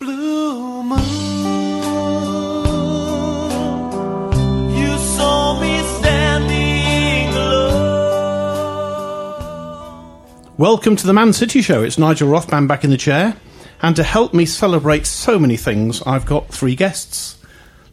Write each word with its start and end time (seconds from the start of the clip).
Blue 0.00 0.82
moon, 0.82 0.98
you 4.74 4.96
saw 4.96 5.60
me 5.60 5.82
standing 5.98 7.28
alone. 7.34 8.16
Welcome 10.56 10.96
to 10.96 11.06
the 11.06 11.12
Man 11.12 11.34
City 11.34 11.60
Show. 11.60 11.82
It's 11.82 11.98
Nigel 11.98 12.30
Rothband 12.30 12.66
back 12.66 12.82
in 12.82 12.88
the 12.88 12.96
chair. 12.96 13.36
And 13.82 13.94
to 13.96 14.02
help 14.02 14.32
me 14.32 14.46
celebrate 14.46 15.04
so 15.04 15.38
many 15.38 15.58
things, 15.58 16.00
I've 16.06 16.24
got 16.24 16.48
three 16.48 16.76
guests. 16.76 17.36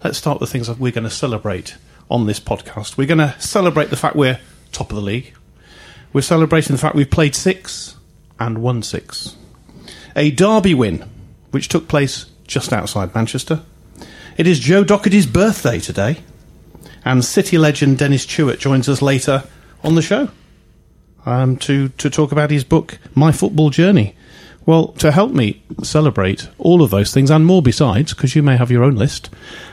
Let's 0.02 0.18
start 0.18 0.40
with 0.40 0.48
the 0.48 0.54
things 0.54 0.68
that 0.68 0.80
we're 0.80 0.94
going 0.94 1.04
to 1.04 1.10
celebrate 1.10 1.76
on 2.10 2.26
this 2.26 2.40
podcast. 2.40 2.96
We're 2.96 3.08
going 3.08 3.18
to 3.18 3.36
celebrate 3.38 3.90
the 3.90 3.98
fact 3.98 4.16
we're 4.16 4.40
top 4.72 4.92
of 4.92 4.96
the 4.96 5.02
league. 5.02 5.34
We're 6.14 6.22
celebrating 6.22 6.74
the 6.74 6.82
fact 6.82 6.96
we've 6.96 7.12
played 7.12 7.36
six 7.36 7.98
and 8.40 8.60
won 8.60 8.82
six. 8.82 9.36
A 10.16 10.32
derby 10.32 10.74
win, 10.74 11.04
which 11.58 11.70
took 11.70 11.88
place 11.88 12.28
just 12.46 12.72
outside 12.72 13.16
Manchester. 13.16 13.64
It 14.38 14.46
is 14.46 14.60
Joe 14.60 14.84
Docherty's 14.84 15.26
birthday 15.26 15.80
today. 15.80 16.18
And 17.04 17.26
City 17.26 17.58
legend 17.58 17.98
Dennis 17.98 18.28
Tueart 18.28 18.60
joins 18.60 18.88
us 18.88 19.02
later 19.02 19.44
on 19.84 19.96
the 19.96 20.04
show 20.04 20.30
um, 21.26 21.58
to, 21.58 21.90
to 21.90 22.12
talk 22.12 22.32
about 22.32 22.52
his 22.52 22.64
book, 22.64 23.00
My 23.16 23.32
Football 23.32 23.72
Journey. 23.72 24.16
Well, 24.68 24.90
to 25.00 25.12
help 25.12 25.32
me 25.32 25.64
celebrate 25.82 26.48
all 26.60 26.84
of 26.84 26.92
those 26.92 27.12
things 27.12 27.32
and 27.32 27.44
more 27.44 27.64
besides, 27.64 28.14
because 28.14 28.36
you 28.36 28.44
may 28.44 28.56
have 28.58 28.70
your 28.70 28.84
own 28.84 28.96
list, 28.96 29.32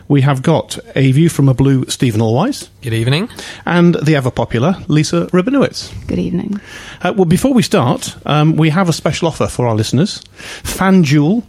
we 0.08 0.22
have 0.22 0.40
got 0.40 0.78
a 0.94 1.12
view 1.12 1.28
from 1.28 1.48
a 1.48 1.54
blue 1.54 1.84
Stephen 1.88 2.20
Allweis 2.22 2.68
Good 2.80 2.94
evening. 2.94 3.28
and 3.66 3.96
the 3.96 4.16
ever 4.16 4.30
popular 4.30 4.76
Lisa 4.88 5.26
Rabinowitz. 5.32 5.92
Good 6.06 6.20
evening. 6.20 6.60
Uh, 7.02 7.12
well, 7.14 7.24
before 7.24 7.52
we 7.52 7.62
start, 7.62 8.16
um, 8.24 8.56
we 8.56 8.70
have 8.70 8.88
a 8.88 8.92
special 8.92 9.28
offer 9.28 9.48
for 9.48 9.66
our 9.66 9.74
listeners. 9.74 10.22
FanDuel 10.62 11.42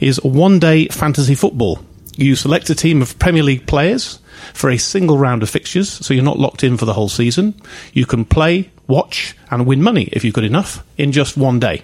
is 0.00 0.22
one 0.22 0.58
day 0.58 0.88
fantasy 0.88 1.34
football. 1.34 1.80
You 2.16 2.34
select 2.34 2.70
a 2.70 2.74
team 2.74 3.00
of 3.00 3.18
Premier 3.18 3.42
League 3.42 3.66
players 3.66 4.18
for 4.52 4.70
a 4.70 4.76
single 4.76 5.18
round 5.18 5.42
of 5.42 5.50
fixtures, 5.50 5.88
so 5.88 6.14
you're 6.14 6.24
not 6.24 6.38
locked 6.38 6.64
in 6.64 6.76
for 6.76 6.84
the 6.84 6.94
whole 6.94 7.08
season. 7.08 7.54
You 7.92 8.06
can 8.06 8.24
play, 8.24 8.70
watch, 8.86 9.36
and 9.50 9.66
win 9.66 9.82
money 9.82 10.08
if 10.12 10.24
you've 10.24 10.34
got 10.34 10.44
enough 10.44 10.84
in 10.96 11.12
just 11.12 11.36
one 11.36 11.60
day. 11.60 11.82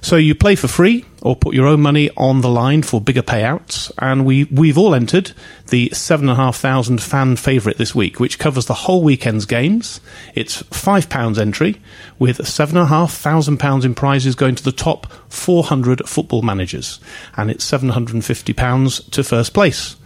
So 0.00 0.16
you 0.16 0.34
play 0.34 0.54
for 0.54 0.68
free 0.68 1.04
or 1.22 1.36
put 1.36 1.54
your 1.54 1.66
own 1.66 1.80
money 1.80 2.10
on 2.16 2.40
the 2.40 2.48
line 2.48 2.82
for 2.82 3.00
bigger 3.00 3.22
payouts. 3.22 3.90
And 3.98 4.24
we, 4.24 4.44
we've 4.44 4.78
all 4.78 4.94
entered 4.94 5.32
the 5.68 5.90
seven 5.90 6.28
and 6.28 6.38
a 6.38 6.42
half 6.42 6.56
thousand 6.56 7.02
fan 7.02 7.36
favourite 7.36 7.78
this 7.78 7.94
week, 7.94 8.20
which 8.20 8.38
covers 8.38 8.66
the 8.66 8.74
whole 8.74 9.02
weekend's 9.02 9.44
games. 9.44 10.00
It's 10.34 10.62
five 10.70 11.08
pounds 11.08 11.38
entry 11.38 11.80
with 12.18 12.46
seven 12.46 12.76
and 12.76 12.84
a 12.84 12.88
half 12.88 13.12
thousand 13.12 13.58
pounds 13.58 13.84
in 13.84 13.94
prizes 13.94 14.34
going 14.34 14.54
to 14.54 14.64
the 14.64 14.72
top 14.72 15.10
400 15.28 16.08
football 16.08 16.42
managers. 16.42 17.00
And 17.36 17.50
it's 17.50 17.64
750 17.64 18.52
pounds 18.52 19.00
to 19.10 19.24
first 19.24 19.52
place. 19.52 19.96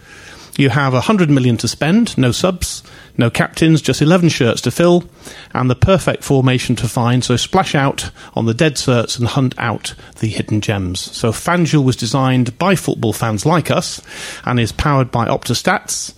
You 0.57 0.69
have 0.69 0.93
100 0.93 1.31
million 1.31 1.57
to 1.59 1.69
spend, 1.69 2.17
no 2.19 2.31
subs, 2.31 2.82
no 3.17 3.31
captains, 3.31 3.83
just 3.83 4.01
11 4.01 4.31
shirts 4.31 4.61
to 4.63 4.71
fill, 4.71 5.05
and 5.53 5.69
the 5.69 5.75
perfect 5.75 6.25
formation 6.25 6.77
to 6.77 6.89
find. 6.89 7.25
So 7.25 7.37
splash 7.37 7.75
out 7.75 8.11
on 8.35 8.47
the 8.47 8.55
dead 8.55 8.77
certs 8.77 9.19
and 9.19 9.29
hunt 9.29 9.55
out 9.59 9.95
the 10.21 10.29
hidden 10.29 10.61
gems. 10.61 11.01
So 11.01 11.31
FanDuel 11.31 11.85
was 11.85 11.97
designed 11.97 12.59
by 12.59 12.75
football 12.75 13.13
fans 13.13 13.45
like 13.45 13.71
us 13.71 14.01
and 14.45 14.59
is 14.59 14.73
powered 14.73 15.11
by 15.11 15.27
Optastats. 15.27 16.15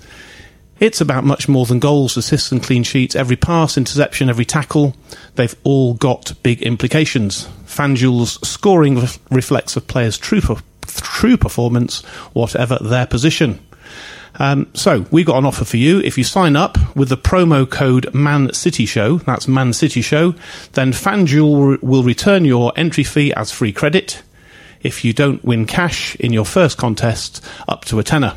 It's 0.80 1.00
about 1.00 1.24
much 1.24 1.48
more 1.48 1.66
than 1.66 1.78
goals, 1.78 2.16
assists, 2.16 2.50
and 2.50 2.62
clean 2.62 2.82
sheets. 2.82 3.14
Every 3.14 3.36
pass, 3.36 3.76
interception, 3.76 4.28
every 4.28 4.44
tackle, 4.44 4.94
they've 5.36 5.54
all 5.62 5.94
got 5.94 6.32
big 6.42 6.62
implications. 6.62 7.48
FanDuel's 7.66 8.46
scoring 8.46 8.98
ref- 8.98 9.18
reflects 9.30 9.76
a 9.76 9.80
player's 9.80 10.18
true, 10.18 10.40
true 10.86 11.36
performance, 11.36 12.04
whatever 12.32 12.78
their 12.80 13.06
position. 13.06 13.64
Um, 14.36 14.68
so 14.74 15.06
we've 15.10 15.26
got 15.26 15.38
an 15.38 15.46
offer 15.46 15.64
for 15.64 15.76
you. 15.76 16.00
If 16.00 16.18
you 16.18 16.24
sign 16.24 16.56
up 16.56 16.76
with 16.96 17.08
the 17.08 17.16
promo 17.16 17.68
code 17.68 18.12
Man 18.12 18.52
City 18.52 18.84
Show, 18.86 19.18
that's 19.18 19.46
Man 19.46 19.72
City 19.72 20.02
Show, 20.02 20.34
then 20.72 20.92
FanDuel 20.92 21.82
will- 21.82 22.02
return 22.02 22.44
your 22.44 22.72
entry 22.76 23.04
fee 23.04 23.32
as 23.32 23.50
free 23.50 23.72
credit. 23.72 24.22
If 24.82 25.04
you 25.04 25.12
don't 25.12 25.42
win 25.44 25.66
cash 25.66 26.16
in 26.16 26.32
your 26.32 26.44
first 26.44 26.76
contest, 26.76 27.42
up 27.66 27.84
to 27.86 27.98
a 27.98 28.02
tenner. 28.02 28.34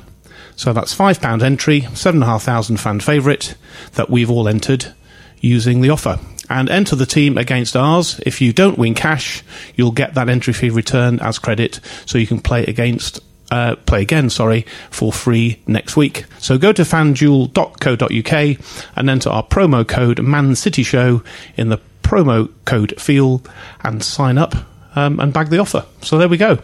So 0.55 0.71
that's 0.71 0.93
five 0.93 1.19
pound 1.19 1.43
entry, 1.43 1.81
seven 1.93 2.21
and 2.21 2.29
a 2.29 2.31
half 2.33 2.43
thousand 2.43 2.77
fan 2.77 2.99
favourite 2.99 3.55
that 3.93 4.09
we've 4.09 4.31
all 4.31 4.47
entered 4.47 4.93
using 5.41 5.81
the 5.81 5.89
offer. 5.89 6.19
And 6.49 6.69
enter 6.69 6.95
the 6.95 7.05
team 7.05 7.37
against 7.37 7.75
ours. 7.75 8.21
If 8.25 8.39
you 8.39 8.53
don't 8.53 8.77
win 8.77 8.93
cash, 8.93 9.43
you'll 9.75 9.91
get 9.91 10.13
that 10.13 10.29
entry 10.29 10.53
fee 10.53 10.69
returned 10.69 11.21
as 11.21 11.39
credit, 11.39 11.81
so 12.05 12.17
you 12.17 12.25
can 12.25 12.39
play 12.39 12.63
against 12.63 13.19
uh, 13.51 13.75
play 13.85 14.01
again, 14.01 14.29
sorry, 14.29 14.65
for 14.89 15.11
free 15.11 15.61
next 15.67 15.95
week. 15.95 16.25
So 16.39 16.57
go 16.57 16.73
to 16.73 16.81
fanduel.co.uk 16.83 18.65
and 18.95 19.09
enter 19.09 19.29
our 19.29 19.43
promo 19.43 19.87
code 19.87 20.21
Man 20.21 20.55
City 20.55 20.83
Show 20.83 21.23
in 21.55 21.69
the 21.69 21.79
promo 22.01 22.51
code 22.65 22.99
field 22.99 23.49
and 23.83 24.03
sign 24.03 24.37
up 24.37 24.55
um, 24.95 25.19
and 25.19 25.33
bag 25.33 25.49
the 25.49 25.59
offer. 25.59 25.85
So 26.01 26.17
there 26.17 26.27
we 26.27 26.37
go. 26.37 26.59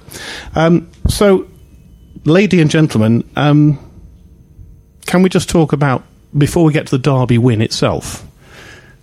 Um, 0.56 0.90
so, 1.08 1.48
lady 2.26 2.62
and 2.62 2.70
gentlemen, 2.70 3.30
um, 3.36 3.80
can 5.06 5.22
we 5.22 5.30
just 5.30 5.50
talk 5.50 5.74
about 5.74 6.04
before 6.38 6.63
we 6.63 6.74
get 6.74 6.88
to 6.88 6.98
the 6.98 7.02
Derby 7.02 7.38
win 7.38 7.62
itself? 7.62 8.25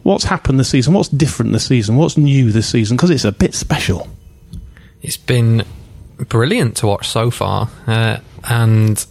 What's 0.03 0.25
happened 0.25 0.59
this 0.59 0.71
season? 0.71 0.95
What's 0.95 1.11
different 1.11 1.53
this 1.53 1.67
season? 1.67 1.97
What's 1.97 2.17
new 2.17 2.51
this 2.51 2.69
season? 2.69 2.97
Because 2.97 3.11
it's 3.11 3.25
a 3.25 3.33
bit 3.33 3.55
special. 3.55 4.09
It's 5.03 5.19
been 5.19 5.65
brilliant 6.29 6.77
to 6.79 6.87
watch 6.87 7.09
so 7.09 7.31
far, 7.31 7.69
uh, 7.87 8.19
and 8.45 9.05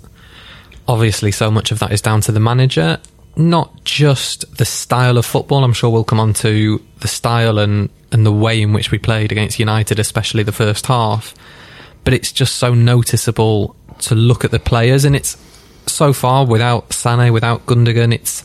obviously, 0.87 1.31
so 1.31 1.51
much 1.51 1.71
of 1.71 1.79
that 1.79 1.91
is 1.91 2.01
down 2.01 2.21
to 2.21 2.31
the 2.31 2.39
manager. 2.39 2.99
Not 3.35 3.83
just 3.83 4.57
the 4.57 4.65
style 4.65 5.17
of 5.17 5.25
football. 5.25 5.63
I'm 5.63 5.73
sure 5.73 5.89
we'll 5.89 6.03
come 6.03 6.19
on 6.19 6.33
to 6.35 6.81
the 6.99 7.07
style 7.07 7.59
and 7.59 7.89
and 8.11 8.25
the 8.25 8.31
way 8.31 8.61
in 8.61 8.73
which 8.73 8.91
we 8.91 8.97
played 8.97 9.31
against 9.31 9.59
United, 9.59 9.99
especially 9.99 10.43
the 10.43 10.51
first 10.51 10.87
half. 10.87 11.35
But 12.03 12.13
it's 12.13 12.31
just 12.31 12.55
so 12.55 12.73
noticeable 12.73 13.75
to 13.99 14.15
look 14.15 14.43
at 14.43 14.51
the 14.51 14.59
players, 14.59 15.05
and 15.05 15.15
it's 15.15 15.37
so 15.85 16.13
far 16.13 16.45
without 16.45 16.89
Sané, 16.89 17.31
without 17.31 17.65
Gundogan, 17.65 18.13
it's 18.13 18.43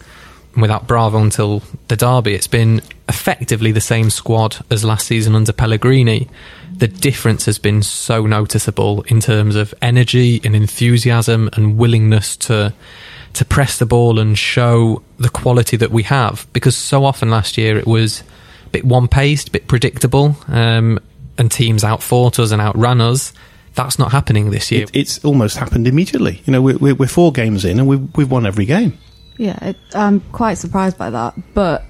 without 0.63 0.87
Bravo 0.87 1.19
until 1.19 1.63
the 1.89 1.97
derby. 1.97 2.35
It's 2.35 2.47
been 2.47 2.81
effectively 3.09 3.73
the 3.73 3.81
same 3.81 4.11
squad 4.11 4.57
as 4.71 4.85
last 4.85 5.07
season 5.07 5.35
under 5.35 5.53
Pellegrini. 5.53 6.29
The 6.77 6.89
difference 6.89 7.47
has 7.47 7.59
been 7.59 7.83
so 7.83 8.27
noticeable 8.27 9.03
in 9.03 9.21
terms 9.21 9.57
of 9.57 9.75
energy 9.81 10.41
and 10.45 10.57
enthusiasm 10.57 11.51
and 11.55 11.79
willingness 11.79 12.37
to 12.39 12.75
to 13.35 13.45
press 13.45 13.79
the 13.79 13.87
ball 13.87 14.21
and 14.21 14.39
show 14.39 15.03
the 15.19 15.29
quality 15.29 15.77
that 15.77 15.91
we 15.91 16.05
have. 16.05 16.47
Because 16.53 16.77
so 16.77 17.05
often 17.05 17.31
last 17.31 17.59
year 17.59 17.77
it 17.77 17.87
was 17.87 18.23
a 18.67 18.69
bit 18.71 18.85
one 18.85 19.09
paced, 19.09 19.49
a 19.49 19.51
bit 19.51 19.67
predictable, 19.67 20.37
um, 20.49 20.99
and 21.37 21.51
teams 21.51 21.85
outfought 21.85 22.39
us 22.39 22.53
and 22.53 22.63
outran 22.63 23.01
us. 23.01 23.33
That's 23.75 23.99
not 23.99 24.13
happening 24.13 24.51
this 24.51 24.71
year. 24.71 24.85
It, 24.85 24.91
it's 24.95 25.25
almost 25.25 25.57
happened 25.57 25.89
immediately. 25.89 26.43
You 26.45 26.53
know, 26.53 26.63
we're, 26.63 26.95
we're, 26.95 27.09
four 27.09 27.33
games 27.33 27.65
in 27.65 27.81
and 27.81 27.89
we've, 27.89 28.17
we've 28.17 28.31
won 28.31 28.47
every 28.47 28.67
game. 28.67 28.97
Yeah, 29.37 29.59
it, 29.65 29.77
I'm 29.95 30.21
quite 30.33 30.55
surprised 30.55 30.97
by 30.97 31.11
that, 31.11 31.35
but 31.55 31.85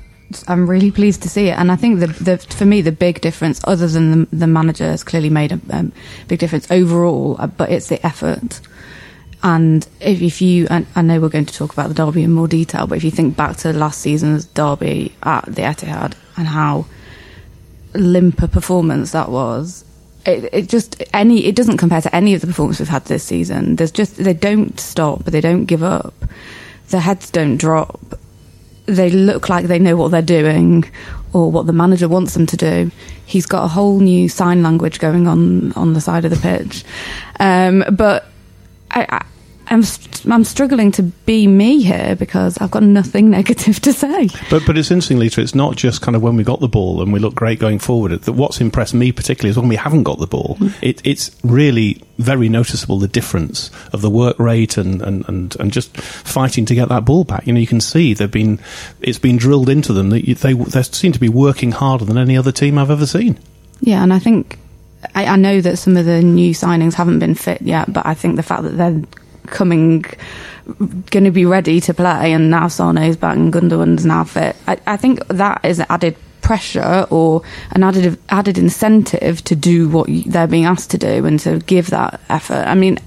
I'm 0.48 0.68
really 0.68 0.90
pleased 0.90 1.22
to 1.22 1.28
see 1.28 1.48
it. 1.48 1.58
And 1.58 1.70
I 1.70 1.76
think 1.76 2.00
the, 2.00 2.06
the 2.06 2.38
for 2.38 2.64
me 2.64 2.80
the 2.80 2.92
big 2.92 3.20
difference, 3.20 3.60
other 3.64 3.86
than 3.86 4.10
the, 4.10 4.36
the 4.36 4.46
manager 4.46 4.84
has 4.84 5.04
clearly 5.04 5.30
made 5.30 5.52
a 5.52 5.60
um, 5.70 5.92
big 6.28 6.38
difference 6.38 6.70
overall, 6.70 7.36
uh, 7.38 7.46
but 7.46 7.70
it's 7.70 7.88
the 7.88 8.04
effort. 8.04 8.60
And 9.42 9.86
if, 10.00 10.22
if 10.22 10.40
you, 10.40 10.66
and 10.70 10.86
I 10.96 11.02
know 11.02 11.20
we're 11.20 11.28
going 11.28 11.44
to 11.44 11.54
talk 11.54 11.74
about 11.74 11.88
the 11.88 11.94
derby 11.94 12.22
in 12.22 12.32
more 12.32 12.48
detail, 12.48 12.86
but 12.86 12.96
if 12.96 13.04
you 13.04 13.10
think 13.10 13.36
back 13.36 13.58
to 13.58 13.74
last 13.74 14.00
season's 14.00 14.46
derby 14.46 15.14
at 15.22 15.44
the 15.44 15.62
Etihad 15.62 16.14
and 16.38 16.48
how 16.48 16.86
limp 17.92 18.42
a 18.42 18.48
performance 18.48 19.12
that 19.12 19.28
was, 19.28 19.84
it, 20.24 20.48
it 20.52 20.68
just 20.70 21.02
any 21.12 21.44
it 21.44 21.54
doesn't 21.54 21.76
compare 21.76 22.00
to 22.00 22.16
any 22.16 22.32
of 22.32 22.40
the 22.40 22.46
performances 22.46 22.80
we've 22.80 22.88
had 22.88 23.04
this 23.04 23.22
season. 23.22 23.76
There's 23.76 23.90
just 23.90 24.16
they 24.16 24.32
don't 24.32 24.80
stop, 24.80 25.24
but 25.24 25.34
they 25.34 25.42
don't 25.42 25.66
give 25.66 25.82
up, 25.82 26.14
their 26.88 27.00
heads 27.00 27.30
don't 27.30 27.56
drop. 27.56 28.00
They 28.86 29.10
look 29.10 29.48
like 29.48 29.66
they 29.66 29.78
know 29.78 29.96
what 29.96 30.10
they're 30.10 30.22
doing 30.22 30.84
or 31.32 31.50
what 31.50 31.66
the 31.66 31.72
manager 31.72 32.08
wants 32.08 32.34
them 32.34 32.46
to 32.46 32.56
do. 32.56 32.90
He's 33.26 33.46
got 33.46 33.64
a 33.64 33.68
whole 33.68 33.98
new 34.00 34.28
sign 34.28 34.62
language 34.62 34.98
going 34.98 35.26
on 35.26 35.72
on 35.72 35.94
the 35.94 36.00
side 36.00 36.24
of 36.24 36.30
the 36.30 36.36
pitch, 36.36 36.84
um, 37.40 37.84
but 37.90 38.26
I, 38.90 39.06
I, 39.08 39.26
I'm 39.74 39.82
st- 39.82 40.32
I'm 40.32 40.44
struggling 40.44 40.92
to 40.92 41.02
be 41.02 41.46
me 41.46 41.82
here 41.82 42.14
because 42.16 42.56
I've 42.58 42.70
got 42.70 42.82
nothing 42.82 43.28
negative 43.38 43.80
to 43.80 43.92
say. 43.92 44.28
But 44.48 44.62
but 44.66 44.78
it's 44.78 44.90
interesting, 44.90 45.18
Lisa. 45.18 45.40
It's 45.40 45.54
not 45.54 45.76
just 45.76 46.00
kind 46.00 46.14
of 46.16 46.22
when 46.22 46.36
we 46.36 46.44
got 46.44 46.60
the 46.60 46.68
ball 46.68 47.02
and 47.02 47.12
we 47.12 47.18
look 47.18 47.34
great 47.34 47.58
going 47.58 47.80
forward. 47.80 48.12
That 48.12 48.32
what's 48.32 48.60
impressed 48.60 48.94
me 48.94 49.12
particularly 49.12 49.50
is 49.50 49.58
when 49.58 49.68
we 49.68 49.76
haven't 49.76 50.04
got 50.04 50.18
the 50.18 50.26
ball. 50.26 50.56
Mm. 50.60 50.74
It, 50.80 51.04
it's 51.04 51.36
really 51.42 52.00
very 52.18 52.48
noticeable 52.48 52.98
the 52.98 53.08
difference 53.08 53.70
of 53.92 54.00
the 54.00 54.10
work 54.10 54.38
rate 54.38 54.76
and, 54.76 55.02
and, 55.02 55.28
and, 55.28 55.56
and 55.58 55.72
just 55.72 55.96
fighting 55.96 56.64
to 56.66 56.74
get 56.74 56.88
that 56.88 57.04
ball 57.04 57.24
back. 57.24 57.44
You 57.46 57.52
know, 57.52 57.60
you 57.60 57.66
can 57.66 57.80
see 57.80 58.14
they've 58.14 58.30
been 58.30 58.60
it's 59.00 59.18
been 59.18 59.36
drilled 59.36 59.68
into 59.68 59.92
them 59.92 60.10
that 60.10 60.28
you, 60.28 60.34
they 60.36 60.52
they 60.52 60.82
seem 60.84 61.12
to 61.12 61.20
be 61.20 61.28
working 61.28 61.72
harder 61.72 62.04
than 62.04 62.16
any 62.16 62.36
other 62.36 62.52
team 62.52 62.78
I've 62.78 62.90
ever 62.90 63.06
seen. 63.06 63.38
Yeah, 63.80 64.02
and 64.04 64.12
I 64.12 64.20
think 64.20 64.56
I, 65.14 65.26
I 65.26 65.36
know 65.36 65.60
that 65.60 65.78
some 65.78 65.96
of 65.96 66.06
the 66.06 66.22
new 66.22 66.52
signings 66.52 66.94
haven't 66.94 67.18
been 67.18 67.34
fit 67.34 67.60
yet, 67.60 67.92
but 67.92 68.06
I 68.06 68.14
think 68.14 68.36
the 68.36 68.42
fact 68.42 68.62
that 68.62 68.76
they're 68.76 69.02
coming, 69.46 70.04
going 71.10 71.24
to 71.24 71.30
be 71.30 71.44
ready 71.44 71.80
to 71.80 71.94
play, 71.94 72.32
and 72.32 72.50
now 72.50 72.68
Sane's 72.68 73.16
back 73.16 73.36
and 73.36 73.52
Gundogan's 73.52 74.04
now 74.04 74.24
fit. 74.24 74.56
I, 74.66 74.78
I 74.86 74.96
think 74.96 75.26
that 75.28 75.64
is 75.64 75.80
added 75.88 76.16
pressure 76.40 77.06
or 77.08 77.42
an 77.70 77.82
added 77.82 78.18
added 78.28 78.58
incentive 78.58 79.42
to 79.44 79.56
do 79.56 79.88
what 79.88 80.08
they're 80.26 80.46
being 80.46 80.66
asked 80.66 80.90
to 80.90 80.98
do 80.98 81.24
and 81.24 81.40
to 81.40 81.58
give 81.60 81.90
that 81.90 82.20
effort. 82.28 82.64
I 82.66 82.74
mean. 82.74 82.98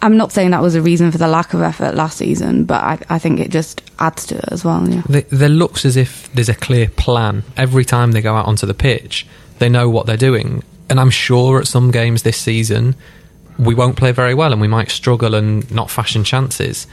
I'm 0.00 0.16
not 0.16 0.30
saying 0.30 0.52
that 0.52 0.62
was 0.62 0.76
a 0.76 0.80
reason 0.80 1.10
for 1.10 1.18
the 1.18 1.26
lack 1.26 1.54
of 1.54 1.60
effort 1.60 1.96
last 1.96 2.18
season, 2.18 2.66
but 2.66 2.80
I, 2.84 2.98
I 3.08 3.18
think 3.18 3.40
it 3.40 3.50
just 3.50 3.82
adds 3.98 4.26
to 4.26 4.36
it 4.36 4.44
as 4.46 4.64
well. 4.64 4.88
Yeah. 4.88 5.02
Th- 5.02 5.26
there 5.26 5.48
looks 5.48 5.84
as 5.84 5.96
if 5.96 6.32
there's 6.34 6.48
a 6.48 6.54
clear 6.54 6.88
plan 6.88 7.42
every 7.56 7.84
time 7.84 8.12
they 8.12 8.22
go 8.22 8.36
out 8.36 8.46
onto 8.46 8.64
the 8.64 8.74
pitch. 8.74 9.26
They 9.58 9.68
know 9.68 9.90
what 9.90 10.06
they're 10.06 10.16
doing, 10.16 10.62
and 10.88 11.00
I'm 11.00 11.10
sure 11.10 11.58
at 11.58 11.66
some 11.66 11.90
games 11.90 12.22
this 12.22 12.36
season 12.36 12.94
we 13.58 13.74
won't 13.74 13.96
play 13.96 14.12
very 14.12 14.34
well 14.34 14.52
and 14.52 14.60
we 14.60 14.68
might 14.68 14.90
struggle 14.90 15.34
and 15.34 15.70
not 15.70 15.90
fashion 15.90 16.24
chances. 16.24 16.86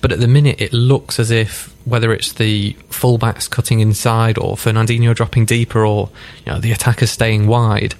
But 0.00 0.12
at 0.12 0.20
the 0.20 0.28
minute, 0.28 0.60
it 0.60 0.72
looks 0.72 1.18
as 1.18 1.30
if 1.30 1.74
whether 1.84 2.12
it's 2.12 2.32
the 2.32 2.74
fullbacks 2.90 3.48
cutting 3.48 3.80
inside 3.80 4.36
or 4.36 4.56
Fernandinho 4.56 5.14
dropping 5.14 5.46
deeper 5.46 5.86
or 5.86 6.10
you 6.44 6.52
know 6.52 6.58
the 6.58 6.72
attackers 6.72 7.10
staying 7.10 7.46
wide, 7.46 7.94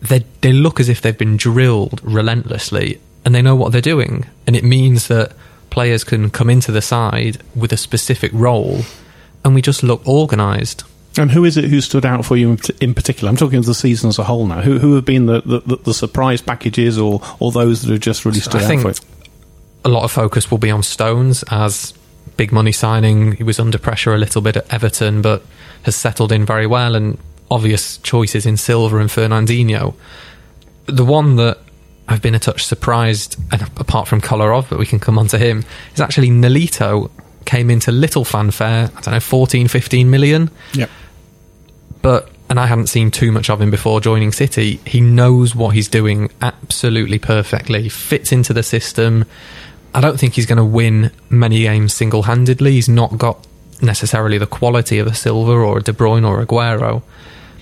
they 0.00 0.24
they 0.40 0.52
look 0.52 0.80
as 0.80 0.88
if 0.88 1.00
they've 1.00 1.16
been 1.16 1.36
drilled 1.36 2.00
relentlessly 2.02 3.00
and 3.24 3.34
they 3.34 3.42
know 3.42 3.54
what 3.54 3.72
they're 3.72 3.80
doing. 3.80 4.24
And 4.46 4.56
it 4.56 4.64
means 4.64 5.08
that 5.08 5.32
players 5.68 6.04
can 6.04 6.30
come 6.30 6.48
into 6.48 6.72
the 6.72 6.80
side 6.80 7.38
with 7.54 7.72
a 7.72 7.76
specific 7.76 8.30
role, 8.32 8.80
and 9.44 9.54
we 9.54 9.60
just 9.60 9.82
look 9.82 10.06
organised. 10.06 10.84
And 11.18 11.30
who 11.30 11.44
is 11.44 11.56
it 11.56 11.64
who 11.64 11.80
stood 11.80 12.04
out 12.04 12.24
for 12.24 12.36
you 12.36 12.50
in, 12.50 12.58
in 12.80 12.94
particular? 12.94 13.28
I'm 13.30 13.36
talking 13.36 13.58
of 13.58 13.66
the 13.66 13.74
season 13.74 14.08
as 14.08 14.18
a 14.18 14.24
whole 14.24 14.46
now. 14.46 14.60
Who, 14.60 14.78
who 14.78 14.94
have 14.94 15.04
been 15.04 15.26
the, 15.26 15.40
the, 15.42 15.60
the, 15.60 15.76
the 15.76 15.94
surprise 15.94 16.42
packages 16.42 16.98
or, 16.98 17.20
or 17.40 17.52
those 17.52 17.82
that 17.82 17.92
have 17.92 18.00
just 18.00 18.24
really 18.24 18.40
stood 18.40 18.62
I 18.62 18.74
out 18.74 18.80
for 18.80 18.88
you? 18.90 18.94
a 19.84 19.88
lot 19.88 20.02
of 20.02 20.10
focus 20.10 20.50
will 20.50 20.58
be 20.58 20.70
on 20.70 20.82
Stones 20.82 21.44
as 21.48 21.94
big 22.36 22.50
money 22.50 22.72
signing. 22.72 23.32
He 23.32 23.44
was 23.44 23.60
under 23.60 23.78
pressure 23.78 24.14
a 24.14 24.18
little 24.18 24.42
bit 24.42 24.56
at 24.56 24.74
Everton, 24.74 25.22
but 25.22 25.44
has 25.84 25.94
settled 25.94 26.32
in 26.32 26.44
very 26.44 26.66
well. 26.66 26.96
And 26.96 27.18
obvious 27.50 27.98
choices 27.98 28.46
in 28.46 28.56
Silva 28.56 28.98
and 28.98 29.08
Fernandinho. 29.08 29.94
The 30.86 31.04
one 31.04 31.36
that 31.36 31.58
I've 32.08 32.22
been 32.22 32.34
a 32.34 32.38
touch 32.38 32.64
surprised, 32.64 33.38
and 33.52 33.62
apart 33.78 34.08
from 34.08 34.20
Kolarov, 34.20 34.68
but 34.68 34.78
we 34.78 34.86
can 34.86 34.98
come 34.98 35.18
on 35.18 35.28
to 35.28 35.38
him, 35.38 35.64
is 35.94 36.00
actually 36.00 36.30
Nolito 36.30 37.10
came 37.44 37.70
into 37.70 37.92
little 37.92 38.24
fanfare. 38.24 38.90
I 38.96 39.00
don't 39.00 39.14
know, 39.14 39.20
14, 39.20 39.68
15 39.68 40.10
million 40.10 40.50
Yep. 40.74 40.90
But 42.06 42.28
and 42.48 42.60
I 42.60 42.66
hadn't 42.66 42.86
seen 42.86 43.10
too 43.10 43.32
much 43.32 43.50
of 43.50 43.60
him 43.60 43.72
before 43.72 44.00
joining 44.00 44.30
City. 44.30 44.78
He 44.86 45.00
knows 45.00 45.56
what 45.56 45.74
he's 45.74 45.88
doing 45.88 46.30
absolutely 46.40 47.18
perfectly. 47.18 47.88
Fits 47.88 48.30
into 48.30 48.52
the 48.52 48.62
system. 48.62 49.24
I 49.92 50.00
don't 50.00 50.16
think 50.16 50.34
he's 50.34 50.46
going 50.46 50.58
to 50.58 50.64
win 50.64 51.10
many 51.30 51.62
games 51.62 51.94
single-handedly. 51.94 52.70
He's 52.70 52.88
not 52.88 53.18
got 53.18 53.44
necessarily 53.82 54.38
the 54.38 54.46
quality 54.46 55.00
of 55.00 55.08
a 55.08 55.14
Silva 55.14 55.50
or 55.50 55.78
a 55.78 55.82
De 55.82 55.92
Bruyne 55.92 56.24
or 56.24 56.46
Aguero, 56.46 57.02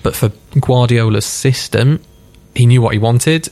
but 0.03 0.15
for 0.15 0.29
Guardiola's 0.59 1.25
system, 1.25 1.99
he 2.53 2.67
knew 2.67 2.83
what 2.83 2.93
he 2.93 2.99
wanted. 2.99 3.49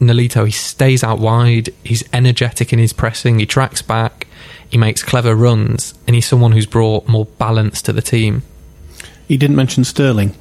Nolito, 0.00 0.46
he 0.46 0.52
stays 0.52 1.04
out 1.04 1.18
wide. 1.18 1.68
He's 1.84 2.02
energetic 2.14 2.72
in 2.72 2.78
his 2.78 2.94
pressing. 2.94 3.40
He 3.40 3.44
tracks 3.44 3.82
back. 3.82 4.26
He 4.70 4.78
makes 4.78 5.02
clever 5.02 5.36
runs, 5.36 5.92
and 6.06 6.14
he's 6.14 6.26
someone 6.26 6.52
who's 6.52 6.64
brought 6.64 7.08
more 7.08 7.26
balance 7.26 7.82
to 7.82 7.92
the 7.92 8.00
team. 8.00 8.42
He 9.28 9.36
didn't 9.36 9.56
mention 9.56 9.84
Sterling. 9.84 10.34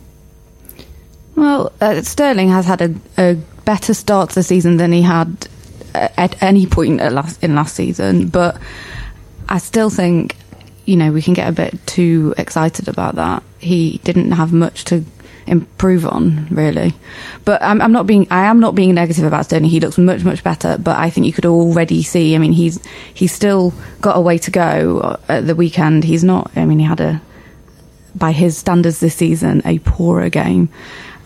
Well, 1.35 1.71
uh, 1.81 2.01
Sterling 2.01 2.50
has 2.50 2.65
had 2.65 2.81
a, 2.81 2.95
a 3.18 3.35
better 3.65 3.94
start 3.94 4.30
to 4.30 4.35
the 4.35 4.44
season 4.44 4.77
than 4.77 4.91
he 4.91 5.01
had 5.01 5.47
uh, 5.95 6.09
at 6.18 6.41
any 6.44 6.65
point 6.65 7.01
at 7.01 7.12
last, 7.12 7.44
in 7.44 7.56
last 7.56 7.75
season, 7.75 8.27
but 8.27 8.59
I 9.50 9.57
still 9.57 9.89
think, 9.89 10.35
you 10.85 10.95
know, 10.95 11.12
we 11.12 11.21
can 11.21 11.33
get 11.33 11.47
a 11.47 11.51
bit 11.51 11.85
too 11.88 12.33
excited 12.37 12.87
about 12.87 13.16
that. 13.16 13.44
He 13.59 13.99
didn't 14.04 14.31
have 14.31 14.54
much 14.54 14.85
to 14.85 15.04
improve 15.47 16.06
on, 16.06 16.47
really. 16.52 16.94
But 17.45 17.61
I'm, 17.61 17.81
I'm 17.81 17.92
not 17.92 18.06
being, 18.06 18.28
I 18.30 18.45
am 18.45 18.59
not 18.59 18.75
being 18.75 18.94
negative 18.94 19.25
about 19.25 19.45
Sterling. 19.45 19.69
He 19.69 19.80
looks 19.80 19.97
much, 19.97 20.23
much 20.23 20.44
better, 20.44 20.78
but 20.78 20.97
I 20.97 21.09
think 21.09 21.25
you 21.25 21.33
could 21.33 21.45
already 21.45 22.04
see, 22.04 22.35
I 22.35 22.37
mean, 22.37 22.54
he's, 22.54 22.83
he's 23.13 23.31
still 23.31 23.73
got 24.02 24.18
a 24.18 24.21
way 24.21 24.37
to 24.37 24.52
go 24.52 25.18
at 25.28 25.47
the 25.47 25.56
weekend. 25.56 26.04
He's 26.04 26.23
not, 26.23 26.52
I 26.56 26.66
mean, 26.66 26.80
he 26.80 26.85
had 26.85 27.02
a, 27.02 27.21
by 28.16 28.32
his 28.32 28.58
standards 28.58 29.00
this 29.00 29.16
season, 29.16 29.62
a 29.66 29.80
poorer 29.80 30.30
game, 30.30 30.70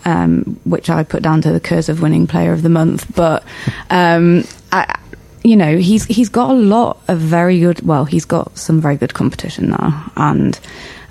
um, 0.04 0.58
which 0.64 0.90
I 0.90 1.02
put 1.04 1.22
down 1.22 1.42
to 1.42 1.52
the 1.52 1.60
curse 1.60 1.88
of 1.88 2.02
winning 2.02 2.26
Player 2.26 2.52
of 2.52 2.62
the 2.62 2.68
Month. 2.68 3.14
But 3.14 3.44
um, 3.90 4.44
I, 4.72 4.98
you 5.42 5.56
know, 5.56 5.78
he's 5.78 6.04
he's 6.04 6.28
got 6.28 6.50
a 6.50 6.54
lot 6.54 7.00
of 7.08 7.18
very 7.18 7.60
good. 7.60 7.86
Well, 7.86 8.04
he's 8.04 8.24
got 8.24 8.56
some 8.58 8.80
very 8.80 8.96
good 8.96 9.14
competition 9.14 9.70
now, 9.70 10.12
and 10.16 10.58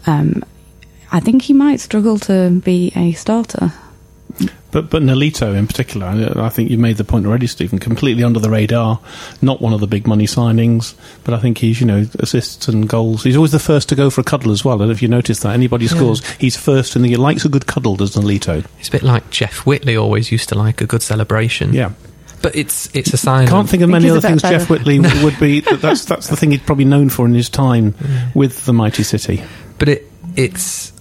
um, 0.05 0.43
I 1.11 1.19
think 1.19 1.43
he 1.43 1.53
might 1.53 1.79
struggle 1.79 2.17
to 2.19 2.49
be 2.63 2.91
a 2.95 3.13
starter. 3.13 3.73
But 4.71 4.89
but 4.89 5.01
Nolito 5.01 5.55
in 5.55 5.65
particular, 5.65 6.07
I, 6.07 6.45
I 6.45 6.49
think 6.49 6.69
you 6.69 6.77
made 6.77 6.97
the 6.97 7.03
point 7.03 7.25
already, 7.25 7.47
Stephen. 7.47 7.79
Completely 7.79 8.23
under 8.23 8.39
the 8.39 8.49
radar, 8.49 8.99
not 9.41 9.61
one 9.61 9.73
of 9.73 9.79
the 9.79 9.87
big 9.87 10.05
money 10.05 10.25
signings, 10.25 10.93
but 11.23 11.33
I 11.33 11.39
think 11.39 11.57
he's 11.57 11.79
you 11.79 11.87
know 11.87 12.05
assists 12.19 12.67
and 12.67 12.87
goals. 12.87 13.23
He's 13.23 13.35
always 13.35 13.51
the 13.53 13.59
first 13.59 13.89
to 13.89 13.95
go 13.95 14.09
for 14.09 14.21
a 14.21 14.23
cuddle 14.23 14.51
as 14.51 14.63
well. 14.63 14.81
And 14.81 14.91
if 14.91 15.01
you 15.01 15.07
noticed 15.07 15.43
that. 15.43 15.53
Anybody 15.53 15.87
scores, 15.87 16.27
he's 16.35 16.55
first, 16.57 16.95
and 16.95 17.05
he 17.05 17.15
likes 17.15 17.45
a 17.45 17.49
good 17.49 17.65
cuddle. 17.65 17.95
Does 17.95 18.15
Nolito? 18.15 18.65
It's 18.79 18.89
a 18.89 18.91
bit 18.91 19.03
like 19.03 19.29
Jeff 19.31 19.65
Whitley 19.65 19.97
always 19.97 20.31
used 20.31 20.49
to 20.49 20.55
like 20.55 20.81
a 20.81 20.85
good 20.85 21.01
celebration. 21.01 21.73
Yeah. 21.73 21.93
But 22.41 22.55
it's 22.55 22.93
it's 22.95 23.13
a 23.13 23.17
sign. 23.17 23.47
Can't 23.47 23.67
think 23.67 23.81
of 23.81 23.89
many 23.89 24.09
other 24.09 24.21
things 24.21 24.43
better. 24.43 24.59
Jeff 24.59 24.69
Whitley 24.69 24.99
would 25.23 25.39
be. 25.39 25.61
That's 25.61 26.05
that's 26.05 26.27
the 26.27 26.35
thing 26.35 26.51
he'd 26.51 26.65
probably 26.65 26.85
known 26.85 27.09
for 27.09 27.25
in 27.25 27.33
his 27.33 27.49
time 27.49 27.95
with 28.35 28.65
the 28.65 28.73
mighty 28.73 29.01
City. 29.03 29.43
but 29.79 29.89
it 29.89 30.11
it's 30.35 30.93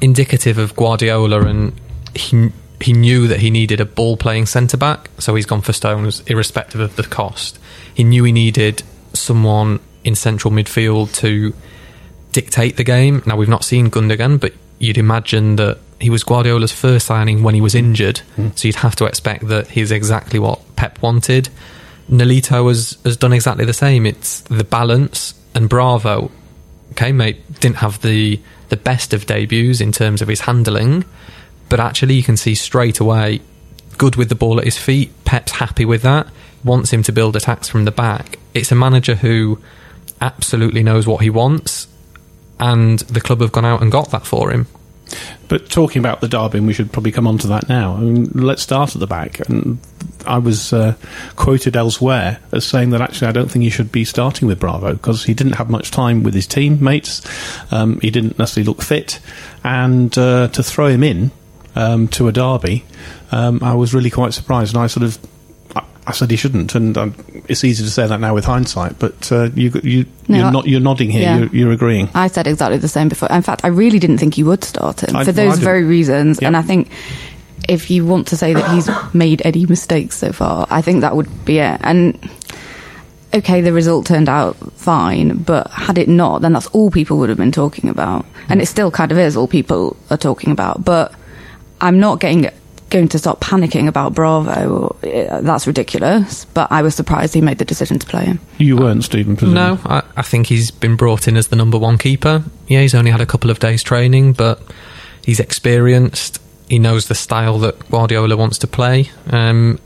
indicative 0.00 0.58
of 0.58 0.74
Guardiola, 0.74 1.42
and 1.46 1.72
he 2.16 2.52
he 2.80 2.92
knew 2.92 3.28
that 3.28 3.40
he 3.40 3.50
needed 3.50 3.80
a 3.80 3.86
ball 3.86 4.16
playing 4.16 4.46
centre 4.46 4.76
back, 4.76 5.10
so 5.18 5.34
he's 5.34 5.46
gone 5.46 5.62
for 5.62 5.72
Stones, 5.72 6.20
irrespective 6.26 6.80
of 6.80 6.96
the 6.96 7.02
cost. 7.04 7.58
He 7.94 8.04
knew 8.04 8.24
he 8.24 8.32
needed 8.32 8.82
someone 9.14 9.80
in 10.04 10.14
central 10.14 10.52
midfield 10.52 11.14
to 11.16 11.54
dictate 12.32 12.76
the 12.76 12.84
game. 12.84 13.22
Now 13.24 13.36
we've 13.36 13.48
not 13.48 13.64
seen 13.64 13.90
Gundogan, 13.90 14.38
but 14.38 14.52
you'd 14.78 14.98
imagine 14.98 15.56
that 15.56 15.78
he 15.98 16.10
was 16.10 16.22
Guardiola's 16.22 16.72
first 16.72 17.06
signing 17.06 17.42
when 17.42 17.54
he 17.54 17.62
was 17.62 17.74
injured, 17.74 18.18
hmm. 18.36 18.48
so 18.54 18.68
you'd 18.68 18.76
have 18.76 18.96
to 18.96 19.06
expect 19.06 19.48
that 19.48 19.68
he's 19.68 19.90
exactly 19.90 20.38
what 20.38 20.60
Pep 20.76 21.00
wanted. 21.00 21.48
Nolito 22.10 22.68
has, 22.68 22.98
has 23.04 23.16
done 23.16 23.32
exactly 23.32 23.64
the 23.64 23.72
same. 23.72 24.06
It's 24.06 24.42
the 24.42 24.64
balance 24.64 25.34
and 25.54 25.68
Bravo. 25.68 26.30
Okay, 26.92 27.12
mate, 27.12 27.60
didn't 27.60 27.76
have 27.76 28.00
the 28.02 28.40
the 28.68 28.76
best 28.76 29.14
of 29.14 29.26
debuts 29.26 29.80
in 29.80 29.92
terms 29.92 30.22
of 30.22 30.28
his 30.28 30.40
handling, 30.40 31.04
but 31.68 31.80
actually 31.80 32.14
you 32.14 32.22
can 32.22 32.36
see 32.36 32.54
straight 32.54 33.00
away, 33.00 33.40
good 33.98 34.16
with 34.16 34.28
the 34.28 34.34
ball 34.34 34.58
at 34.58 34.64
his 34.64 34.78
feet. 34.78 35.12
Pep's 35.24 35.52
happy 35.52 35.84
with 35.84 36.02
that. 36.02 36.28
Wants 36.64 36.92
him 36.92 37.02
to 37.04 37.12
build 37.12 37.36
attacks 37.36 37.68
from 37.68 37.84
the 37.84 37.90
back. 37.90 38.38
It's 38.54 38.72
a 38.72 38.74
manager 38.74 39.14
who 39.14 39.60
absolutely 40.20 40.82
knows 40.82 41.06
what 41.06 41.22
he 41.22 41.30
wants, 41.30 41.88
and 42.58 42.98
the 43.00 43.20
club 43.20 43.40
have 43.40 43.52
gone 43.52 43.64
out 43.64 43.82
and 43.82 43.92
got 43.92 44.10
that 44.10 44.26
for 44.26 44.50
him. 44.50 44.66
But 45.48 45.68
talking 45.68 46.00
about 46.00 46.20
the 46.20 46.28
derby, 46.28 46.58
we 46.60 46.72
should 46.72 46.92
probably 46.92 47.12
come 47.12 47.26
on 47.26 47.38
to 47.38 47.46
that 47.48 47.68
now. 47.68 47.94
I 47.94 48.00
mean, 48.00 48.30
let's 48.34 48.62
start 48.62 48.94
at 48.94 49.00
the 49.00 49.06
back. 49.06 49.48
And 49.48 49.78
I 50.26 50.38
was 50.38 50.72
uh, 50.72 50.96
quoted 51.36 51.76
elsewhere 51.76 52.40
as 52.50 52.66
saying 52.66 52.90
that 52.90 53.00
actually 53.00 53.28
I 53.28 53.32
don't 53.32 53.48
think 53.48 53.62
he 53.62 53.70
should 53.70 53.92
be 53.92 54.04
starting 54.04 54.48
with 54.48 54.58
Bravo 54.58 54.94
because 54.94 55.24
he 55.24 55.34
didn't 55.34 55.54
have 55.54 55.70
much 55.70 55.92
time 55.92 56.24
with 56.24 56.34
his 56.34 56.46
teammates. 56.46 57.22
Um, 57.72 58.00
he 58.00 58.10
didn't 58.10 58.38
necessarily 58.38 58.66
look 58.66 58.82
fit, 58.82 59.20
and 59.62 60.16
uh, 60.18 60.48
to 60.48 60.62
throw 60.62 60.88
him 60.88 61.04
in 61.04 61.30
um, 61.76 62.08
to 62.08 62.26
a 62.28 62.32
derby, 62.32 62.84
um, 63.30 63.60
I 63.62 63.74
was 63.74 63.94
really 63.94 64.10
quite 64.10 64.34
surprised. 64.34 64.74
And 64.74 64.82
I 64.82 64.88
sort 64.88 65.04
of. 65.04 65.18
I- 65.76 65.84
I 66.08 66.12
said 66.12 66.30
he 66.30 66.36
shouldn't, 66.36 66.76
and 66.76 66.96
um, 66.96 67.14
it's 67.48 67.64
easy 67.64 67.82
to 67.82 67.90
say 67.90 68.06
that 68.06 68.20
now 68.20 68.32
with 68.32 68.44
hindsight. 68.44 68.96
But 69.00 69.32
uh, 69.32 69.50
you, 69.56 69.72
you, 69.82 70.06
No, 70.28 70.38
you're, 70.38 70.52
not, 70.52 70.66
you're 70.68 70.80
nodding 70.80 71.10
here. 71.10 71.22
Yeah. 71.22 71.38
You're, 71.38 71.48
you're 71.48 71.72
agreeing. 71.72 72.08
I 72.14 72.28
said 72.28 72.46
exactly 72.46 72.78
the 72.78 72.86
same 72.86 73.08
before. 73.08 73.28
In 73.32 73.42
fact, 73.42 73.62
I 73.64 73.68
really 73.68 73.98
didn't 73.98 74.18
think 74.18 74.34
he 74.34 74.44
would 74.44 74.62
start 74.62 75.02
him 75.02 75.16
I- 75.16 75.24
for 75.24 75.32
those 75.32 75.54
didn't. 75.54 75.64
very 75.64 75.82
reasons. 75.82 76.38
And 76.38 76.56
I 76.56 76.62
think 76.62 76.90
if 77.68 77.90
you 77.90 78.06
want 78.06 78.28
to 78.28 78.36
say 78.36 78.54
that 78.54 78.70
he's 78.70 78.88
made 79.14 79.42
any 79.44 79.66
mistakes 79.66 80.16
so 80.16 80.30
far, 80.30 80.68
I 80.70 80.80
think 80.80 81.00
that 81.00 81.16
would 81.16 81.44
be 81.44 81.58
it. 81.58 81.80
And 81.82 82.16
okay, 83.34 83.60
the 83.60 83.72
result 83.72 84.06
turned 84.06 84.28
out 84.28 84.54
fine, 84.74 85.38
but 85.38 85.68
had 85.72 85.98
it 85.98 86.08
not, 86.08 86.40
then 86.40 86.52
that's 86.52 86.68
all 86.68 86.88
people 86.90 87.18
would 87.18 87.30
have 87.30 87.38
been 87.38 87.50
talking 87.50 87.90
about. 87.90 88.24
And 88.48 88.62
it 88.62 88.66
still 88.66 88.92
kind 88.92 89.10
of 89.10 89.18
is 89.18 89.36
all 89.36 89.48
people 89.48 89.96
are 90.10 90.16
talking 90.16 90.52
about. 90.52 90.84
But 90.84 91.12
I'm 91.80 92.00
not 92.00 92.20
getting 92.20 92.48
going 92.90 93.08
to 93.08 93.18
start 93.18 93.40
panicking 93.40 93.88
about 93.88 94.14
Bravo. 94.14 94.96
Uh, 95.02 95.40
That's 95.40 95.66
ridiculous. 95.66 96.44
But 96.46 96.70
I 96.70 96.82
was 96.82 96.94
surprised 96.94 97.34
he 97.34 97.40
made 97.40 97.58
the 97.58 97.64
decision 97.64 97.98
to 97.98 98.06
play 98.06 98.24
him. 98.24 98.40
You 98.58 98.76
weren't, 98.76 99.04
Stephen. 99.04 99.36
presumably. 99.36 99.82
No, 99.84 99.90
I, 99.90 100.02
I 100.16 100.22
think 100.22 100.46
he's 100.46 100.70
been 100.70 100.96
brought 100.96 101.28
in 101.28 101.36
as 101.36 101.48
the 101.48 101.56
number 101.56 101.78
one 101.78 101.98
keeper. 101.98 102.44
Yeah, 102.68 102.82
he's 102.82 102.94
only 102.94 103.10
had 103.10 103.20
a 103.20 103.26
couple 103.26 103.50
of 103.50 103.58
days 103.58 103.82
training, 103.82 104.34
but 104.34 104.60
he's 105.24 105.40
experienced. 105.40 106.40
He 106.68 106.78
knows 106.78 107.08
the 107.08 107.14
style 107.14 107.58
that 107.60 107.90
Guardiola 107.90 108.36
wants 108.36 108.58
to 108.58 108.66
play. 108.66 109.10
Um, 109.30 109.78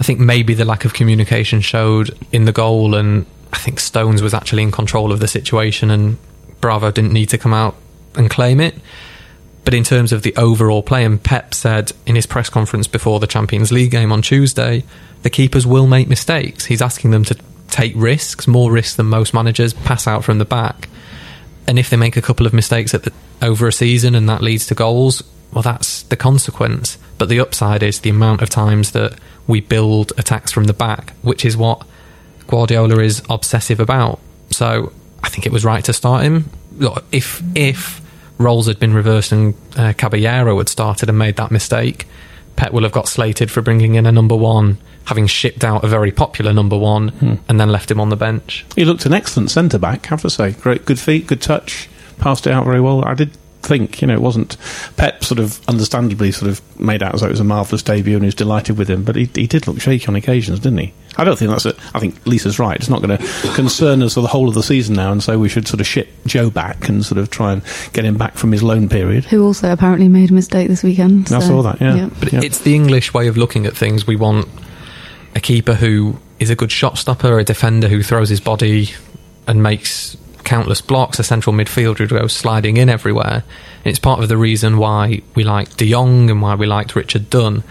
I 0.00 0.04
think 0.04 0.18
maybe 0.18 0.54
the 0.54 0.64
lack 0.64 0.84
of 0.84 0.94
communication 0.94 1.60
showed 1.60 2.16
in 2.32 2.44
the 2.44 2.52
goal, 2.52 2.94
and 2.94 3.26
I 3.52 3.58
think 3.58 3.78
Stones 3.78 4.22
was 4.22 4.34
actually 4.34 4.62
in 4.62 4.72
control 4.72 5.12
of 5.12 5.20
the 5.20 5.28
situation, 5.28 5.90
and 5.90 6.18
Bravo 6.60 6.90
didn't 6.90 7.12
need 7.12 7.28
to 7.30 7.38
come 7.38 7.54
out 7.54 7.76
and 8.14 8.28
claim 8.28 8.60
it. 8.60 8.74
But 9.64 9.74
in 9.74 9.84
terms 9.84 10.12
of 10.12 10.22
the 10.22 10.34
overall 10.36 10.82
play, 10.82 11.04
and 11.04 11.22
Pep 11.22 11.54
said 11.54 11.92
in 12.06 12.16
his 12.16 12.26
press 12.26 12.50
conference 12.50 12.88
before 12.88 13.20
the 13.20 13.26
Champions 13.26 13.70
League 13.70 13.92
game 13.92 14.10
on 14.12 14.22
Tuesday, 14.22 14.82
the 15.22 15.30
keepers 15.30 15.66
will 15.66 15.86
make 15.86 16.08
mistakes. 16.08 16.64
He's 16.64 16.82
asking 16.82 17.12
them 17.12 17.24
to 17.24 17.36
take 17.68 17.92
risks, 17.94 18.46
more 18.46 18.72
risks 18.72 18.96
than 18.96 19.06
most 19.06 19.32
managers, 19.32 19.72
pass 19.72 20.06
out 20.06 20.24
from 20.24 20.38
the 20.38 20.44
back. 20.44 20.88
And 21.66 21.78
if 21.78 21.90
they 21.90 21.96
make 21.96 22.16
a 22.16 22.22
couple 22.22 22.46
of 22.46 22.52
mistakes 22.52 22.92
the, 22.92 23.12
over 23.40 23.68
a 23.68 23.72
season 23.72 24.14
and 24.14 24.28
that 24.28 24.42
leads 24.42 24.66
to 24.66 24.74
goals, 24.74 25.22
well, 25.52 25.62
that's 25.62 26.02
the 26.04 26.16
consequence. 26.16 26.98
But 27.18 27.28
the 27.28 27.40
upside 27.40 27.82
is 27.82 28.00
the 28.00 28.10
amount 28.10 28.42
of 28.42 28.50
times 28.50 28.92
that 28.92 29.18
we 29.46 29.60
build 29.60 30.12
attacks 30.18 30.50
from 30.50 30.64
the 30.64 30.72
back, 30.72 31.12
which 31.22 31.44
is 31.44 31.56
what 31.56 31.86
Guardiola 32.46 32.98
is 33.00 33.22
obsessive 33.30 33.78
about. 33.78 34.18
So 34.50 34.92
I 35.22 35.28
think 35.28 35.46
it 35.46 35.52
was 35.52 35.64
right 35.64 35.84
to 35.84 35.92
start 35.92 36.24
him. 36.24 36.50
If 37.12 37.42
if 37.54 38.00
roles 38.38 38.66
had 38.66 38.78
been 38.78 38.94
reversed 38.94 39.32
and 39.32 39.54
uh, 39.76 39.92
Caballero 39.92 40.58
had 40.58 40.68
started 40.68 41.08
and 41.08 41.18
made 41.18 41.36
that 41.36 41.50
mistake, 41.50 42.06
Pep 42.56 42.72
will 42.72 42.82
have 42.82 42.92
got 42.92 43.08
slated 43.08 43.50
for 43.50 43.62
bringing 43.62 43.94
in 43.94 44.06
a 44.06 44.12
number 44.12 44.36
one, 44.36 44.78
having 45.04 45.26
shipped 45.26 45.64
out 45.64 45.84
a 45.84 45.88
very 45.88 46.12
popular 46.12 46.52
number 46.52 46.76
one, 46.76 47.40
and 47.48 47.58
then 47.58 47.70
left 47.70 47.90
him 47.90 47.98
on 48.00 48.08
the 48.08 48.16
bench. 48.16 48.66
He 48.76 48.84
looked 48.84 49.06
an 49.06 49.14
excellent 49.14 49.50
centre 49.50 49.78
back, 49.78 50.06
have 50.06 50.22
to 50.22 50.30
say. 50.30 50.52
Great, 50.52 50.84
good 50.84 50.98
feet, 50.98 51.26
good 51.26 51.40
touch, 51.40 51.88
passed 52.18 52.46
it 52.46 52.52
out 52.52 52.64
very 52.64 52.80
well. 52.80 53.04
I 53.04 53.14
did 53.14 53.30
think, 53.62 54.00
you 54.02 54.08
know, 54.08 54.14
it 54.14 54.20
wasn't 54.20 54.56
Pep 54.96 55.24
sort 55.24 55.38
of 55.38 55.60
understandably 55.68 56.32
sort 56.32 56.50
of 56.50 56.80
made 56.80 57.02
out 57.02 57.14
as 57.14 57.20
though 57.20 57.28
it 57.28 57.30
was 57.30 57.40
a 57.40 57.44
marvellous 57.44 57.82
debut 57.82 58.14
and 58.14 58.22
he 58.24 58.26
was 58.26 58.34
delighted 58.34 58.76
with 58.76 58.88
him, 58.90 59.04
but 59.04 59.16
he, 59.16 59.28
he 59.34 59.46
did 59.46 59.66
look 59.66 59.80
shaky 59.80 60.06
on 60.08 60.16
occasions, 60.16 60.58
didn't 60.60 60.78
he? 60.78 60.92
I 61.16 61.24
don't 61.24 61.38
think 61.38 61.50
that's 61.50 61.66
it. 61.66 61.76
I 61.94 62.00
think 62.00 62.24
Lisa's 62.26 62.58
right. 62.58 62.76
It's 62.76 62.88
not 62.88 63.02
going 63.02 63.18
to 63.18 63.24
concern 63.54 64.02
us 64.02 64.14
for 64.14 64.20
the 64.22 64.28
whole 64.28 64.48
of 64.48 64.54
the 64.54 64.62
season 64.62 64.94
now, 64.96 65.12
and 65.12 65.22
so 65.22 65.38
we 65.38 65.48
should 65.48 65.68
sort 65.68 65.80
of 65.80 65.86
ship 65.86 66.08
Joe 66.26 66.50
back 66.50 66.88
and 66.88 67.04
sort 67.04 67.18
of 67.18 67.30
try 67.30 67.52
and 67.52 67.62
get 67.92 68.04
him 68.04 68.16
back 68.16 68.34
from 68.34 68.50
his 68.52 68.62
loan 68.62 68.88
period. 68.88 69.24
Who 69.26 69.44
also 69.44 69.72
apparently 69.72 70.08
made 70.08 70.30
a 70.30 70.34
mistake 70.34 70.68
this 70.68 70.82
weekend. 70.82 71.30
I 71.32 71.40
saw 71.40 71.62
that, 71.62 71.80
yeah. 71.80 72.08
But 72.18 72.32
Yeah. 72.32 72.40
it's 72.42 72.60
the 72.60 72.74
English 72.74 73.12
way 73.12 73.28
of 73.28 73.36
looking 73.36 73.66
at 73.66 73.76
things. 73.76 74.06
We 74.06 74.16
want 74.16 74.48
a 75.34 75.40
keeper 75.40 75.74
who 75.74 76.18
is 76.38 76.50
a 76.50 76.56
good 76.56 76.72
shot 76.72 76.98
stopper, 76.98 77.38
a 77.38 77.44
defender 77.44 77.88
who 77.88 78.02
throws 78.02 78.28
his 78.28 78.40
body 78.40 78.90
and 79.46 79.62
makes 79.62 80.16
countless 80.44 80.80
blocks, 80.80 81.18
a 81.18 81.24
central 81.24 81.54
midfielder 81.54 82.08
who 82.08 82.18
goes 82.18 82.32
sliding 82.32 82.76
in 82.76 82.88
everywhere. 82.88 83.44
And 83.84 83.86
it's 83.86 83.98
part 83.98 84.22
of 84.22 84.28
the 84.28 84.36
reason 84.36 84.78
why 84.78 85.22
we 85.34 85.44
liked 85.44 85.78
De 85.78 85.90
Jong 85.90 86.30
and 86.30 86.42
why 86.42 86.54
we 86.54 86.66
liked 86.66 86.94
Richard 86.96 87.30
Dunne. 87.30 87.64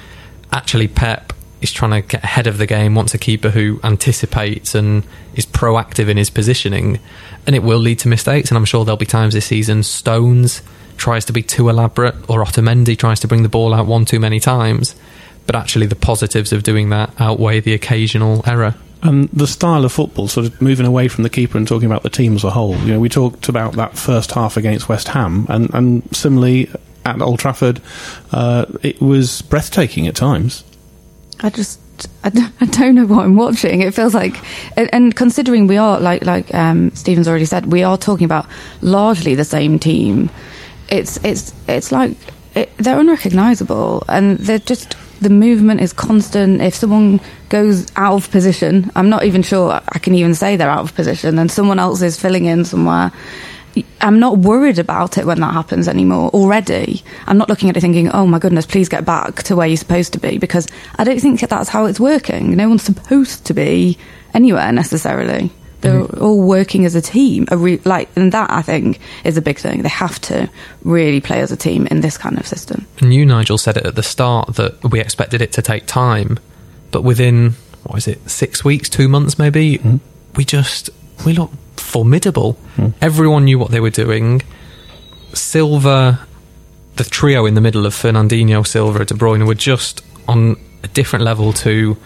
Actually, 0.52 0.88
Pep 0.88 1.34
is 1.62 1.72
trying 1.72 2.02
to 2.02 2.08
get 2.08 2.24
ahead 2.24 2.48
of 2.48 2.58
the 2.58 2.66
game, 2.66 2.96
wants 2.96 3.14
a 3.14 3.18
keeper 3.18 3.50
who 3.50 3.80
anticipates 3.84 4.74
and 4.74 5.04
is 5.36 5.46
proactive 5.46 6.10
in 6.10 6.18
his 6.18 6.30
positioning. 6.30 7.00
And 7.46 7.56
it 7.56 7.64
will 7.64 7.80
lead 7.80 8.00
to 8.00 8.08
mistakes, 8.08 8.50
and 8.50 8.58
I'm 8.58 8.66
sure 8.66 8.84
there'll 8.84 8.98
be 8.98 9.06
times 9.06 9.34
this 9.34 9.46
season 9.46 9.84
Stones 9.84 10.62
tries 10.98 11.26
to 11.26 11.34
be 11.34 11.42
too 11.42 11.70
elaborate 11.70 12.16
or 12.30 12.44
Otamendi 12.44 12.98
tries 12.98 13.20
to 13.22 13.28
bring 13.28 13.44
the 13.44 13.50
ball 13.50 13.74
out 13.74 13.88
one 13.88 14.06
too 14.06 14.20
many 14.20 14.40
times. 14.40 14.96
But 15.46 15.56
actually, 15.56 15.88
the 15.88 15.96
positives 15.96 16.52
of 16.52 16.64
doing 16.64 16.90
that 16.90 17.12
outweigh 17.20 17.60
the 17.60 17.74
occasional 17.74 18.44
error. 18.46 18.76
And 19.04 19.30
the 19.30 19.48
style 19.48 19.84
of 19.84 19.92
football, 19.92 20.28
sort 20.28 20.46
of 20.46 20.62
moving 20.62 20.86
away 20.86 21.08
from 21.08 21.24
the 21.24 21.30
keeper 21.30 21.58
and 21.58 21.68
talking 21.68 21.88
about 21.88 22.04
the 22.04 22.10
team 22.10 22.36
as 22.36 22.44
a 22.44 22.52
whole. 22.52 22.76
You 22.78 22.94
know, 22.94 23.00
we 23.00 23.10
talked 23.10 23.50
about 23.50 23.74
that 23.74 23.98
first 23.98 24.32
half 24.32 24.58
against 24.58 24.90
West 24.90 25.08
Ham, 25.08 25.48
and, 25.50 25.74
and 25.74 26.16
similarly 26.16 26.70
at 27.06 27.22
Old 27.22 27.40
Trafford, 27.40 27.82
uh, 28.32 28.66
it 28.84 29.02
was 29.02 29.42
breathtaking 29.42 30.08
at 30.08 30.16
times. 30.16 30.64
I 31.42 31.50
just 31.50 31.80
I 32.24 32.30
don't, 32.66 32.96
know 32.96 33.06
what 33.06 33.26
I'm 33.26 33.36
watching. 33.36 33.82
It 33.82 33.94
feels 33.94 34.14
like, 34.14 34.38
and, 34.78 34.90
and 34.94 35.16
considering 35.16 35.68
we 35.68 35.78
are 35.78 36.00
like 36.00 36.26
like 36.26 36.54
um, 36.54 36.92
Stephen's 36.92 37.28
already 37.28 37.46
said, 37.46 37.72
we 37.72 37.84
are 37.84 37.98
talking 37.98 38.26
about 38.26 38.46
largely 38.82 39.36
the 39.36 39.46
same 39.46 39.80
team. 39.80 40.30
It's 40.90 41.18
it's 41.24 41.54
it's 41.68 41.92
like 41.92 42.18
it, 42.56 42.76
they're 42.78 43.00
unrecognizable, 43.00 44.04
and 44.08 44.38
they're 44.38 44.60
just 44.60 44.96
the 45.22 45.30
movement 45.30 45.82
is 45.82 45.94
constant. 45.94 46.62
If 46.62 46.76
someone 46.76 47.22
goes 47.50 47.88
out 47.96 48.16
of 48.16 48.32
position, 48.32 48.92
I'm 48.96 49.10
not 49.10 49.24
even 49.24 49.44
sure 49.44 49.80
I 49.88 50.00
can 50.00 50.16
even 50.16 50.34
say 50.34 50.56
they're 50.56 50.70
out 50.70 50.84
of 50.84 50.96
position, 50.96 51.40
and 51.40 51.50
someone 51.50 51.80
else 51.80 52.02
is 52.02 52.20
filling 52.20 52.46
in 52.46 52.66
somewhere. 52.66 53.12
I'm 54.02 54.20
not 54.20 54.40
worried 54.40 54.80
about 54.80 55.18
it 55.18 55.26
when 55.26 55.40
that 55.40 55.54
happens 55.54 55.88
anymore 55.88 56.30
already. 56.32 57.04
I'm 57.28 57.38
not 57.38 57.48
looking 57.48 57.70
at 57.70 57.78
it 57.78 57.82
thinking, 57.82 58.10
oh 58.10 58.26
my 58.26 58.40
goodness, 58.40 58.66
please 58.66 58.90
get 58.90 59.06
back 59.06 59.44
to 59.44 59.56
where 59.56 59.68
you're 59.68 59.78
supposed 59.78 60.12
to 60.14 60.20
be 60.20 60.38
because 60.38 60.68
I 60.98 61.06
don't 61.06 61.22
think 61.22 61.40
that's 61.40 61.70
how 61.70 61.86
it's 61.86 62.00
working. 62.00 62.58
No 62.58 62.68
one's 62.68 62.84
supposed 62.84 63.46
to 63.46 63.54
be 63.54 63.98
anywhere 64.34 64.74
necessarily. 64.74 65.52
They're 65.82 66.04
mm-hmm. 66.04 66.24
all 66.24 66.42
working 66.42 66.86
as 66.86 66.96
a 66.96 67.02
team. 67.02 67.48
A 67.50 67.58
re- 67.58 67.82
like, 67.86 68.10
and 68.16 68.32
that 68.32 68.52
I 68.52 68.62
think 68.62 69.00
is 69.24 69.38
a 69.38 69.42
big 69.42 69.58
thing. 69.58 69.82
They 69.82 69.90
have 69.90 70.20
to 70.22 70.50
really 70.84 71.22
play 71.22 71.42
as 71.42 71.52
a 71.52 71.58
team 71.58 71.88
in 71.88 72.02
this 72.02 72.18
kind 72.18 72.38
of 72.38 72.48
system. 72.48 72.86
And 73.00 73.14
you, 73.14 73.26
Nigel, 73.26 73.58
said 73.58 73.78
it 73.78 73.86
at 73.86 73.96
the 73.96 74.04
start 74.04 74.56
that 74.56 74.84
we 74.84 75.00
expected 75.00 75.42
it 75.42 75.52
to 75.54 75.62
take 75.62 75.88
time, 75.88 76.40
but 76.92 77.04
within 77.04 77.56
what 77.84 77.98
is 77.98 78.08
it, 78.08 78.30
six 78.30 78.64
weeks, 78.64 78.90
two 78.90 79.08
months, 79.08 79.40
maybe, 79.40 79.78
mm-hmm. 79.78 79.98
we 80.36 80.46
just 80.46 80.90
we 81.26 81.34
look 81.34 81.52
formidable. 81.78 82.54
Mm-hmm. 82.78 82.98
Everyone 83.02 83.46
knew 83.46 83.60
what 83.60 83.72
they 83.72 83.80
were 83.80 83.90
doing. 83.90 84.42
Silva, 85.34 86.28
the 86.96 87.04
trio 87.04 87.46
in 87.46 87.56
the 87.56 87.62
middle 87.62 87.86
of 87.86 87.94
Fernandinho, 87.94 88.66
Silva, 88.66 89.06
De 89.06 89.14
Bruyne 89.14 89.48
were 89.48 89.56
just 89.56 90.04
on 90.28 90.58
a 90.84 90.88
different 90.90 91.26
level 91.26 91.54
to 91.54 91.98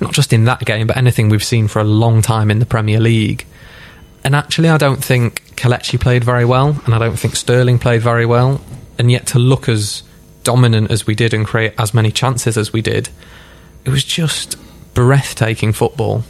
not 0.00 0.12
just 0.12 0.32
in 0.32 0.44
that 0.44 0.60
game, 0.60 0.86
but 0.86 0.96
anything 0.96 1.28
we've 1.28 1.44
seen 1.44 1.68
for 1.68 1.80
a 1.80 1.84
long 1.84 2.22
time 2.22 2.50
in 2.50 2.58
the 2.58 2.66
Premier 2.66 3.00
League. 3.00 3.46
And 4.24 4.34
actually, 4.34 4.68
I 4.68 4.78
don't 4.78 5.02
think 5.02 5.56
Kelechi 5.56 6.00
played 6.00 6.24
very 6.24 6.44
well, 6.44 6.80
and 6.84 6.94
I 6.94 6.98
don't 6.98 7.18
think 7.18 7.36
Sterling 7.36 7.78
played 7.78 8.02
very 8.02 8.26
well. 8.26 8.60
And 8.98 9.10
yet, 9.10 9.26
to 9.28 9.38
look 9.38 9.68
as 9.68 10.02
dominant 10.42 10.90
as 10.90 11.06
we 11.06 11.14
did 11.14 11.34
and 11.34 11.46
create 11.46 11.74
as 11.78 11.94
many 11.94 12.10
chances 12.10 12.56
as 12.56 12.72
we 12.72 12.82
did, 12.82 13.08
it 13.84 13.90
was 13.90 14.04
just 14.04 14.56
breathtaking 14.94 15.72
football. 15.72 16.24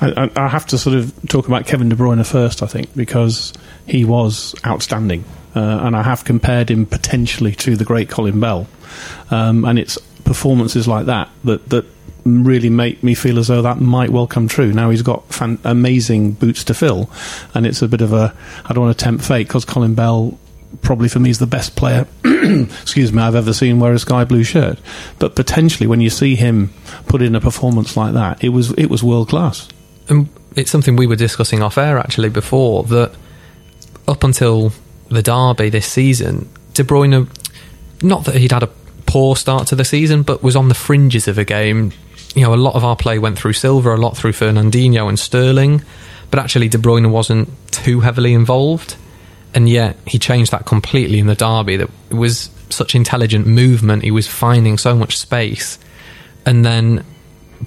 I, 0.00 0.24
I, 0.24 0.44
I 0.44 0.48
have 0.48 0.66
to 0.66 0.78
sort 0.78 0.96
of 0.96 1.14
talk 1.28 1.46
about 1.48 1.66
Kevin 1.66 1.88
De 1.88 1.96
Bruyne 1.96 2.26
first, 2.26 2.62
I 2.62 2.66
think, 2.66 2.94
because 2.94 3.52
he 3.86 4.04
was 4.04 4.54
outstanding. 4.66 5.24
Uh, 5.54 5.80
and 5.82 5.96
I 5.96 6.02
have 6.02 6.24
compared 6.24 6.70
him 6.70 6.84
potentially 6.84 7.52
to 7.56 7.76
the 7.76 7.84
great 7.84 8.10
Colin 8.10 8.40
Bell. 8.40 8.66
Um, 9.30 9.64
and 9.64 9.78
it's 9.78 9.98
performances 10.24 10.88
like 10.88 11.06
that 11.06 11.30
that, 11.44 11.68
that 11.70 11.86
really 12.26 12.70
make 12.70 13.02
me 13.02 13.14
feel 13.14 13.38
as 13.38 13.48
though 13.48 13.62
that 13.62 13.80
might 13.80 14.10
well 14.10 14.26
come 14.26 14.48
true. 14.48 14.72
Now 14.72 14.90
he's 14.90 15.02
got 15.02 15.32
fan- 15.32 15.58
amazing 15.64 16.32
boots 16.32 16.64
to 16.64 16.74
fill, 16.74 17.10
and 17.54 17.66
it's 17.66 17.82
a 17.82 17.88
bit 17.88 18.00
of 18.00 18.12
a 18.12 18.34
I 18.64 18.72
don't 18.72 18.84
want 18.84 18.98
to 18.98 19.04
tempt 19.04 19.24
fate 19.24 19.46
because 19.46 19.64
Colin 19.64 19.94
Bell 19.94 20.38
probably 20.82 21.08
for 21.08 21.20
me 21.20 21.30
is 21.30 21.38
the 21.38 21.46
best 21.46 21.74
player 21.76 22.06
excuse 22.24 23.12
me 23.12 23.22
I've 23.22 23.36
ever 23.36 23.52
seen 23.54 23.78
wear 23.78 23.94
a 23.94 23.98
sky 23.98 24.24
blue 24.24 24.42
shirt 24.42 24.78
but 25.18 25.34
potentially 25.34 25.86
when 25.86 26.00
you 26.00 26.10
see 26.10 26.34
him 26.34 26.70
put 27.06 27.22
in 27.22 27.34
a 27.34 27.40
performance 27.40 27.96
like 27.96 28.12
that 28.14 28.42
it 28.44 28.50
was 28.50 28.72
it 28.72 28.86
was 28.90 29.02
world 29.02 29.28
class 29.28 29.68
And 30.08 30.28
it's 30.54 30.70
something 30.70 30.96
we 30.96 31.06
were 31.06 31.16
discussing 31.16 31.62
off 31.62 31.78
air 31.78 31.98
actually 31.98 32.28
before 32.28 32.82
that 32.84 33.14
up 34.08 34.24
until 34.24 34.72
the 35.08 35.22
derby 35.22 35.70
this 35.70 35.86
season, 35.86 36.48
De 36.74 36.82
Bruyne, 36.82 37.28
not 38.02 38.24
that 38.24 38.36
he'd 38.36 38.52
had 38.52 38.62
a 38.62 38.70
poor 39.06 39.36
start 39.36 39.68
to 39.68 39.74
the 39.74 39.84
season, 39.84 40.22
but 40.22 40.42
was 40.42 40.56
on 40.56 40.68
the 40.68 40.74
fringes 40.74 41.28
of 41.28 41.38
a 41.38 41.44
game. 41.44 41.92
You 42.36 42.42
know, 42.42 42.54
a 42.54 42.56
lot 42.56 42.74
of 42.74 42.84
our 42.84 42.94
play 42.94 43.18
went 43.18 43.38
through 43.38 43.54
Silva, 43.54 43.94
a 43.94 43.96
lot 43.96 44.16
through 44.16 44.32
Fernandinho 44.32 45.08
and 45.08 45.18
Sterling, 45.18 45.82
but 46.30 46.38
actually 46.38 46.68
De 46.68 46.78
Bruyne 46.78 47.10
wasn't 47.10 47.48
too 47.72 48.00
heavily 48.00 48.34
involved. 48.34 48.96
And 49.54 49.68
yet 49.68 49.96
he 50.06 50.18
changed 50.18 50.52
that 50.52 50.66
completely 50.66 51.18
in 51.18 51.26
the 51.26 51.34
derby. 51.34 51.76
That 51.76 51.90
it 52.10 52.14
was 52.14 52.50
such 52.68 52.94
intelligent 52.94 53.46
movement. 53.46 54.02
He 54.02 54.10
was 54.10 54.28
finding 54.28 54.76
so 54.76 54.94
much 54.94 55.16
space, 55.16 55.78
and 56.44 56.64
then 56.64 57.04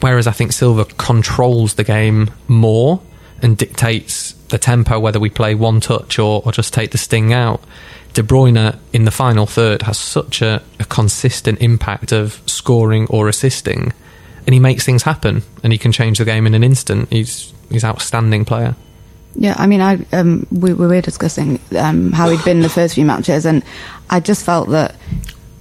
whereas 0.01 0.27
I 0.27 0.31
think 0.31 0.51
Silva 0.51 0.85
controls 0.85 1.73
the 1.73 1.83
game 1.83 2.29
more 2.47 3.01
and 3.41 3.57
dictates 3.57 4.33
the 4.49 4.57
tempo, 4.57 4.99
whether 4.99 5.19
we 5.19 5.29
play 5.29 5.55
one 5.55 5.79
touch 5.79 6.19
or, 6.19 6.41
or 6.45 6.51
just 6.51 6.73
take 6.73 6.91
the 6.91 6.97
sting 6.97 7.33
out. 7.33 7.63
De 8.13 8.23
Bruyne 8.23 8.77
in 8.93 9.05
the 9.05 9.11
final 9.11 9.45
third 9.45 9.83
has 9.83 9.97
such 9.97 10.41
a, 10.41 10.61
a 10.79 10.85
consistent 10.85 11.61
impact 11.61 12.11
of 12.11 12.41
scoring 12.45 13.07
or 13.07 13.27
assisting, 13.27 13.93
and 14.49 14.53
he 14.55 14.59
makes 14.59 14.83
things 14.83 15.03
happen, 15.03 15.43
and 15.61 15.71
he 15.71 15.77
can 15.77 15.91
change 15.91 16.17
the 16.17 16.25
game 16.25 16.47
in 16.47 16.55
an 16.55 16.63
instant. 16.63 17.07
He's 17.11 17.53
he's 17.69 17.83
outstanding 17.83 18.45
player. 18.45 18.75
Yeah, 19.35 19.53
I 19.55 19.67
mean, 19.67 19.79
I 19.79 20.03
um, 20.11 20.47
we, 20.51 20.73
we 20.73 20.87
were 20.87 21.01
discussing 21.01 21.59
um, 21.77 22.11
how 22.11 22.31
he'd 22.31 22.43
been 22.43 22.61
the 22.61 22.67
first 22.67 22.95
few 22.95 23.05
matches, 23.05 23.45
and 23.45 23.63
I 24.09 24.19
just 24.19 24.43
felt 24.43 24.69
that 24.69 24.95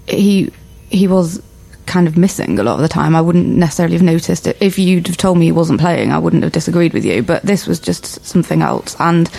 he 0.06 0.50
he 0.88 1.06
was 1.06 1.42
kind 1.84 2.08
of 2.08 2.16
missing 2.16 2.58
a 2.58 2.62
lot 2.62 2.76
of 2.76 2.80
the 2.80 2.88
time. 2.88 3.14
I 3.14 3.20
wouldn't 3.20 3.46
necessarily 3.46 3.94
have 3.96 4.02
noticed 4.02 4.46
it 4.46 4.56
if 4.58 4.78
you'd 4.78 5.06
have 5.06 5.18
told 5.18 5.36
me 5.36 5.44
he 5.44 5.52
wasn't 5.52 5.80
playing. 5.80 6.10
I 6.10 6.18
wouldn't 6.18 6.42
have 6.42 6.52
disagreed 6.52 6.94
with 6.94 7.04
you, 7.04 7.22
but 7.22 7.42
this 7.42 7.66
was 7.66 7.78
just 7.80 8.24
something 8.24 8.62
else, 8.62 8.96
and 8.98 9.30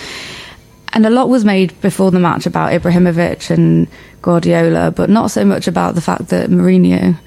and 0.92 1.04
a 1.04 1.10
lot 1.10 1.28
was 1.28 1.44
made 1.44 1.80
before 1.80 2.12
the 2.12 2.20
match 2.20 2.46
about 2.46 2.70
Ibrahimovic 2.70 3.50
and 3.50 3.88
Guardiola, 4.22 4.92
but 4.92 5.10
not 5.10 5.32
so 5.32 5.44
much 5.44 5.66
about 5.66 5.96
the 5.96 6.00
fact 6.00 6.28
that 6.28 6.50
Mourinho 6.50 7.18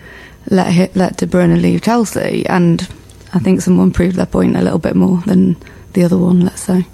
let 0.49 0.73
hi- 0.73 0.89
let 0.95 1.17
De 1.17 1.27
Bruyne 1.27 1.61
leave 1.61 1.81
Chelsea, 1.81 2.45
and 2.47 2.87
I 3.33 3.39
think 3.39 3.61
someone 3.61 3.91
proved 3.91 4.15
their 4.15 4.25
point 4.25 4.55
a 4.55 4.61
little 4.61 4.79
bit 4.79 4.95
more 4.95 5.21
than 5.25 5.55
the 5.93 6.03
other 6.03 6.17
one. 6.17 6.41
Let's 6.41 6.61
say. 6.61 6.85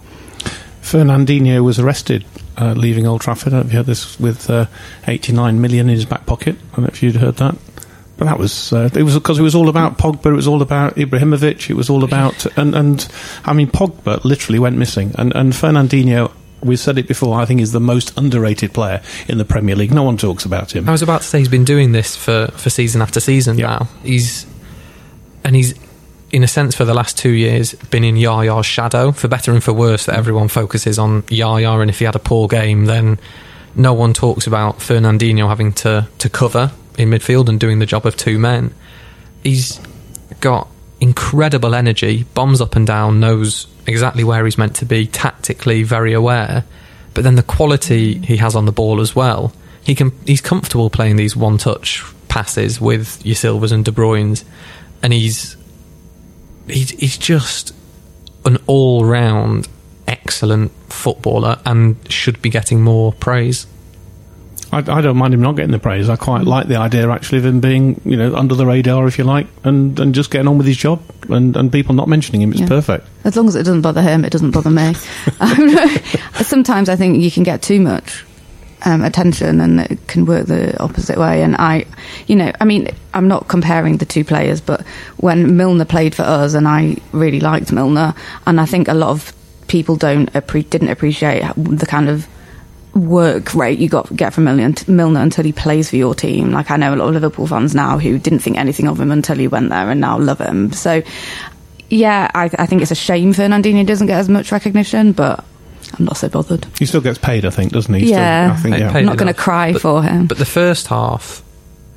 Fernandinho 0.81 1.63
was 1.63 1.79
arrested 1.79 2.25
uh, 2.59 2.73
leaving 2.73 3.07
Old 3.07 3.21
Trafford. 3.21 3.53
If 3.53 3.71
you 3.71 3.77
heard 3.77 3.85
this 3.85 4.19
with 4.19 4.49
uh, 4.49 4.65
89 5.07 5.61
million 5.61 5.89
in 5.89 5.95
his 5.95 6.05
back 6.05 6.25
pocket. 6.25 6.55
I 6.73 6.75
don't 6.75 6.85
know 6.85 6.87
if 6.87 7.01
you'd 7.01 7.15
heard 7.15 7.35
that. 7.37 7.55
But 8.17 8.25
that 8.25 8.37
was 8.37 8.73
uh, 8.73 8.89
it 8.93 9.03
was 9.03 9.13
because 9.13 9.39
it 9.39 9.43
was 9.43 9.55
all 9.55 9.69
about 9.69 9.97
Pogba. 9.97 10.25
It 10.25 10.33
was 10.33 10.47
all 10.47 10.61
about 10.61 10.95
Ibrahimovic. 10.95 11.69
It 11.69 11.75
was 11.75 11.89
all 11.89 12.03
about 12.03 12.45
and 12.57 12.75
and 12.75 13.07
I 13.45 13.53
mean 13.53 13.69
Pogba 13.69 14.25
literally 14.25 14.59
went 14.59 14.77
missing. 14.77 15.13
And 15.17 15.33
and 15.33 15.53
Fernandinho, 15.53 16.29
we've 16.61 16.79
said 16.79 16.97
it 16.97 17.07
before. 17.07 17.39
I 17.39 17.45
think 17.45 17.61
is 17.61 17.71
the 17.71 17.79
most 17.79 18.17
underrated 18.17 18.73
player 18.73 19.01
in 19.27 19.37
the 19.37 19.45
Premier 19.45 19.75
League. 19.75 19.93
No 19.93 20.03
one 20.03 20.17
talks 20.17 20.45
about 20.45 20.75
him. 20.75 20.87
I 20.87 20.91
was 20.91 21.01
about 21.01 21.21
to 21.21 21.27
say 21.27 21.39
he's 21.39 21.47
been 21.47 21.65
doing 21.65 21.91
this 21.91 22.15
for, 22.15 22.47
for 22.53 22.69
season 22.69 23.01
after 23.01 23.19
season 23.19 23.57
Yeah. 23.57 23.67
now. 23.67 23.87
He's 24.03 24.45
and 25.43 25.55
he's 25.55 25.73
in 26.31 26.43
a 26.43 26.47
sense 26.47 26.75
for 26.75 26.85
the 26.85 26.93
last 26.93 27.17
two 27.17 27.31
years 27.31 27.73
been 27.89 28.03
in 28.03 28.15
Yaya's 28.15 28.65
shadow, 28.65 29.11
for 29.11 29.27
better 29.27 29.51
and 29.51 29.63
for 29.63 29.73
worse. 29.73 30.05
That 30.05 30.15
everyone 30.17 30.47
focuses 30.47 30.99
on 30.99 31.23
Yaya, 31.29 31.71
and 31.79 31.89
if 31.89 31.99
he 31.99 32.05
had 32.05 32.15
a 32.15 32.19
poor 32.19 32.47
game, 32.47 32.85
then 32.85 33.19
no 33.75 33.93
one 33.93 34.13
talks 34.13 34.45
about 34.45 34.79
Fernandinho 34.79 35.47
having 35.47 35.73
to 35.73 36.07
to 36.19 36.29
cover 36.29 36.71
in 36.97 37.09
midfield 37.09 37.47
and 37.49 37.59
doing 37.59 37.79
the 37.79 37.85
job 37.85 38.05
of 38.05 38.15
two 38.17 38.37
men. 38.37 38.73
He's 39.43 39.79
got 40.41 40.67
incredible 41.01 41.75
energy, 41.75 42.23
bombs 42.33 42.61
up 42.61 42.75
and 42.75 42.85
down, 42.85 43.19
knows 43.19 43.67
exactly 43.87 44.23
where 44.23 44.45
he's 44.45 44.57
meant 44.57 44.75
to 44.77 44.85
be, 44.85 45.07
tactically 45.07 45.83
very 45.83 46.13
aware. 46.13 46.65
But 47.13 47.23
then 47.23 47.35
the 47.35 47.43
quality 47.43 48.19
he 48.19 48.37
has 48.37 48.55
on 48.55 48.65
the 48.65 48.71
ball 48.71 49.01
as 49.01 49.15
well. 49.15 49.53
He 49.83 49.95
can 49.95 50.11
he's 50.25 50.41
comfortable 50.41 50.89
playing 50.89 51.15
these 51.15 51.35
one 51.35 51.57
touch 51.57 52.03
passes 52.27 52.79
with 52.79 53.25
your 53.25 53.35
Silvas 53.35 53.71
and 53.71 53.83
De 53.83 53.91
Bruyne's 53.91 54.45
and 55.01 55.11
he's 55.11 55.57
he's 56.67 56.91
he's 56.91 57.17
just 57.17 57.73
an 58.45 58.57
all 58.67 59.05
round 59.05 59.67
excellent 60.07 60.71
footballer 60.91 61.59
and 61.65 61.97
should 62.11 62.41
be 62.41 62.49
getting 62.49 62.81
more 62.81 63.13
praise. 63.13 63.65
I, 64.71 64.77
I 64.77 65.01
don't 65.01 65.17
mind 65.17 65.33
him 65.33 65.41
not 65.41 65.55
getting 65.55 65.71
the 65.71 65.79
praise. 65.79 66.09
I 66.09 66.15
quite 66.15 66.43
like 66.45 66.67
the 66.67 66.75
idea 66.75 67.09
actually 67.09 67.39
of 67.39 67.45
him 67.45 67.59
being 67.59 67.99
you 68.05 68.15
know 68.17 68.35
under 68.35 68.55
the 68.55 68.65
radar, 68.65 69.07
if 69.07 69.17
you 69.17 69.23
like, 69.23 69.47
and 69.63 69.99
and 69.99 70.13
just 70.13 70.29
getting 70.31 70.47
on 70.47 70.57
with 70.57 70.67
his 70.67 70.77
job 70.77 71.01
and 71.29 71.55
and 71.57 71.71
people 71.71 71.95
not 71.95 72.07
mentioning 72.07 72.41
him. 72.41 72.51
It's 72.51 72.61
Yeah. 72.61 72.67
perfect. 72.67 73.07
As 73.23 73.35
long 73.35 73.47
as 73.47 73.55
it 73.55 73.63
doesn't 73.63 73.81
bother 73.81 74.01
him, 74.01 74.23
it 74.25 74.31
doesn't 74.31 74.51
bother 74.51 74.69
me. 74.69 74.93
Um, 75.39 75.69
sometimes 76.41 76.89
I 76.89 76.95
think 76.95 77.21
you 77.21 77.31
can 77.31 77.43
get 77.43 77.61
too 77.61 77.79
much 77.79 78.23
um, 78.85 79.03
attention 79.03 79.59
and 79.61 79.79
it 79.81 80.07
can 80.07 80.25
work 80.25 80.45
the 80.47 80.77
opposite 80.81 81.17
way. 81.17 81.41
And 81.43 81.55
I, 81.57 81.85
you 82.27 82.35
know, 82.35 82.51
I 82.61 82.65
mean, 82.65 82.89
I'm 83.13 83.27
not 83.27 83.47
comparing 83.47 83.97
the 83.97 84.05
two 84.05 84.23
players, 84.23 84.61
but 84.61 84.85
when 85.17 85.57
Milner 85.57 85.85
played 85.85 86.13
for 86.15 86.23
us, 86.23 86.53
and 86.53 86.67
I 86.67 86.97
really 87.11 87.39
liked 87.39 87.71
Milner, 87.71 88.13
and 88.45 88.59
I 88.61 88.65
think 88.65 88.87
a 88.87 88.93
lot 88.93 89.09
of 89.09 89.33
people 89.67 89.95
don't 89.95 90.31
appre- 90.33 90.69
didn't 90.69 90.89
appreciate 90.89 91.43
the 91.57 91.85
kind 91.85 92.09
of 92.09 92.27
work 92.95 93.53
rate 93.53 93.79
you 93.79 93.87
got 93.87 94.13
get 94.15 94.33
from 94.33 94.45
Milner, 94.45 94.73
Milner 94.87 95.21
until 95.21 95.43
he 95.43 95.51
plays 95.51 95.89
for 95.89 95.95
your 95.95 96.15
team. 96.15 96.51
Like 96.51 96.71
I 96.71 96.77
know 96.77 96.93
a 96.93 96.97
lot 96.97 97.09
of 97.09 97.13
Liverpool 97.13 97.47
fans 97.47 97.75
now 97.75 97.97
who 97.99 98.17
didn't 98.17 98.39
think 98.39 98.57
anything 98.57 98.87
of 98.87 98.99
him 98.99 99.11
until 99.11 99.37
he 99.37 99.47
went 99.47 99.69
there 99.69 99.89
and 99.89 100.01
now 100.01 100.17
love 100.17 100.39
him. 100.39 100.71
So 100.71 101.03
yeah, 101.89 102.29
I, 102.33 102.49
I 102.57 102.65
think 102.65 102.81
it's 102.81 102.91
a 102.91 102.95
shame 102.95 103.33
Fernandinho 103.33 103.85
doesn't 103.85 104.07
get 104.07 104.19
as 104.19 104.29
much 104.29 104.51
recognition, 104.51 105.11
but 105.11 105.43
I'm 105.97 106.05
not 106.05 106.17
so 106.17 106.29
bothered. 106.29 106.65
He 106.77 106.85
still 106.85 107.01
gets 107.01 107.17
paid, 107.17 107.45
I 107.45 107.49
think, 107.49 107.71
doesn't 107.71 107.93
he? 107.93 108.01
Still- 108.07 108.17
Yeah. 108.19 108.53
I 108.55 108.61
think, 108.61 108.77
yeah. 108.77 108.91
I'm 108.91 109.05
not 109.05 109.17
going 109.17 109.33
to 109.33 109.39
cry 109.39 109.73
But- 109.73 109.81
for 109.81 110.03
him. 110.03 110.27
But 110.27 110.37
the 110.37 110.45
first 110.45 110.87
half, 110.87 111.43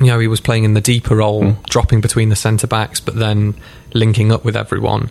you 0.01 0.07
know, 0.07 0.19
he 0.19 0.29
was 0.29 0.41
playing 0.41 0.65
in 0.65 0.75
the 0.75 0.81
deeper 0.81 1.17
role, 1.17 1.45
hmm. 1.53 1.63
dropping 1.69 2.01
between 2.01 2.29
the 2.29 2.37
centre 2.37 2.67
backs, 2.67 3.01
but 3.01 3.17
then 3.17 3.55
linking 3.93 4.33
up 4.33 4.45
with 4.45 4.57
everyone 4.57 5.11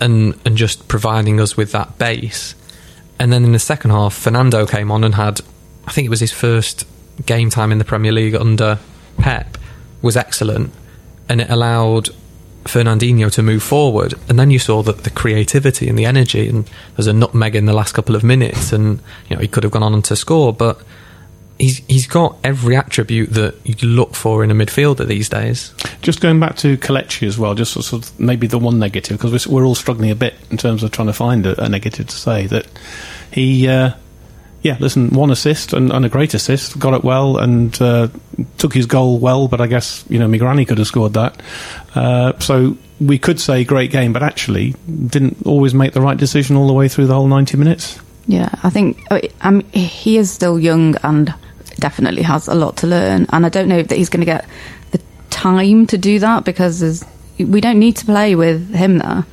and 0.00 0.34
and 0.44 0.56
just 0.56 0.88
providing 0.88 1.40
us 1.40 1.56
with 1.56 1.72
that 1.72 1.98
base. 1.98 2.54
And 3.18 3.32
then 3.32 3.44
in 3.44 3.52
the 3.52 3.58
second 3.58 3.90
half, 3.90 4.14
Fernando 4.14 4.66
came 4.66 4.90
on 4.90 5.04
and 5.04 5.14
had, 5.14 5.40
I 5.86 5.92
think 5.92 6.06
it 6.06 6.10
was 6.10 6.20
his 6.20 6.32
first 6.32 6.86
game 7.26 7.50
time 7.50 7.70
in 7.72 7.78
the 7.78 7.84
Premier 7.84 8.12
League 8.12 8.34
under 8.34 8.78
Pep, 9.18 9.56
was 10.02 10.16
excellent, 10.16 10.72
and 11.28 11.40
it 11.40 11.48
allowed 11.48 12.10
Fernandinho 12.64 13.30
to 13.32 13.42
move 13.42 13.62
forward. 13.62 14.14
And 14.28 14.38
then 14.38 14.50
you 14.50 14.58
saw 14.58 14.82
that 14.82 15.04
the 15.04 15.10
creativity 15.10 15.88
and 15.88 15.98
the 15.98 16.06
energy, 16.06 16.48
and 16.48 16.68
there's 16.96 17.06
a 17.06 17.12
nutmeg 17.12 17.54
in 17.54 17.66
the 17.66 17.72
last 17.72 17.92
couple 17.92 18.16
of 18.16 18.24
minutes, 18.24 18.72
and 18.72 19.00
you 19.28 19.36
know 19.36 19.40
he 19.40 19.48
could 19.48 19.62
have 19.62 19.72
gone 19.72 19.82
on 19.82 20.02
to 20.02 20.16
score, 20.16 20.52
but 20.52 20.82
he's 21.64 21.78
he's 21.86 22.06
got 22.06 22.36
every 22.44 22.76
attribute 22.76 23.30
that 23.30 23.54
you 23.64 23.88
look 23.88 24.14
for 24.14 24.44
in 24.44 24.50
a 24.50 24.54
midfielder 24.54 25.06
these 25.06 25.28
days. 25.28 25.72
Just 26.02 26.20
going 26.20 26.38
back 26.38 26.56
to 26.56 26.76
Kelechi 26.76 27.26
as 27.26 27.38
well, 27.38 27.54
just 27.54 27.72
sort 27.72 27.92
of 27.92 28.20
maybe 28.20 28.46
the 28.46 28.58
one 28.58 28.78
negative 28.78 29.16
because 29.18 29.46
we're, 29.46 29.54
we're 29.54 29.66
all 29.66 29.74
struggling 29.74 30.10
a 30.10 30.14
bit 30.14 30.34
in 30.50 30.56
terms 30.56 30.82
of 30.82 30.90
trying 30.90 31.08
to 31.08 31.14
find 31.14 31.46
a, 31.46 31.64
a 31.64 31.68
negative 31.68 32.08
to 32.08 32.16
say 32.16 32.46
that 32.48 32.66
he, 33.32 33.66
uh, 33.66 33.92
yeah, 34.62 34.76
listen, 34.78 35.10
one 35.10 35.30
assist 35.30 35.72
and, 35.72 35.90
and 35.90 36.04
a 36.04 36.08
great 36.08 36.34
assist, 36.34 36.78
got 36.78 36.94
it 36.94 37.02
well 37.02 37.38
and 37.38 37.80
uh, 37.80 38.08
took 38.58 38.74
his 38.74 38.86
goal 38.86 39.18
well, 39.18 39.48
but 39.48 39.60
I 39.60 39.66
guess 39.66 40.04
you 40.08 40.18
know 40.18 40.28
Migrani 40.28 40.68
could 40.68 40.78
have 40.78 40.86
scored 40.86 41.14
that. 41.14 41.40
Uh, 41.94 42.38
so 42.40 42.76
we 43.00 43.18
could 43.18 43.40
say 43.40 43.64
great 43.64 43.90
game, 43.90 44.12
but 44.12 44.22
actually 44.22 44.74
didn't 44.86 45.46
always 45.46 45.72
make 45.72 45.94
the 45.94 46.02
right 46.02 46.16
decision 46.16 46.56
all 46.56 46.66
the 46.66 46.74
way 46.74 46.88
through 46.88 47.06
the 47.06 47.14
whole 47.14 47.28
ninety 47.28 47.56
minutes. 47.56 47.98
Yeah, 48.26 48.48
I 48.62 48.70
think 48.70 49.06
uh, 49.10 49.20
I 49.40 49.50
mean, 49.50 49.68
he 49.72 50.16
is 50.18 50.30
still 50.30 50.58
young 50.58 50.96
and 51.02 51.34
definitely 51.84 52.22
has 52.22 52.48
a 52.48 52.54
lot 52.54 52.78
to 52.78 52.86
learn. 52.86 53.26
And 53.28 53.44
I 53.44 53.50
don't 53.50 53.68
know 53.68 53.82
that 53.82 53.94
he's 53.94 54.08
going 54.08 54.22
to 54.22 54.24
get 54.24 54.46
the 54.92 55.00
time 55.28 55.86
to 55.88 55.98
do 55.98 56.18
that 56.18 56.42
because 56.42 57.04
we 57.36 57.60
don't 57.60 57.78
need 57.78 57.94
to 57.98 58.06
play 58.06 58.34
with 58.34 58.74
him 58.74 58.96
there 58.96 59.26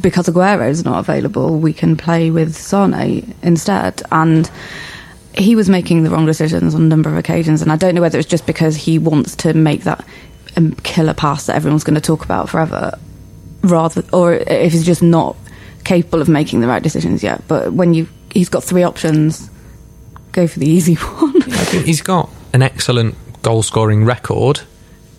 because 0.00 0.26
Aguero 0.26 0.66
is 0.66 0.82
not 0.82 0.98
available. 0.98 1.58
We 1.58 1.74
can 1.74 1.94
play 1.94 2.30
with 2.30 2.56
Sane 2.56 3.34
instead. 3.42 4.02
And 4.10 4.50
he 5.36 5.54
was 5.56 5.68
making 5.68 6.04
the 6.04 6.10
wrong 6.10 6.24
decisions 6.24 6.74
on 6.74 6.84
a 6.84 6.86
number 6.86 7.10
of 7.10 7.18
occasions. 7.18 7.60
And 7.60 7.70
I 7.70 7.76
don't 7.76 7.94
know 7.94 8.00
whether 8.00 8.18
it's 8.18 8.30
just 8.30 8.46
because 8.46 8.76
he 8.76 8.98
wants 8.98 9.36
to 9.36 9.52
make 9.52 9.82
that 9.82 10.06
um, 10.56 10.72
killer 10.76 11.12
pass 11.12 11.44
that 11.46 11.56
everyone's 11.56 11.84
going 11.84 11.96
to 11.96 12.00
talk 12.00 12.24
about 12.24 12.48
forever 12.48 12.98
rather 13.60 14.02
or 14.10 14.32
if 14.32 14.72
he's 14.72 14.86
just 14.86 15.02
not 15.02 15.36
capable 15.84 16.22
of 16.22 16.30
making 16.30 16.62
the 16.62 16.66
right 16.66 16.82
decisions 16.82 17.22
yet. 17.22 17.46
But 17.46 17.74
when 17.74 17.92
you 17.92 18.08
he's 18.30 18.48
got 18.48 18.64
three 18.64 18.84
options, 18.84 19.50
go 20.34 20.46
for 20.46 20.58
the 20.58 20.68
easy 20.68 20.94
one. 21.22 21.36
I 21.52 21.64
think 21.64 21.86
he's 21.86 22.02
got 22.02 22.28
an 22.52 22.62
excellent 22.62 23.14
goal 23.42 23.62
scoring 23.62 24.04
record. 24.04 24.60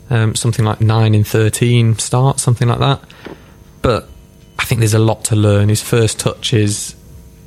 um, 0.09 0.35
something 0.35 0.63
like 0.65 0.81
nine 0.81 1.15
in 1.15 1.23
thirteen 1.23 1.97
starts, 1.97 2.43
something 2.43 2.67
like 2.67 2.79
that. 2.79 3.01
But 3.81 4.07
I 4.59 4.65
think 4.65 4.79
there's 4.79 4.93
a 4.93 4.99
lot 4.99 5.25
to 5.25 5.35
learn. 5.35 5.69
His 5.69 5.81
first 5.81 6.19
touch 6.19 6.53
is 6.53 6.95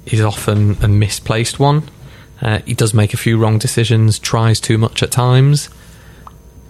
is 0.06 0.20
often 0.20 0.76
a 0.82 0.88
misplaced 0.88 1.58
one. 1.60 1.82
Uh, 2.40 2.60
he 2.66 2.74
does 2.74 2.94
make 2.94 3.12
a 3.14 3.16
few 3.16 3.36
wrong 3.38 3.58
decisions, 3.58 4.18
tries 4.18 4.60
too 4.60 4.78
much 4.78 5.02
at 5.02 5.10
times, 5.10 5.68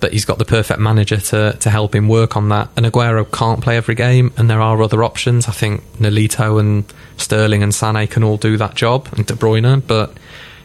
but 0.01 0.13
he's 0.13 0.25
got 0.25 0.39
the 0.39 0.45
perfect 0.47 0.81
manager 0.81 1.19
to, 1.19 1.55
to 1.61 1.69
help 1.71 1.95
him 1.95 2.09
work 2.09 2.37
on 2.37 2.49
that. 2.49 2.71
And 2.77 2.87
Aguero 2.87 3.31
can't 3.31 3.61
play 3.61 3.77
every 3.77 3.95
game, 3.95 4.33
and 4.39 4.49
there 4.49 4.63
are 4.63 4.81
other 4.83 5.05
options. 5.05 5.47
I 5.47 5.53
think 5.53 5.83
Nolito 5.99 6.59
and 6.59 6.85
Sterling 7.19 7.63
and 7.63 7.73
Sané 7.73 8.09
can 8.11 8.25
all 8.25 8.39
do 8.39 8.57
that 8.57 8.75
job, 8.77 9.09
and 9.13 9.27
De 9.27 9.35
Bruyne, 9.35 9.83
but 9.87 10.13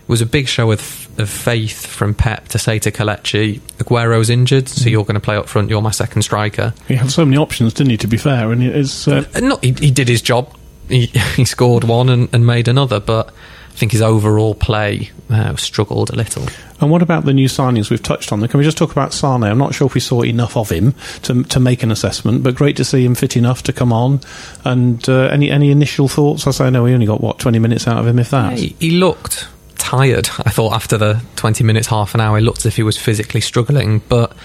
was 0.08 0.22
a 0.22 0.26
big 0.26 0.48
show 0.48 0.72
of, 0.72 1.10
of 1.20 1.30
faith 1.30 1.86
from 1.86 2.14
Pep 2.14 2.48
to 2.50 2.60
say 2.60 2.80
to 2.80 2.92
Kelechi, 2.92 3.62
Aguero's 3.80 4.30
injured, 4.30 4.68
so 4.68 4.90
you're 4.90 5.04
going 5.04 5.16
to 5.16 5.22
play 5.22 5.36
up 5.36 5.48
front, 5.48 5.70
you're 5.70 5.82
my 5.82 5.92
second 5.92 6.24
striker. 6.24 6.74
He 6.88 6.96
had 6.96 7.12
so 7.12 7.26
many 7.26 7.38
options, 7.38 7.74
didn't 7.74 7.92
he? 7.92 7.98
To 7.98 8.08
be 8.08 8.18
fair, 8.18 8.52
and 8.52 8.64
it's 8.64 9.08
uh, 9.08 9.26
Uh, 9.34 9.40
No, 9.40 9.58
he, 9.62 9.72
he 9.72 9.92
did 9.92 10.10
his 10.10 10.22
job. 10.22 10.56
He, 10.90 11.06
he 11.36 11.46
scored 11.46 11.84
one 11.84 12.10
and, 12.10 12.30
and 12.34 12.46
made 12.46 12.68
another, 12.68 13.00
but 13.00 13.30
I 13.30 13.76
think 13.76 13.92
his 13.92 14.02
overall 14.02 14.54
play 14.54 15.10
uh, 15.30 15.56
struggled 15.56 16.12
a 16.12 16.16
little. 16.16 16.46
And 16.80 16.92
what 16.92 17.02
about 17.02 17.24
the 17.24 17.34
new 17.34 17.48
signings 17.48 17.90
we've 17.90 18.04
touched 18.04 18.32
on? 18.32 18.46
Can 18.46 18.58
we 18.58 18.64
just 18.64 18.78
talk 18.78 18.92
about 18.92 19.14
Sane? 19.14 19.44
I'm 19.44 19.58
not 19.58 19.74
sure 19.74 19.88
if 19.88 19.94
we 19.94 20.02
saw 20.02 20.22
enough 20.22 20.58
of 20.58 20.70
him 20.70 20.94
to 21.24 21.44
to 21.46 21.60
make 21.62 21.82
an 21.82 21.92
assessment, 21.92 22.44
but 22.44 22.56
great 22.56 22.76
to 22.76 22.84
see 22.84 23.06
him 23.06 23.16
fit 23.16 23.38
enough 23.38 23.64
to 23.64 23.74
come 23.74 23.94
on. 23.94 24.20
And 24.66 25.08
uh, 25.08 25.24
any 25.32 25.50
any 25.50 25.72
initial 25.72 26.10
thoughts? 26.10 26.46
I 26.46 26.52
say 26.52 26.70
no, 26.70 26.84
we 26.84 26.94
only 26.94 27.06
got 27.06 27.22
what 27.22 27.40
20 27.40 27.58
minutes 27.60 27.88
out 27.88 27.98
of 28.00 28.06
him, 28.06 28.20
if 28.20 28.30
that. 28.32 28.60
He, 28.60 28.76
he 28.80 28.92
looked 28.92 29.48
tired. 29.98 30.28
I 30.40 30.50
thought 30.50 30.74
after 30.74 30.98
the 30.98 31.22
20 31.36 31.64
minutes, 31.64 31.88
half 31.88 32.16
an 32.16 32.22
hour, 32.22 32.38
he 32.38 32.44
looked 32.44 32.60
as 32.60 32.66
if 32.66 32.76
he 32.76 32.84
was 32.84 32.98
physically 32.98 33.42
struggling. 33.42 34.00
But 34.10 34.36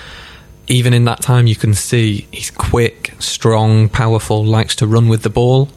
even 0.66 0.92
in 0.92 1.04
that 1.04 1.22
time, 1.22 1.46
you 1.46 1.56
can 1.56 1.72
see 1.72 2.26
he's 2.32 2.50
quick, 2.50 3.14
strong, 3.18 3.88
powerful, 3.88 4.44
likes 4.44 4.76
to 4.76 4.86
run 4.86 5.08
with 5.08 5.22
the 5.22 5.30
ball. 5.30 5.70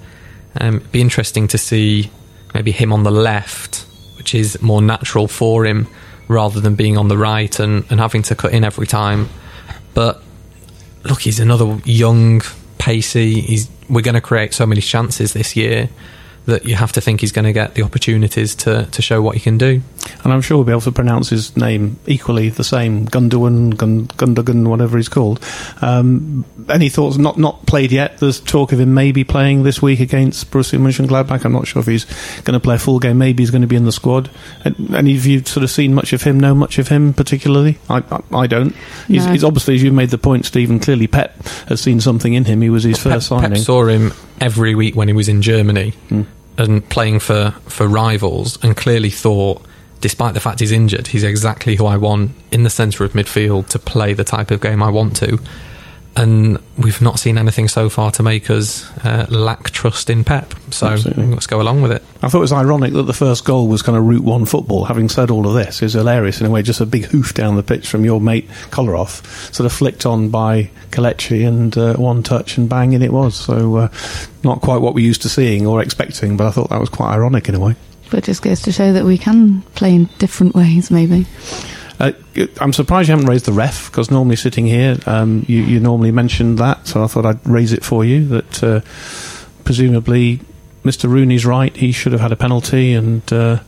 Um, 0.60 0.78
it'd 0.78 0.92
be 0.92 1.00
interesting 1.00 1.48
to 1.50 1.58
see 1.58 2.12
maybe 2.54 2.72
him 2.72 2.92
on 2.92 3.04
the 3.04 3.12
left, 3.12 3.86
which 4.18 4.36
is 4.36 4.62
more 4.62 4.82
natural 4.82 5.30
for 5.30 5.66
him, 5.66 5.88
rather 6.28 6.60
than 6.60 6.76
being 6.76 6.98
on 6.98 7.08
the 7.08 7.18
right 7.18 7.58
and, 7.60 7.86
and 7.90 8.00
having 8.00 8.24
to 8.24 8.36
cut 8.36 8.52
in 8.52 8.66
every 8.66 8.88
time. 8.88 9.30
But 9.94 10.22
look, 11.04 11.22
he's 11.22 11.40
another 11.40 11.80
young, 11.86 12.42
pacey. 12.78 13.40
He's 13.40 13.70
we're 13.90 14.02
going 14.02 14.16
to 14.16 14.22
create 14.22 14.54
so 14.54 14.66
many 14.66 14.82
chances 14.82 15.34
this 15.34 15.56
year 15.56 15.90
that 16.46 16.66
you 16.66 16.76
have 16.76 16.92
to 16.94 17.02
think 17.02 17.22
he's 17.22 17.32
going 17.32 17.46
to 17.46 17.54
get 17.54 17.76
the 17.76 17.84
opportunities 17.84 18.56
to, 18.56 18.86
to 18.92 19.02
show 19.02 19.22
what 19.22 19.36
he 19.36 19.42
can 19.42 19.58
do. 19.58 19.82
And 20.24 20.32
I'm 20.34 20.42
sure 20.42 20.58
we'll 20.58 20.66
be 20.66 20.72
able 20.72 20.82
to 20.82 20.92
pronounce 20.92 21.30
his 21.30 21.56
name 21.58 22.00
equally 22.08 22.50
the 22.50 22.64
same, 22.64 23.06
Gundogan, 23.08 23.76
Gun, 23.78 24.08
Gundogan, 24.08 24.68
whatever 24.68 24.98
he's 24.98 25.10
called. 25.10 25.44
Um, 25.82 26.46
any 26.70 26.90
thoughts? 26.90 27.18
Not 27.18 27.38
not 27.38 27.66
played 27.66 27.92
yet. 27.92 28.18
There's 28.20 28.40
talk 28.40 28.72
of 28.72 28.80
him 28.80 28.94
maybe 28.94 29.24
playing 29.24 29.64
this 29.64 29.82
week 29.82 30.00
against 30.00 30.50
Borussia 30.52 30.80
Mönchengladbach. 30.80 31.44
I'm 31.46 31.52
not 31.54 31.68
sure 31.68 31.80
if 31.82 31.88
he's 31.88 32.06
going 32.42 32.54
to 32.54 32.60
play 32.60 32.76
a 32.76 32.80
full 32.80 33.00
game. 33.00 33.18
Maybe 33.18 33.44
he's 33.44 33.52
going 33.52 33.62
to 33.62 33.68
be 33.68 33.76
in 33.76 33.86
the 33.86 33.92
squad. 33.92 34.30
And- 34.64 34.96
Any 34.96 35.16
of 35.16 35.26
you 35.26 35.44
sort 35.44 35.64
of 35.64 35.70
seen 35.72 35.94
much 35.94 36.14
of 36.14 36.22
him? 36.24 36.40
Know 36.40 36.54
much 36.56 36.78
of 36.80 36.88
him 36.88 37.14
particularly? 37.14 37.78
I 37.90 37.98
I, 38.12 38.38
I 38.40 38.48
don't. 38.48 38.76
He's, 39.08 39.26
No. 39.26 39.32
he's 39.32 39.44
obviously, 39.44 39.76
as 39.76 39.84
you 39.84 39.92
made 39.92 40.10
the 40.10 40.18
point, 40.18 40.46
Stephen. 40.46 40.80
Clearly, 40.80 41.08
Pep 41.08 41.36
has 41.68 41.82
seen 41.82 42.00
something 42.02 42.34
in 42.34 42.46
him. 42.46 42.62
He 42.62 42.70
was 42.70 42.84
his 42.84 42.98
first 42.98 43.30
Pep, 43.30 43.42
signing. 43.42 43.58
Pep 43.58 43.66
saw 43.66 43.86
him 43.86 44.14
every 44.40 44.76
week 44.76 44.96
when 44.96 45.08
he 45.08 45.14
was 45.14 45.28
in 45.30 45.42
Germany 45.42 45.94
and 46.58 46.88
playing 46.90 47.20
for, 47.20 47.52
for 47.68 47.88
rivals, 47.88 48.62
and 48.64 48.76
clearly 48.78 49.10
thought, 49.10 49.62
despite 50.02 50.34
the 50.34 50.40
fact 50.40 50.60
he's 50.60 50.72
injured, 50.72 51.08
he's 51.08 51.24
exactly 51.24 51.76
who 51.76 51.86
I 51.86 51.98
want 51.98 52.32
in 52.52 52.64
the 52.64 52.70
centre 52.70 53.06
of 53.06 53.14
midfield 53.14 53.70
to 53.70 53.80
play 53.80 54.14
the 54.14 54.24
type 54.24 54.52
of 54.52 54.60
game 54.60 54.84
I 54.84 54.90
want 54.90 55.16
to. 55.18 55.40
And 56.14 56.60
we've 56.78 57.02
not 57.02 57.20
seen 57.20 57.38
anything 57.38 57.70
so 57.70 57.88
far 57.90 58.12
to 58.12 58.24
make 58.24 58.50
us 58.50 58.86
uh, 59.06 59.28
lack 59.30 59.70
trust 59.70 60.10
in 60.10 60.26
Pep. 60.26 60.54
So 60.70 60.88
Absolutely. 60.88 61.28
let's 61.28 61.48
go 61.48 61.62
along 61.62 61.84
with 61.84 61.94
it. 61.94 62.04
I 62.22 62.28
thought 62.28 62.40
it 62.40 62.42
was 62.42 62.52
ironic 62.52 62.92
that 62.94 63.04
the 63.04 63.14
first 63.14 63.46
goal 63.46 63.70
was 63.70 63.82
kind 63.82 63.98
of 63.98 64.04
Route 64.04 64.24
1 64.24 64.44
football. 64.44 64.84
Having 64.84 65.08
said 65.08 65.32
all 65.32 65.48
of 65.48 65.54
this, 65.54 65.82
is 65.82 65.94
hilarious 65.94 66.42
in 66.42 66.48
a 66.48 66.50
way, 66.50 66.64
just 66.64 66.82
a 66.82 66.86
big 66.86 67.06
hoof 67.06 67.34
down 67.34 67.56
the 67.56 67.64
pitch 67.64 67.88
from 67.88 68.04
your 68.04 68.20
mate 68.20 68.50
Kolarov, 68.72 69.24
sort 69.56 69.66
of 69.66 69.72
flicked 69.72 70.06
on 70.06 70.28
by 70.28 70.70
Kelechi 70.90 71.48
and 71.48 71.78
uh, 71.78 71.94
one 71.94 72.24
touch 72.24 72.58
and 72.58 72.68
bang, 72.68 72.92
in 72.92 73.02
it 73.02 73.14
was. 73.14 73.38
So, 73.38 73.78
uh, 73.78 73.88
not 74.44 74.60
quite 74.60 74.82
what 74.82 74.94
we're 74.94 75.06
used 75.06 75.22
to 75.22 75.30
seeing 75.30 75.66
or 75.66 75.82
expecting, 75.82 76.36
but 76.36 76.46
I 76.46 76.52
thought 76.52 76.72
that 76.72 76.80
was 76.82 76.90
quite 76.90 77.14
ironic 77.14 77.48
in 77.48 77.56
a 77.56 77.60
way. 77.60 77.76
But 78.12 78.20
it 78.20 78.26
just 78.26 78.44
goes 78.44 78.62
to 78.62 78.72
show 78.72 78.94
that 78.94 79.06
we 79.06 79.18
can 79.18 79.64
play 79.74 79.96
in 79.96 80.06
different 80.20 80.54
ways, 80.54 80.92
maybe. 80.92 81.26
Uh, 82.00 82.12
I'm 82.60 82.74
surprised 82.74 83.10
you 83.10 83.14
haven't 83.14 83.30
raised 83.30 83.46
the 83.46 83.52
ref 83.52 83.90
because 83.90 84.12
normally 84.12 84.36
sitting 84.36 84.66
here, 84.66 84.98
um, 85.06 85.46
you, 85.48 85.62
you 85.62 85.80
normally 85.80 86.12
mentioned 86.12 86.58
that, 86.60 86.88
so 86.88 87.04
I 87.04 87.08
thought 87.08 87.26
I'd 87.26 87.48
raise 87.48 87.74
it 87.74 87.84
for 87.84 88.04
you. 88.04 88.26
That 88.28 88.64
uh, 88.64 88.82
presumably 89.64 90.42
Mr. 90.84 91.10
Rooney's 91.10 91.46
right; 91.46 91.76
he 91.76 91.92
should 91.92 92.12
have 92.12 92.22
had 92.22 92.32
a 92.32 92.36
penalty, 92.36 92.94
and 92.94 93.22
uh, 93.32 93.60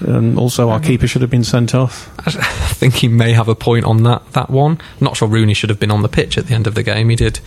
and 0.00 0.38
also 0.38 0.70
our 0.70 0.80
keeper 0.80 1.06
should 1.06 1.22
have 1.22 1.30
been 1.30 1.44
sent 1.44 1.74
off. 1.74 2.10
I 2.26 2.32
think 2.72 2.94
he 2.94 3.08
may 3.08 3.32
have 3.32 3.48
a 3.48 3.54
point 3.54 3.84
on 3.84 4.02
that 4.02 4.32
that 4.32 4.50
one. 4.50 4.80
Not 5.00 5.16
sure 5.16 5.28
Rooney 5.28 5.54
should 5.54 5.70
have 5.70 5.80
been 5.80 5.90
on 5.90 6.02
the 6.02 6.08
pitch 6.08 6.38
at 6.38 6.46
the 6.46 6.54
end 6.54 6.66
of 6.66 6.74
the 6.74 6.82
game. 6.82 7.08
He 7.08 7.16
did 7.16 7.38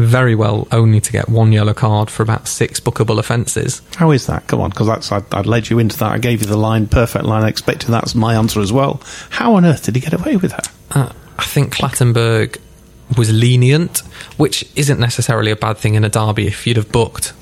very 0.00 0.34
well, 0.34 0.66
only 0.72 1.00
to 1.00 1.12
get 1.12 1.28
one 1.28 1.52
yellow 1.52 1.74
card 1.74 2.10
for 2.10 2.22
about 2.22 2.48
six 2.48 2.80
bookable 2.80 3.18
offences. 3.18 3.82
How 3.96 4.10
is 4.10 4.26
that? 4.26 4.46
Come 4.46 4.60
on, 4.60 4.70
because 4.70 4.86
that's 4.86 5.12
I, 5.12 5.22
I 5.32 5.42
led 5.42 5.68
you 5.70 5.78
into 5.78 5.96
that. 5.98 6.10
I 6.12 6.18
gave 6.18 6.40
you 6.40 6.46
the 6.46 6.56
line, 6.56 6.86
perfect 6.88 7.24
line. 7.24 7.44
I 7.44 7.48
expected 7.48 7.88
that's 7.90 8.14
my 8.14 8.34
answer 8.34 8.60
as 8.60 8.72
well. 8.72 9.02
How 9.30 9.54
on 9.54 9.64
earth 9.64 9.84
did 9.84 9.94
he 9.96 10.00
get 10.00 10.12
away 10.14 10.36
with 10.36 10.50
that? 10.52 10.70
Uh, 10.90 11.12
I 11.38 11.44
think 11.44 11.74
Clattenburg 11.76 12.58
was 13.16 13.32
lenient, 13.32 13.98
which 14.36 14.64
isn't 14.76 15.00
necessarily 15.00 15.50
a 15.50 15.56
bad 15.56 15.76
thing 15.78 15.94
in 15.94 16.04
a 16.04 16.08
derby. 16.08 16.46
If 16.46 16.66
you'd 16.66 16.76
have 16.76 16.90
booked 16.92 17.32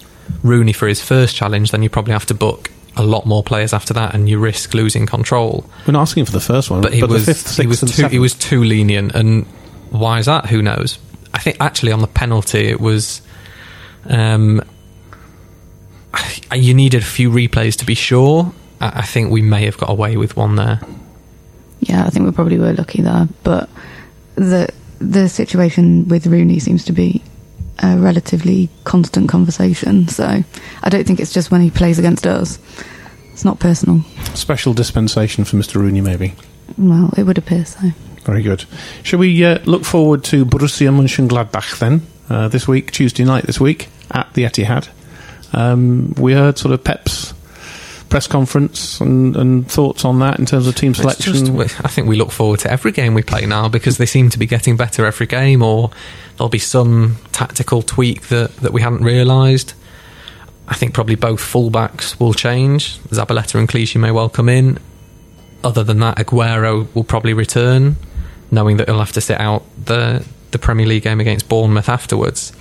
Rooney 0.42 0.72
for 0.72 0.88
his 0.88 1.02
first 1.02 1.36
challenge, 1.36 1.70
then 1.70 1.82
you 1.82 1.90
probably 1.90 2.12
have 2.12 2.26
to 2.26 2.34
book 2.34 2.70
a 2.96 3.02
lot 3.04 3.26
more 3.26 3.42
players 3.44 3.72
after 3.72 3.94
that, 3.94 4.14
and 4.14 4.28
you 4.28 4.38
risk 4.40 4.74
losing 4.74 5.06
control. 5.06 5.64
We're 5.86 5.92
not 5.92 6.02
asking 6.02 6.24
for 6.24 6.32
the 6.32 6.40
first 6.40 6.70
one, 6.70 6.80
But 6.80 6.92
he 6.92 7.02
was 7.04 7.26
the 7.26 7.34
fifth, 7.34 7.56
he 7.56 7.66
was 7.68 7.80
too 7.80 7.86
seventh. 7.88 8.12
he 8.12 8.18
was 8.18 8.34
too 8.34 8.64
lenient, 8.64 9.14
and 9.14 9.46
why 9.90 10.18
is 10.18 10.26
that? 10.26 10.46
Who 10.46 10.62
knows? 10.62 10.98
I 11.34 11.38
think 11.38 11.56
actually 11.60 11.92
on 11.92 12.00
the 12.00 12.06
penalty 12.06 12.66
it 12.66 12.80
was. 12.80 13.22
Um, 14.06 14.62
you 16.54 16.72
needed 16.74 17.02
a 17.02 17.06
few 17.06 17.30
replays 17.30 17.76
to 17.76 17.86
be 17.86 17.94
sure. 17.94 18.52
I 18.80 19.00
I 19.00 19.02
think 19.02 19.30
we 19.30 19.42
may 19.42 19.64
have 19.64 19.76
got 19.76 19.90
away 19.90 20.16
with 20.16 20.36
one 20.36 20.56
there. 20.56 20.80
Yeah, 21.80 22.04
I 22.04 22.10
think 22.10 22.26
we 22.26 22.32
probably 22.32 22.58
were 22.58 22.72
lucky 22.72 23.02
there. 23.02 23.28
But 23.42 23.68
the 24.34 24.68
the 25.00 25.28
situation 25.28 26.08
with 26.08 26.26
Rooney 26.26 26.58
seems 26.58 26.84
to 26.86 26.92
be 26.92 27.22
a 27.80 27.96
relatively 27.96 28.68
constant 28.84 29.28
conversation. 29.28 30.08
So 30.08 30.42
I 30.82 30.88
don't 30.88 31.06
think 31.06 31.20
it's 31.20 31.32
just 31.32 31.50
when 31.50 31.60
he 31.60 31.70
plays 31.70 31.98
against 31.98 32.26
us. 32.26 32.58
It's 33.32 33.44
not 33.44 33.60
personal. 33.60 34.02
special 34.34 34.74
dispensation 34.74 35.44
for 35.44 35.56
Mr. 35.56 35.76
Rooney, 35.76 36.00
maybe. 36.00 36.34
Well, 36.76 37.14
it 37.16 37.22
would 37.22 37.38
appear 37.38 37.64
so. 37.64 37.92
Very 38.28 38.42
good. 38.42 38.66
Shall 39.04 39.20
we 39.20 39.42
uh, 39.42 39.58
look 39.64 39.86
forward 39.86 40.22
to 40.24 40.44
Borussia 40.44 40.90
Mönchengladbach 40.92 41.78
then 41.78 42.02
uh, 42.28 42.48
this 42.48 42.68
week, 42.68 42.90
Tuesday 42.92 43.24
night 43.24 43.44
this 43.44 43.58
week 43.58 43.88
at 44.10 44.34
the 44.34 44.42
Etihad? 44.44 44.86
Um, 45.54 46.12
we 46.18 46.34
heard 46.34 46.58
sort 46.58 46.74
of 46.74 46.84
Pep's 46.84 47.32
press 48.10 48.26
conference 48.26 49.00
and, 49.00 49.34
and 49.34 49.66
thoughts 49.70 50.04
on 50.04 50.18
that 50.18 50.38
in 50.38 50.44
terms 50.44 50.66
of 50.66 50.74
team 50.74 50.92
selection. 50.94 51.32
just- 51.56 51.82
I 51.82 51.88
think 51.88 52.06
we 52.06 52.16
look 52.16 52.30
forward 52.30 52.60
to 52.60 52.70
every 52.70 52.92
game 52.92 53.14
we 53.14 53.22
play 53.22 53.46
now 53.46 53.66
because 53.70 53.96
they 53.96 54.04
seem 54.04 54.28
to 54.28 54.38
be 54.38 54.44
getting 54.44 54.76
better 54.76 55.06
every 55.06 55.26
game, 55.26 55.62
or 55.62 55.90
there'll 56.36 56.50
be 56.50 56.58
some 56.58 57.16
tactical 57.32 57.80
tweak 57.80 58.28
that, 58.28 58.54
that 58.56 58.74
we 58.74 58.82
hadn't 58.82 59.04
realised. 59.04 59.72
I 60.68 60.74
think 60.74 60.92
probably 60.92 61.14
both 61.14 61.40
fullbacks 61.40 62.20
will 62.20 62.34
change. 62.34 62.98
Zabaleta 63.08 63.54
and 63.58 63.66
Clichy 63.66 63.98
may 63.98 64.10
well 64.10 64.28
come 64.28 64.50
in. 64.50 64.78
Other 65.64 65.82
than 65.82 65.98
that, 66.00 66.18
Aguero 66.18 66.94
will 66.94 67.04
probably 67.04 67.32
return, 67.32 67.96
knowing 68.50 68.78
that 68.78 68.88
he'll 68.88 68.98
have 68.98 69.12
to 69.12 69.20
sit 69.20 69.40
out 69.40 69.64
the 69.84 70.24
the 70.50 70.58
Premier 70.58 70.86
League 70.86 71.02
game 71.02 71.20
against 71.20 71.48
Bournemouth 71.48 71.88
afterwards. 71.88 72.52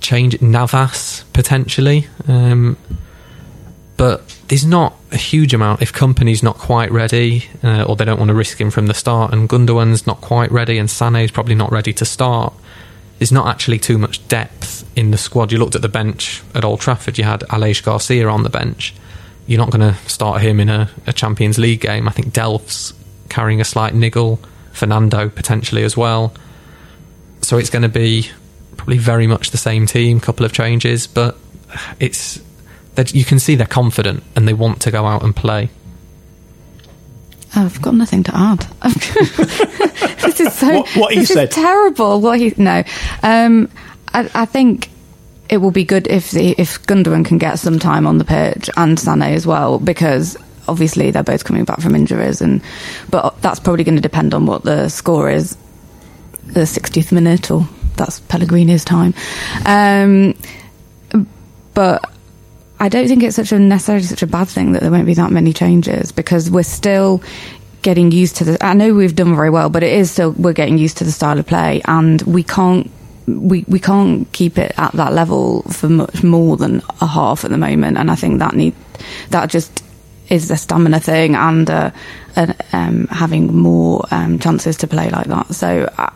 Change 0.00 0.40
Navas 0.40 1.24
potentially. 1.32 2.08
Um, 2.26 2.76
but 3.96 4.26
there's 4.48 4.66
not 4.66 4.96
a 5.12 5.16
huge 5.16 5.54
amount. 5.54 5.82
If 5.82 5.92
Kompany's 5.92 6.42
not 6.42 6.56
quite 6.58 6.90
ready, 6.90 7.44
uh, 7.62 7.84
or 7.84 7.94
they 7.94 8.04
don't 8.04 8.18
want 8.18 8.30
to 8.30 8.34
risk 8.34 8.60
him 8.60 8.70
from 8.70 8.86
the 8.86 8.94
start, 8.94 9.32
and 9.32 9.48
Gundogan's 9.48 10.06
not 10.06 10.20
quite 10.20 10.50
ready, 10.50 10.78
and 10.78 10.88
Sané's 10.88 11.30
probably 11.30 11.54
not 11.54 11.70
ready 11.70 11.92
to 11.92 12.04
start, 12.04 12.52
there's 13.18 13.30
not 13.30 13.46
actually 13.46 13.78
too 13.78 13.98
much 13.98 14.26
depth 14.26 14.90
in 14.96 15.12
the 15.12 15.18
squad. 15.18 15.52
You 15.52 15.58
looked 15.58 15.76
at 15.76 15.82
the 15.82 15.88
bench 15.88 16.42
at 16.54 16.64
Old 16.64 16.80
Trafford, 16.80 17.16
you 17.16 17.24
had 17.24 17.40
Aleix 17.42 17.82
Garcia 17.82 18.28
on 18.28 18.42
the 18.42 18.50
bench. 18.50 18.94
You're 19.46 19.58
not 19.58 19.70
going 19.70 19.92
to 19.92 19.94
start 20.08 20.42
him 20.42 20.58
in 20.58 20.68
a, 20.68 20.90
a 21.06 21.12
Champions 21.12 21.58
League 21.58 21.80
game. 21.80 22.08
I 22.08 22.10
think 22.10 22.32
Delph's 22.32 22.94
carrying 23.28 23.60
a 23.60 23.64
slight 23.64 23.94
niggle, 23.94 24.40
Fernando 24.72 25.28
potentially 25.28 25.84
as 25.84 25.96
well. 25.96 26.32
So 27.42 27.58
it's 27.58 27.70
going 27.70 27.82
to 27.82 27.88
be 27.88 28.28
probably 28.76 28.98
very 28.98 29.26
much 29.26 29.50
the 29.50 29.58
same 29.58 29.86
team, 29.86 30.20
couple 30.20 30.44
of 30.46 30.52
changes, 30.52 31.06
but 31.06 31.36
it's 32.00 32.40
that 32.94 33.14
you 33.14 33.24
can 33.24 33.38
see 33.38 33.54
they're 33.54 33.66
confident 33.66 34.22
and 34.36 34.46
they 34.46 34.52
want 34.52 34.82
to 34.82 34.90
go 34.90 35.06
out 35.06 35.22
and 35.22 35.34
play. 35.34 35.70
I've 37.54 37.80
got 37.82 37.94
nothing 37.94 38.22
to 38.24 38.32
add. 38.34 38.60
this 40.22 40.40
is 40.40 40.54
so. 40.54 40.78
What- 40.78 40.88
what 40.96 41.12
he 41.12 41.20
this 41.20 41.28
said. 41.28 41.48
Is 41.50 41.54
terrible. 41.54 42.20
What 42.20 42.38
he 42.40 42.52
no. 42.56 42.82
Um, 43.22 43.68
I, 44.14 44.30
I 44.34 44.44
think 44.46 44.88
it 45.48 45.58
will 45.58 45.70
be 45.70 45.84
good 45.84 46.06
if 46.06 46.30
the 46.30 46.54
if 46.58 46.82
Gundogan 46.86 47.24
can 47.26 47.36
get 47.38 47.58
some 47.58 47.78
time 47.78 48.06
on 48.06 48.16
the 48.18 48.24
pitch 48.24 48.70
and 48.76 48.96
Sané 48.96 49.34
as 49.34 49.46
well 49.46 49.78
because 49.78 50.36
obviously 50.68 51.10
they're 51.10 51.22
both 51.22 51.44
coming 51.44 51.64
back 51.64 51.80
from 51.80 51.94
injuries 51.94 52.40
and 52.40 52.62
but 53.10 53.40
that's 53.42 53.60
probably 53.60 53.84
going 53.84 53.96
to 53.96 54.02
depend 54.02 54.34
on 54.34 54.46
what 54.46 54.62
the 54.62 54.88
score 54.88 55.30
is 55.30 55.56
the 56.44 56.60
60th 56.60 57.12
minute 57.12 57.50
or 57.50 57.66
that's 57.96 58.20
Pellegrini's 58.20 58.84
time. 58.84 59.14
Um, 59.66 60.34
but 61.74 62.10
I 62.80 62.88
don't 62.88 63.08
think 63.08 63.22
it's 63.22 63.36
such 63.36 63.52
a 63.52 63.58
necessarily 63.58 64.04
such 64.04 64.22
a 64.22 64.26
bad 64.26 64.48
thing 64.48 64.72
that 64.72 64.82
there 64.82 64.90
won't 64.90 65.06
be 65.06 65.14
that 65.14 65.30
many 65.30 65.52
changes 65.52 66.12
because 66.12 66.50
we're 66.50 66.62
still 66.62 67.22
getting 67.82 68.10
used 68.10 68.36
to 68.36 68.44
the. 68.44 68.64
I 68.64 68.74
know 68.74 68.94
we've 68.94 69.14
done 69.14 69.34
very 69.34 69.50
well, 69.50 69.70
but 69.70 69.82
it 69.82 69.92
is 69.92 70.10
still 70.10 70.32
we're 70.32 70.52
getting 70.52 70.78
used 70.78 70.98
to 70.98 71.04
the 71.04 71.12
style 71.12 71.38
of 71.38 71.46
play, 71.46 71.82
and 71.84 72.20
we 72.22 72.42
can't. 72.42 72.90
We, 73.26 73.64
we 73.68 73.78
can't 73.78 74.30
keep 74.32 74.58
it 74.58 74.72
at 74.76 74.92
that 74.94 75.12
level 75.12 75.62
for 75.62 75.88
much 75.88 76.24
more 76.24 76.56
than 76.56 76.82
a 77.00 77.06
half 77.06 77.44
at 77.44 77.52
the 77.52 77.56
moment, 77.56 77.96
and 77.96 78.10
I 78.10 78.16
think 78.16 78.40
that 78.40 78.54
need 78.54 78.74
that 79.30 79.48
just 79.48 79.84
is 80.28 80.50
a 80.50 80.56
stamina 80.56 81.00
thing 81.00 81.34
and 81.34 81.68
uh, 81.70 81.90
um, 82.72 83.06
having 83.08 83.54
more 83.54 84.04
um, 84.10 84.38
chances 84.38 84.76
to 84.78 84.86
play 84.86 85.10
like 85.10 85.26
that. 85.26 85.54
So 85.54 85.92
uh, 85.98 86.10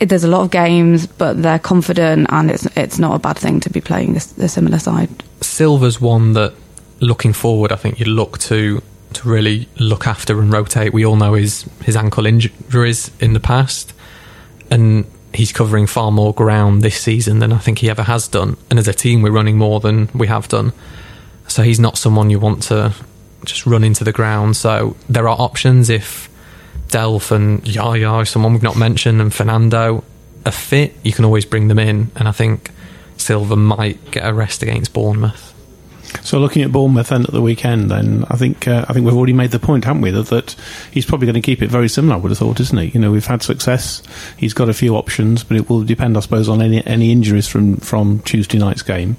it, 0.00 0.08
there's 0.08 0.24
a 0.24 0.28
lot 0.28 0.42
of 0.42 0.50
games, 0.50 1.06
but 1.06 1.42
they're 1.42 1.58
confident, 1.58 2.26
and 2.30 2.50
it's 2.50 2.66
it's 2.76 2.98
not 2.98 3.14
a 3.14 3.18
bad 3.18 3.38
thing 3.38 3.60
to 3.60 3.70
be 3.70 3.80
playing 3.80 4.14
the 4.14 4.48
similar 4.48 4.78
side. 4.78 5.08
Silva's 5.40 6.00
one 6.00 6.32
that, 6.32 6.54
looking 7.00 7.32
forward, 7.32 7.72
I 7.72 7.76
think 7.76 8.00
you 8.00 8.06
look 8.06 8.38
to 8.38 8.82
to 9.14 9.28
really 9.28 9.68
look 9.78 10.06
after 10.06 10.40
and 10.40 10.52
rotate. 10.52 10.92
We 10.92 11.06
all 11.06 11.16
know 11.16 11.34
his 11.34 11.62
his 11.84 11.96
ankle 11.96 12.26
injuries 12.26 13.10
in 13.20 13.32
the 13.32 13.40
past, 13.40 13.92
and 14.70 15.04
he's 15.34 15.52
covering 15.52 15.86
far 15.86 16.10
more 16.10 16.34
ground 16.34 16.82
this 16.82 17.00
season 17.00 17.38
than 17.38 17.52
I 17.52 17.58
think 17.58 17.78
he 17.78 17.90
ever 17.90 18.02
has 18.02 18.28
done. 18.28 18.56
And 18.70 18.78
as 18.78 18.88
a 18.88 18.92
team, 18.92 19.22
we're 19.22 19.32
running 19.32 19.56
more 19.56 19.80
than 19.80 20.08
we 20.14 20.26
have 20.26 20.48
done. 20.48 20.72
So 21.48 21.62
he's 21.62 21.80
not 21.80 21.98
someone 21.98 22.30
you 22.30 22.38
want 22.38 22.62
to 22.64 22.94
just 23.44 23.66
run 23.66 23.84
into 23.84 24.04
the 24.04 24.12
ground. 24.12 24.56
So 24.56 24.96
there 25.08 25.28
are 25.28 25.40
options 25.40 25.90
if 25.90 26.28
Delph 26.88 27.30
and 27.30 27.66
Yaya, 27.66 28.24
someone 28.26 28.52
we've 28.52 28.62
not 28.62 28.76
mentioned, 28.76 29.20
and 29.20 29.32
Fernando 29.32 30.04
are 30.46 30.52
fit. 30.52 30.94
You 31.02 31.12
can 31.12 31.24
always 31.24 31.44
bring 31.44 31.68
them 31.68 31.78
in, 31.78 32.10
and 32.16 32.28
I 32.28 32.32
think 32.32 32.70
Silva 33.16 33.56
might 33.56 34.10
get 34.10 34.28
a 34.28 34.32
rest 34.32 34.62
against 34.62 34.92
Bournemouth. 34.92 35.51
So 36.22 36.38
looking 36.38 36.62
at 36.62 36.72
Bournemouth 36.72 37.08
then 37.08 37.22
at 37.22 37.30
the 37.30 37.42
weekend, 37.42 37.90
then 37.90 38.24
I 38.28 38.36
think 38.36 38.68
uh, 38.68 38.84
I 38.88 38.92
think 38.92 39.06
we've 39.06 39.16
already 39.16 39.32
made 39.32 39.50
the 39.50 39.58
point, 39.58 39.84
haven't 39.84 40.02
we, 40.02 40.10
that, 40.10 40.26
that 40.28 40.56
he's 40.90 41.06
probably 41.06 41.26
going 41.26 41.34
to 41.34 41.40
keep 41.40 41.62
it 41.62 41.70
very 41.70 41.88
similar. 41.88 42.16
I 42.16 42.18
would 42.18 42.30
have 42.30 42.38
thought, 42.38 42.60
isn't 42.60 42.78
he? 42.78 42.86
You 42.88 43.00
know, 43.00 43.10
we've 43.10 43.26
had 43.26 43.42
success. 43.42 44.02
He's 44.36 44.54
got 44.54 44.68
a 44.68 44.74
few 44.74 44.96
options, 44.96 45.42
but 45.44 45.56
it 45.56 45.68
will 45.68 45.82
depend, 45.82 46.16
I 46.16 46.20
suppose, 46.20 46.48
on 46.48 46.60
any 46.60 46.86
any 46.86 47.10
injuries 47.10 47.48
from 47.48 47.76
from 47.78 48.20
Tuesday 48.20 48.58
night's 48.58 48.82
game. 48.82 49.16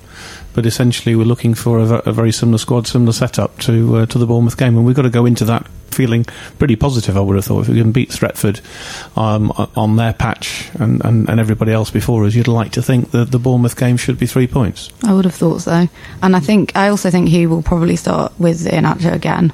But 0.53 0.65
essentially, 0.65 1.15
we're 1.15 1.23
looking 1.23 1.55
for 1.55 1.79
a, 1.79 2.01
a 2.05 2.11
very 2.11 2.31
similar 2.31 2.59
squad, 2.59 2.87
similar 2.87 3.13
setup 3.13 3.57
to 3.59 3.97
uh, 3.97 4.05
to 4.07 4.17
the 4.17 4.27
Bournemouth 4.27 4.57
game, 4.57 4.77
and 4.77 4.85
we've 4.85 4.95
got 4.95 5.03
to 5.03 5.09
go 5.09 5.25
into 5.25 5.45
that 5.45 5.65
feeling 5.93 6.25
pretty 6.59 6.75
positive. 6.75 7.15
I 7.15 7.21
would 7.21 7.35
have 7.35 7.45
thought 7.45 7.61
if 7.61 7.69
we 7.69 7.79
can 7.79 7.91
beat 7.91 8.09
Stretford 8.09 8.61
um, 9.17 9.51
on 9.75 9.95
their 9.95 10.13
patch 10.13 10.69
and, 10.79 11.03
and, 11.05 11.29
and 11.29 11.39
everybody 11.39 11.71
else 11.71 11.91
before 11.91 12.25
us, 12.25 12.35
you'd 12.35 12.47
like 12.47 12.71
to 12.73 12.81
think 12.81 13.11
that 13.11 13.31
the 13.31 13.39
Bournemouth 13.39 13.77
game 13.77 13.97
should 13.97 14.19
be 14.19 14.25
three 14.25 14.47
points. 14.47 14.89
I 15.03 15.13
would 15.13 15.25
have 15.25 15.35
thought 15.35 15.61
so, 15.61 15.87
and 16.21 16.35
I 16.35 16.39
think 16.39 16.75
I 16.75 16.89
also 16.89 17.09
think 17.09 17.29
he 17.29 17.47
will 17.47 17.63
probably 17.63 17.95
start 17.95 18.33
with 18.39 18.65
Iheanacho 18.65 19.13
again. 19.13 19.53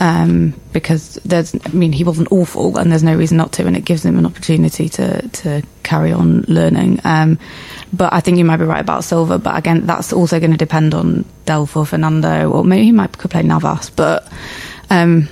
Um, 0.00 0.54
because 0.72 1.14
there's, 1.24 1.56
I 1.56 1.70
mean, 1.70 1.90
he 1.90 2.04
wasn't 2.04 2.30
awful, 2.30 2.78
and 2.78 2.88
there's 2.88 3.02
no 3.02 3.16
reason 3.16 3.36
not 3.36 3.50
to, 3.54 3.66
and 3.66 3.76
it 3.76 3.84
gives 3.84 4.06
him 4.06 4.16
an 4.16 4.26
opportunity 4.26 4.88
to 4.90 5.26
to 5.26 5.62
carry 5.82 6.12
on 6.12 6.42
learning. 6.42 7.00
Um, 7.02 7.36
but 7.92 8.12
I 8.12 8.20
think 8.20 8.38
you 8.38 8.44
might 8.44 8.58
be 8.58 8.64
right 8.64 8.80
about 8.80 9.02
Silva. 9.02 9.38
But 9.38 9.58
again, 9.58 9.86
that's 9.86 10.12
also 10.12 10.38
going 10.38 10.52
to 10.52 10.56
depend 10.56 10.94
on 10.94 11.24
Delph 11.46 11.76
or 11.76 11.84
Fernando, 11.84 12.48
or 12.48 12.62
maybe 12.62 12.84
he 12.84 12.92
might 12.92 13.18
could 13.18 13.32
play 13.32 13.42
Navas. 13.42 13.90
But 13.90 14.30
um, 14.88 15.28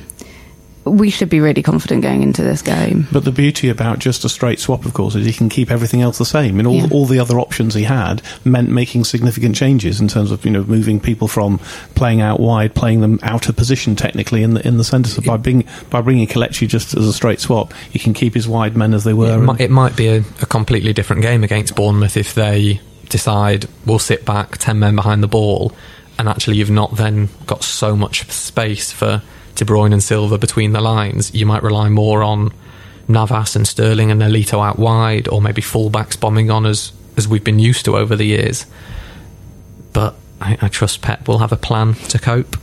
we 0.87 1.11
should 1.11 1.29
be 1.29 1.40
really 1.40 1.62
confident 1.62 2.03
going 2.03 2.22
into 2.22 2.42
this 2.42 2.62
game. 2.62 3.07
But 3.12 3.25
the 3.25 3.33
beauty 3.33 3.68
about 3.68 3.99
just 3.99 4.25
a 4.25 4.29
straight 4.29 4.61
swap, 4.61 4.85
of 4.87 4.94
course, 4.94 5.14
is 5.14 5.27
he 5.27 5.33
can 5.33 5.49
keep 5.49 5.70
everything 5.70 6.01
else 6.01 6.18
the 6.18 6.25
same. 6.25 6.59
And 6.59 6.66
all, 6.68 6.75
Yeah. 6.77 6.87
all 6.92 7.07
the 7.07 7.18
other 7.18 7.38
options 7.40 7.75
he 7.75 7.83
had 7.83 8.22
meant 8.44 8.70
making 8.70 9.05
significant 9.05 9.57
changes 9.57 10.01
in 10.01 10.09
terms 10.09 10.31
of 10.31 10.44
you 10.44 10.51
know 10.51 10.64
moving 10.64 11.01
people 11.01 11.29
from 11.29 11.59
playing 11.94 12.20
out 12.20 12.40
wide, 12.40 12.75
playing 12.75 13.01
them 13.01 13.18
out 13.22 13.49
of 13.49 13.57
position 13.57 13.96
technically 13.96 14.42
in 14.42 14.55
the 14.55 14.66
in 14.66 14.77
the 14.79 14.85
centre. 14.85 15.11
So 15.11 15.22
by 15.22 15.37
being 15.37 15.64
by 15.90 16.01
bringing 16.01 16.27
Kelechi 16.27 16.68
just 16.68 16.94
as 16.96 17.07
a 17.07 17.12
straight 17.12 17.40
swap, 17.40 17.72
he 17.90 17.99
can 17.99 18.14
keep 18.14 18.35
his 18.35 18.46
wide 18.49 18.77
men 18.77 18.94
as 18.94 19.05
they 19.05 19.12
were. 19.12 19.31
It, 19.33 19.35
and- 19.35 19.44
might, 19.46 19.61
it 19.61 19.70
might 19.70 19.96
be 19.96 20.09
a, 20.09 20.18
a 20.40 20.46
completely 20.46 20.92
different 20.92 21.22
game 21.22 21.42
against 21.44 21.75
Bournemouth 21.75 22.16
if 22.16 22.35
they 22.35 22.81
decide 23.09 23.66
we'll 23.87 23.99
sit 23.99 24.25
back 24.25 24.59
10 24.59 24.79
men 24.79 24.96
behind 24.96 25.22
the 25.22 25.29
ball 25.29 25.72
and 26.18 26.29
actually 26.29 26.57
you've 26.57 26.70
not 26.70 26.96
then 26.96 27.29
got 27.46 27.62
so 27.62 27.94
much 27.94 28.29
space 28.31 28.90
for 28.90 29.22
De 29.57 29.64
Bruyne 29.64 29.92
and 29.92 30.03
Silva 30.03 30.38
between 30.38 30.73
the 30.73 30.81
lines. 30.81 31.35
You 31.35 31.47
might 31.47 31.62
rely 31.62 31.88
more 31.88 32.23
on 32.23 32.53
Navas 33.09 33.57
and 33.57 33.66
Sterling 33.66 34.11
and 34.11 34.21
Nolito 34.21 34.64
out 34.64 34.79
wide 34.79 35.29
or 35.29 35.40
maybe 35.40 35.62
fullbacks 35.62 36.19
bombing 36.19 36.51
on 36.51 36.66
as, 36.66 36.92
as 37.16 37.27
we've 37.29 37.45
been 37.45 37.59
used 37.59 37.85
to 37.87 37.97
over 37.97 38.16
the 38.16 38.25
years. 38.25 38.66
But 39.92 40.14
I, 40.40 40.59
I 40.61 40.69
trust 40.69 41.03
Pep 41.03 41.27
will 41.29 41.38
have 41.38 41.53
a 41.53 41.57
plan 41.57 41.95
to 41.95 42.19
cope. 42.19 42.57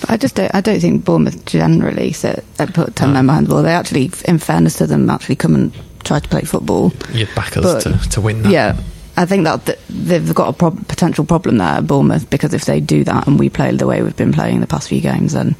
But 0.00 0.10
I 0.10 0.16
just 0.16 0.36
don't, 0.36 0.54
I 0.54 0.60
don't 0.60 0.78
think 0.80 1.04
Bournemouth 1.04 1.44
generally 1.44 2.12
sit 2.12 2.44
uh, 2.60 2.66
put 2.66 2.94
ten 2.94 3.12
men 3.12 3.26
behind 3.26 3.46
the 3.46 3.50
ball. 3.50 3.62
They 3.62 3.72
actually, 3.74 4.10
in 4.26 4.38
fairness 4.38 4.76
to 4.78 4.86
them, 4.86 5.10
actually 5.10 5.36
come 5.36 5.54
and 5.56 5.72
try 6.04 6.20
to 6.20 6.28
play 6.28 6.42
football. 6.42 6.92
You'd 7.12 7.34
back 7.34 7.56
us 7.56 7.64
But- 7.84 8.02
to, 8.02 8.08
to 8.10 8.20
win 8.20 8.42
that. 8.42 8.52
Yeah, 8.52 8.76
I 9.16 9.26
think 9.26 9.42
that 9.44 9.66
th- 9.66 9.78
they've 9.90 10.32
got 10.34 10.50
a 10.50 10.52
prob- 10.52 10.86
potential 10.86 11.24
problem 11.24 11.58
there 11.58 11.66
at 11.66 11.86
Bournemouth 11.88 12.30
because 12.30 12.54
if 12.54 12.64
they 12.66 12.78
do 12.78 13.02
that 13.04 13.26
and 13.26 13.36
we 13.40 13.48
play 13.48 13.74
the 13.74 13.86
way 13.88 14.00
we've 14.02 14.16
been 14.16 14.32
playing 14.32 14.60
the 14.60 14.68
past 14.68 14.88
few 14.88 15.00
games, 15.00 15.32
then 15.32 15.56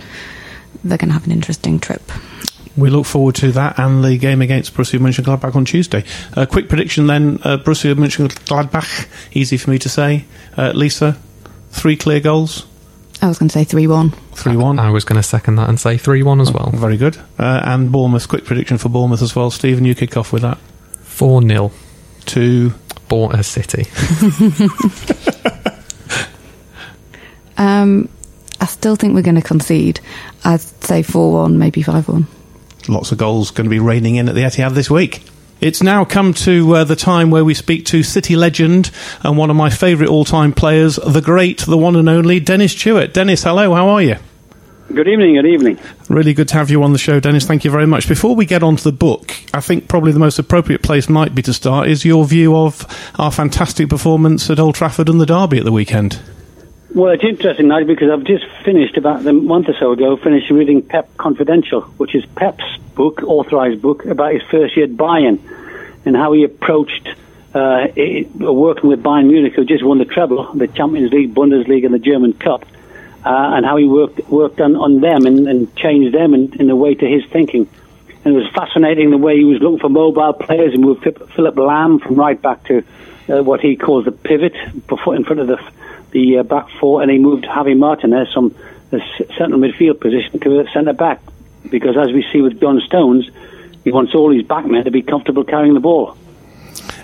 they're 0.85 0.99
going 0.99 1.09
to 1.09 1.15
have 1.15 1.27
an 1.27 1.33
interesting 1.33 1.79
trip. 1.79 2.03
We 2.77 2.91
look 2.91 3.07
forward 3.07 3.35
to 3.37 3.51
that 3.53 3.79
and 3.79 4.05
the 4.05 4.17
game 4.19 4.41
against 4.41 4.75
Borussia 4.75 5.01
Mönchengladbach 5.01 5.57
on 5.57 5.65
Tuesday. 5.65 6.05
A 6.35 6.47
quick 6.47 6.69
prediction 6.69 7.09
then: 7.09 7.41
uh, 7.43 7.57
Borussia 7.59 7.95
Mönchengladbach. 7.95 9.09
Easy 9.33 9.57
for 9.57 9.71
me 9.71 9.79
to 9.81 9.89
say. 9.89 10.25
Uh, 10.57 10.71
Lisa, 10.75 11.19
three 11.71 11.97
clear 11.97 12.21
goals, 12.21 12.67
I 13.21 13.27
was 13.27 13.39
going 13.39 13.49
to 13.49 13.53
say 13.53 13.65
three 13.65 13.89
one. 13.89 14.11
three 14.33 14.57
one. 14.57 14.79
I 14.79 14.91
was 14.91 15.05
going 15.05 15.21
to 15.21 15.25
second 15.25 15.57
that 15.57 15.69
and 15.69 15.81
say 15.81 15.97
3 15.99 16.23
1 16.23 16.41
as 16.41 16.53
well. 16.53 16.71
Very 16.71 16.97
good. 16.97 17.17
Uh, 17.39 17.61
and 17.65 17.91
Bournemouth. 17.91 18.29
Quick 18.29 18.45
prediction 18.45 18.79
for 18.79 18.89
Bournemouth 18.89 19.23
as 19.23 19.35
well. 19.35 19.51
Stephen, 19.51 19.85
you 19.85 19.95
kick 19.95 20.17
off 20.17 20.33
with 20.33 20.43
that. 20.43 20.59
4 21.03 21.43
0. 21.43 21.73
Two. 22.27 22.75
Bournemouth 23.09 23.47
City. 23.47 23.87
Um, 27.61 28.09
I 28.61 28.67
still 28.67 28.97
think 28.97 29.15
we're 29.15 29.23
going 29.23 29.35
to 29.37 29.43
concede. 29.43 30.01
I'd 30.45 30.61
say 30.61 31.03
four 31.03 31.33
one, 31.33 31.59
maybe 31.59 31.83
five 31.83 32.09
one. 32.09 32.27
Lots 32.89 33.13
of 33.13 33.19
goals 33.19 33.51
going 33.51 33.67
to 33.67 33.71
be 33.71 33.79
raining 33.79 34.17
in 34.17 34.29
at 34.29 34.35
the 34.35 34.43
Etihad 34.43 34.75
this 34.75 34.91
week. 34.91 35.23
It's 35.61 35.83
now 35.83 36.05
come 36.05 36.35
to 36.35 36.77
uh, 36.77 36.85
the 36.85 36.95
time 36.97 37.31
where 37.31 37.45
we 37.45 37.53
speak 37.53 37.85
to 37.87 38.05
City 38.05 38.37
legend 38.37 38.93
and 39.23 39.37
one 39.37 39.51
of 39.51 39.57
my 39.57 39.71
favourite 39.71 40.09
all-time 40.09 40.53
players, 40.53 40.97
the 40.97 41.21
great, 41.21 41.59
the 41.63 41.77
one 41.77 41.97
and 41.97 42.09
only 42.09 42.39
Dennis 42.39 42.75
Tueart. 42.75 43.13
Dennis, 43.13 43.43
hello, 43.43 43.75
how 43.75 43.89
are 43.89 44.03
you? 44.03 44.17
Good 44.95 45.09
evening, 45.09 45.35
good 45.35 45.47
evening. 45.47 45.79
Really 46.09 46.33
good 46.33 46.49
to 46.49 46.55
have 46.55 46.71
you 46.71 46.83
on 46.83 46.93
the 46.93 46.99
show, 46.99 47.21
Dennis. 47.21 47.45
Thank 47.45 47.65
you 47.65 47.71
very 47.71 47.87
much. 47.87 48.09
Before 48.09 48.35
we 48.35 48.47
get 48.47 48.63
on 48.63 48.77
to 48.77 48.85
the 48.85 48.93
book, 48.93 49.35
I 49.53 49.61
think 49.61 49.89
probably 49.89 50.13
the 50.13 50.19
most 50.19 50.39
appropriate 50.39 50.83
place 50.83 51.09
might 51.09 51.35
be 51.35 51.43
to 51.43 51.53
start 51.53 51.89
is 51.89 52.05
your 52.05 52.25
view 52.25 52.57
of 52.57 52.87
our 53.19 53.31
fantastic 53.31 53.91
performance 53.91 54.49
at 54.49 54.59
Old 54.61 54.77
Trafford 54.77 55.09
and 55.09 55.21
the 55.21 55.27
Derby 55.27 55.59
at 55.59 55.65
the 55.65 55.73
weekend. 55.73 56.21
Well, 56.95 57.13
it's 57.13 57.25
interesting 57.25 57.69
now 57.69 57.85
because 57.85 58.11
I've 58.11 58.25
just 58.25 58.47
finished 58.65 58.97
about 58.97 59.27
a 59.27 59.33
month 59.33 59.69
or 59.69 59.75
so 59.75 59.93
ago, 59.93 60.17
finished 60.17 60.51
reading 60.51 60.81
Pep 60.81 61.15
Confidential, 61.19 61.83
which 61.83 62.15
is 62.15 62.25
Pep's 62.35 62.65
book, 62.95 63.23
authorized 63.23 63.83
book, 63.83 64.07
about 64.07 64.33
his 64.33 64.43
first 64.51 64.75
year 64.75 64.87
at 64.87 64.93
Bayern 64.93 65.39
and 66.07 66.17
how 66.17 66.33
he 66.33 66.45
approached 66.45 67.07
uh, 67.55 67.89
it, 67.95 68.35
working 68.35 68.89
with 68.89 69.03
Bayern 69.03 69.27
Munich, 69.27 69.53
who 69.55 69.67
just 69.67 69.85
won 69.85 69.99
the 69.99 70.07
treble, 70.07 70.51
the 70.55 70.67
Champions 70.67 71.13
League, 71.13 71.35
Bundesliga, 71.35 71.85
and 71.85 71.95
the 71.95 71.99
German 71.99 72.33
Cup, 72.33 72.65
uh, 73.23 73.29
and 73.55 73.67
how 73.67 73.77
he 73.77 73.85
worked 73.85 74.27
worked 74.31 74.59
on, 74.59 74.75
on 74.75 75.03
them 75.03 75.27
and, 75.27 75.47
and 75.47 75.77
changed 75.77 76.15
them 76.15 76.33
in, 76.33 76.55
in 76.59 76.71
a 76.71 76.77
way 76.77 76.95
to 76.95 77.07
his 77.07 77.23
thinking. 77.27 77.69
And 78.25 78.35
it 78.35 78.39
was 78.39 78.51
fascinating 78.55 79.11
the 79.11 79.19
way 79.19 79.37
he 79.37 79.45
was 79.45 79.61
looking 79.61 79.79
for 79.79 79.91
mobile 79.91 80.33
players 80.33 80.73
and 80.73 80.83
moved 80.83 81.03
Philipp 81.03 81.55
Lahm 81.55 82.01
from 82.01 82.17
right 82.17 82.41
back 82.41 82.65
to 82.65 82.83
uh, 83.29 83.43
what 83.43 83.61
he 83.61 83.77
calls 83.77 84.07
the 84.07 84.13
pivot 84.13 84.55
in 84.55 85.25
front 85.25 85.41
of 85.41 85.47
the 85.47 85.61
the 86.11 86.39
uh, 86.39 86.43
back 86.43 86.69
four, 86.81 87.03
and 87.03 87.11
he 87.11 87.19
moved 87.19 87.45
Javi 87.45 87.77
Martinez 87.77 88.33
from 88.33 88.55
the 88.91 89.01
central 89.37 89.61
midfield 89.61 90.01
position 90.01 90.41
to 90.41 90.63
the 90.63 90.69
centre 90.73 90.93
back 90.93 91.21
because, 91.71 91.97
as 91.97 92.13
we 92.13 92.25
see 92.33 92.41
with 92.41 92.61
John 92.61 92.81
Stones, 92.81 93.31
he 93.85 93.93
wants 93.93 94.15
all 94.15 94.33
his 94.33 94.45
back 94.45 94.67
men 94.67 94.85
to 94.85 94.91
be 94.91 95.03
comfortable 95.03 95.45
carrying 95.45 95.75
the 95.75 95.81
ball. 95.81 96.17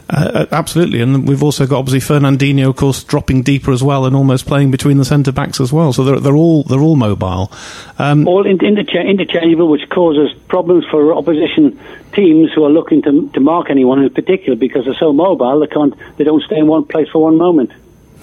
Uh, 0.09 0.45
absolutely, 0.53 1.01
and 1.01 1.27
we've 1.27 1.43
also 1.43 1.67
got 1.67 1.79
obviously 1.79 2.01
Fernandinho, 2.01 2.69
of 2.69 2.77
course, 2.77 3.03
dropping 3.05 3.43
deeper 3.43 3.73
as 3.73 3.83
well, 3.83 4.05
and 4.05 4.15
almost 4.15 4.47
playing 4.47 4.71
between 4.71 4.99
the 4.99 5.05
centre 5.05 5.33
backs 5.33 5.61
as 5.61 5.73
well. 5.73 5.95
So 5.95 6.05
they're, 6.05 6.21
they're 6.21 6.37
all 6.37 6.63
they're 6.63 6.81
all 6.81 6.97
mobile. 6.97 7.51
Um, 7.99 8.29
all 8.29 8.45
intercha- 8.45 9.09
interchangeable, 9.09 9.69
which 9.69 9.89
causes 9.89 10.33
problems 10.49 10.85
for 10.91 11.15
opposition 11.15 11.81
teams 12.13 12.53
who 12.53 12.65
are 12.65 12.71
looking 12.71 13.01
to, 13.03 13.31
to 13.31 13.41
mark 13.41 13.71
anyone 13.71 14.03
in 14.03 14.11
particular 14.11 14.57
because 14.57 14.85
they're 14.85 14.95
so 14.95 15.13
mobile 15.13 15.59
they 15.61 15.67
can't 15.67 15.95
they 16.17 16.25
don't 16.25 16.43
stay 16.43 16.59
in 16.59 16.67
one 16.67 16.85
place 16.85 17.09
for 17.09 17.23
one 17.23 17.39
moment. 17.39 17.73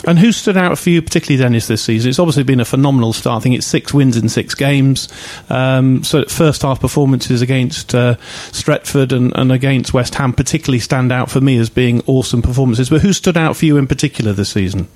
And 0.06 0.18
who 0.18 0.32
stood 0.32 0.58
out 0.58 0.78
for 0.78 0.90
you, 0.90 1.02
particularly 1.02 1.42
Dennis, 1.42 1.68
this 1.68 1.84
season? 1.84 2.10
It's 2.10 2.20
obviously 2.20 2.44
been 2.44 2.60
a 2.60 2.66
phenomenal 2.66 3.14
start. 3.14 3.42
I 3.42 3.44
think 3.44 3.56
it's 3.56 3.68
six 3.68 3.94
wins 3.94 4.18
in 4.18 4.30
six 4.30 4.56
games. 4.56 5.08
Um, 5.50 6.04
so 6.04 6.26
first 6.26 6.64
half 6.64 6.80
performances 6.80 7.42
against 7.42 7.94
uh, 7.94 8.16
Stretford 8.52 9.12
and, 9.12 9.32
and, 9.36 9.52
against 9.52 9.94
West 9.94 10.16
Ham 10.16 10.34
particularly 10.34 10.80
stand 10.80 11.12
out 11.12 11.30
for 11.30 11.42
me 11.42 11.58
as 11.58 11.70
being 11.70 12.02
awesome 12.08 12.42
performances. 12.42 12.90
But 12.90 13.02
who 13.02 13.14
stood 13.14 13.38
out 13.38 13.56
for 13.56 13.66
you 13.66 13.78
in 13.78 13.88
particular 13.88 14.34
this 14.34 14.50
season? 14.50 14.88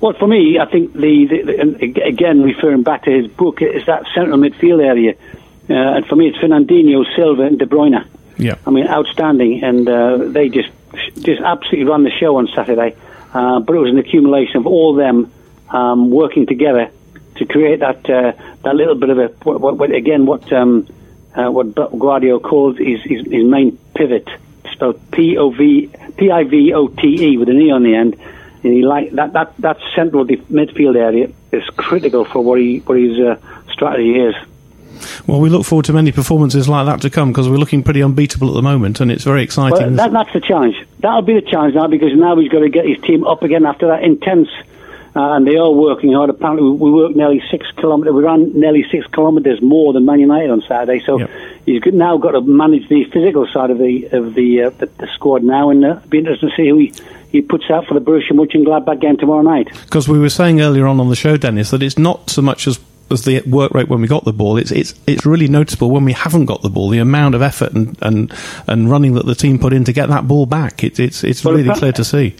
Well, 0.00 0.14
for 0.14 0.26
me, 0.26 0.58
I 0.58 0.64
think 0.64 0.94
the, 0.94 1.26
the, 1.26 1.76
the 1.78 2.02
again 2.02 2.42
referring 2.42 2.82
back 2.82 3.04
to 3.04 3.10
his 3.10 3.26
book 3.28 3.60
is 3.60 3.84
that 3.84 4.06
central 4.14 4.38
midfield 4.38 4.82
area, 4.82 5.14
uh, 5.68 5.74
and 5.74 6.06
for 6.06 6.16
me 6.16 6.28
it's 6.28 6.38
Fernandinho, 6.38 7.04
Silva, 7.14 7.42
and 7.42 7.58
De 7.58 7.66
Bruyne. 7.66 8.06
Yeah, 8.38 8.54
I 8.66 8.70
mean 8.70 8.86
outstanding, 8.86 9.62
and 9.62 9.86
uh, 9.86 10.16
they 10.16 10.48
just 10.48 10.70
just 11.18 11.42
absolutely 11.42 11.84
ran 11.84 12.04
the 12.04 12.10
show 12.10 12.36
on 12.36 12.48
Saturday. 12.48 12.96
Uh, 13.32 13.60
but 13.60 13.76
it 13.76 13.78
was 13.78 13.90
an 13.90 13.98
accumulation 13.98 14.56
of 14.56 14.66
all 14.66 14.94
them 14.94 15.32
um, 15.68 16.10
working 16.10 16.46
together 16.46 16.90
to 17.36 17.46
create 17.46 17.80
that 17.80 18.08
uh, 18.10 18.32
that 18.64 18.74
little 18.74 18.96
bit 18.96 19.10
of 19.10 19.18
a 19.18 19.28
what, 19.44 19.76
what, 19.76 19.90
again 19.92 20.26
what 20.26 20.52
um, 20.52 20.86
uh, 21.34 21.50
what 21.50 21.74
Guardiola 21.74 22.40
calls 22.40 22.76
his, 22.76 23.00
his, 23.02 23.20
his 23.24 23.44
main 23.44 23.78
pivot, 23.94 24.28
spelled 24.72 25.00
P 25.12 25.38
O 25.38 25.50
V 25.50 25.90
P 26.16 26.30
I 26.30 26.44
V 26.44 26.74
O 26.74 26.88
T 26.88 27.32
E 27.32 27.36
with 27.36 27.48
an 27.48 27.60
e 27.60 27.70
on 27.70 27.82
the 27.82 27.94
end. 27.94 28.16
And 28.62 28.74
he 28.74 28.82
like 28.82 29.12
that 29.12 29.32
that 29.32 29.56
that 29.58 29.78
central 29.94 30.24
midfield 30.26 30.96
area 30.96 31.30
is 31.52 31.64
critical 31.76 32.24
for 32.24 32.42
what 32.42 32.58
he 32.60 32.78
what 32.80 32.98
his 32.98 33.18
uh, 33.18 33.36
strategy 33.72 34.18
is. 34.18 34.34
Well, 35.26 35.40
we 35.40 35.48
look 35.48 35.64
forward 35.64 35.84
to 35.86 35.92
many 35.92 36.12
performances 36.12 36.68
like 36.68 36.86
that 36.86 37.00
to 37.02 37.10
come 37.10 37.32
because 37.32 37.48
we're 37.48 37.56
looking 37.56 37.82
pretty 37.82 38.02
unbeatable 38.02 38.48
at 38.48 38.54
the 38.54 38.62
moment, 38.62 39.00
and 39.00 39.10
it's 39.10 39.24
very 39.24 39.42
exciting. 39.42 39.78
Well, 39.78 39.90
that, 39.90 40.12
that's 40.12 40.32
the 40.32 40.40
challenge. 40.40 40.76
That'll 41.00 41.22
be 41.22 41.34
the 41.34 41.42
challenge 41.42 41.74
now 41.74 41.86
because 41.86 42.14
now 42.14 42.36
he's 42.38 42.50
got 42.50 42.60
to 42.60 42.68
get 42.68 42.86
his 42.86 42.98
team 43.00 43.26
up 43.26 43.42
again 43.42 43.66
after 43.66 43.88
that 43.88 44.02
intense. 44.02 44.48
Uh, 45.14 45.34
and 45.34 45.44
they 45.44 45.56
are 45.56 45.72
working 45.72 46.12
hard. 46.12 46.30
Apparently, 46.30 46.70
we 46.70 46.88
worked 46.92 47.16
nearly 47.16 47.42
six 47.50 47.66
kilometres. 47.72 48.14
We 48.14 48.22
ran 48.22 48.58
nearly 48.58 48.84
six 48.92 49.06
kilometres 49.08 49.60
more 49.60 49.92
than 49.92 50.04
Man 50.04 50.20
United 50.20 50.50
on 50.50 50.62
Saturday. 50.62 51.00
So 51.04 51.18
yep. 51.18 51.30
he's 51.66 51.82
now 51.86 52.16
got 52.16 52.32
to 52.32 52.40
manage 52.42 52.88
the 52.88 53.04
physical 53.06 53.48
side 53.48 53.70
of 53.70 53.78
the 53.78 54.06
of 54.12 54.34
the 54.34 54.62
uh, 54.62 54.70
the, 54.70 54.86
the, 54.86 55.08
squad 55.08 55.42
now, 55.42 55.70
and 55.70 55.84
uh, 55.84 56.00
be 56.08 56.18
interesting 56.18 56.50
to 56.50 56.54
see 56.54 56.68
who 56.68 56.78
he 56.78 56.92
he 57.32 57.40
puts 57.40 57.68
out 57.70 57.86
for 57.86 57.94
the 57.94 58.00
Borussia 58.00 58.32
Mönchengladbach 58.32 59.00
game 59.00 59.16
tomorrow 59.16 59.42
night. 59.42 59.68
Because 59.84 60.08
we 60.08 60.20
were 60.20 60.30
saying 60.30 60.60
earlier 60.60 60.86
on 60.86 61.00
on 61.00 61.08
the 61.08 61.16
show, 61.16 61.36
Dennis, 61.36 61.70
that 61.70 61.82
it's 61.82 61.98
not 61.98 62.30
so 62.30 62.40
much 62.40 62.68
as 62.68 62.78
as 63.10 63.24
the 63.24 63.40
work 63.42 63.72
rate 63.72 63.88
when 63.88 64.00
we 64.00 64.08
got 64.08 64.24
the 64.24 64.32
ball. 64.32 64.56
It's 64.56 64.70
it's 64.70 64.94
it's 65.06 65.26
really 65.26 65.48
noticeable 65.48 65.90
when 65.90 66.04
we 66.04 66.12
haven't 66.12 66.46
got 66.46 66.62
the 66.62 66.70
ball. 66.70 66.88
The 66.90 66.98
amount 66.98 67.34
of 67.34 67.42
effort 67.42 67.72
and 67.72 67.96
and, 68.02 68.32
and 68.66 68.90
running 68.90 69.14
that 69.14 69.26
the 69.26 69.34
team 69.34 69.58
put 69.58 69.72
in 69.72 69.84
to 69.84 69.92
get 69.92 70.08
that 70.08 70.28
ball 70.28 70.46
back. 70.46 70.84
It, 70.84 70.98
it's 70.98 71.24
it's 71.24 71.44
well, 71.44 71.54
really 71.54 71.74
clear 71.74 71.92
to 71.92 72.04
see. 72.04 72.36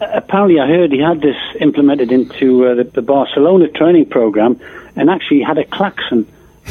Apparently, 0.00 0.58
I 0.58 0.66
heard 0.66 0.92
he 0.92 1.00
had 1.00 1.20
this 1.20 1.36
implemented 1.60 2.10
into 2.10 2.66
uh, 2.66 2.74
the, 2.74 2.84
the, 2.84 3.02
Barcelona 3.02 3.68
training 3.68 4.06
program, 4.06 4.60
and 4.96 5.08
actually 5.08 5.42
had 5.42 5.58
a 5.58 5.64
klaxon 5.64 6.26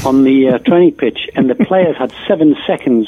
on 0.06 0.24
the 0.24 0.50
uh, 0.50 0.58
training 0.66 0.94
pitch, 0.94 1.30
and 1.36 1.50
the 1.50 1.56
players 1.56 1.96
had 1.98 2.14
seven 2.28 2.56
seconds 2.68 3.08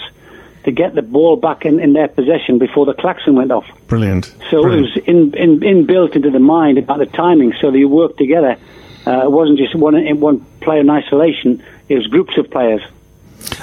to 0.63 0.71
get 0.71 0.95
the 0.95 1.01
ball 1.01 1.35
back 1.35 1.65
in, 1.65 1.79
in 1.79 1.91
their 1.91 2.07
possession 2.07 2.57
before 2.57 2.85
the 2.85 2.93
klaxon 2.93 3.35
went 3.35 3.51
off. 3.51 3.65
Brilliant. 3.87 4.25
So 4.49 4.61
Brilliant. 4.61 4.97
it 4.97 5.07
was 5.07 5.33
in, 5.33 5.33
in, 5.33 5.59
inbuilt 5.59 6.15
into 6.15 6.31
the 6.31 6.39
mind 6.39 6.77
about 6.77 6.99
the 6.99 7.05
timing, 7.05 7.53
so 7.59 7.69
they 7.69 7.83
worked 7.83 8.17
together 8.17 8.57
uh, 9.05 9.23
it 9.23 9.31
wasn't 9.31 9.57
just 9.57 9.75
one 9.75 9.95
one 10.19 10.39
player 10.61 10.81
in 10.81 10.89
isolation; 10.89 11.63
it 11.89 11.95
was 11.95 12.07
groups 12.07 12.37
of 12.37 12.49
players. 12.49 12.81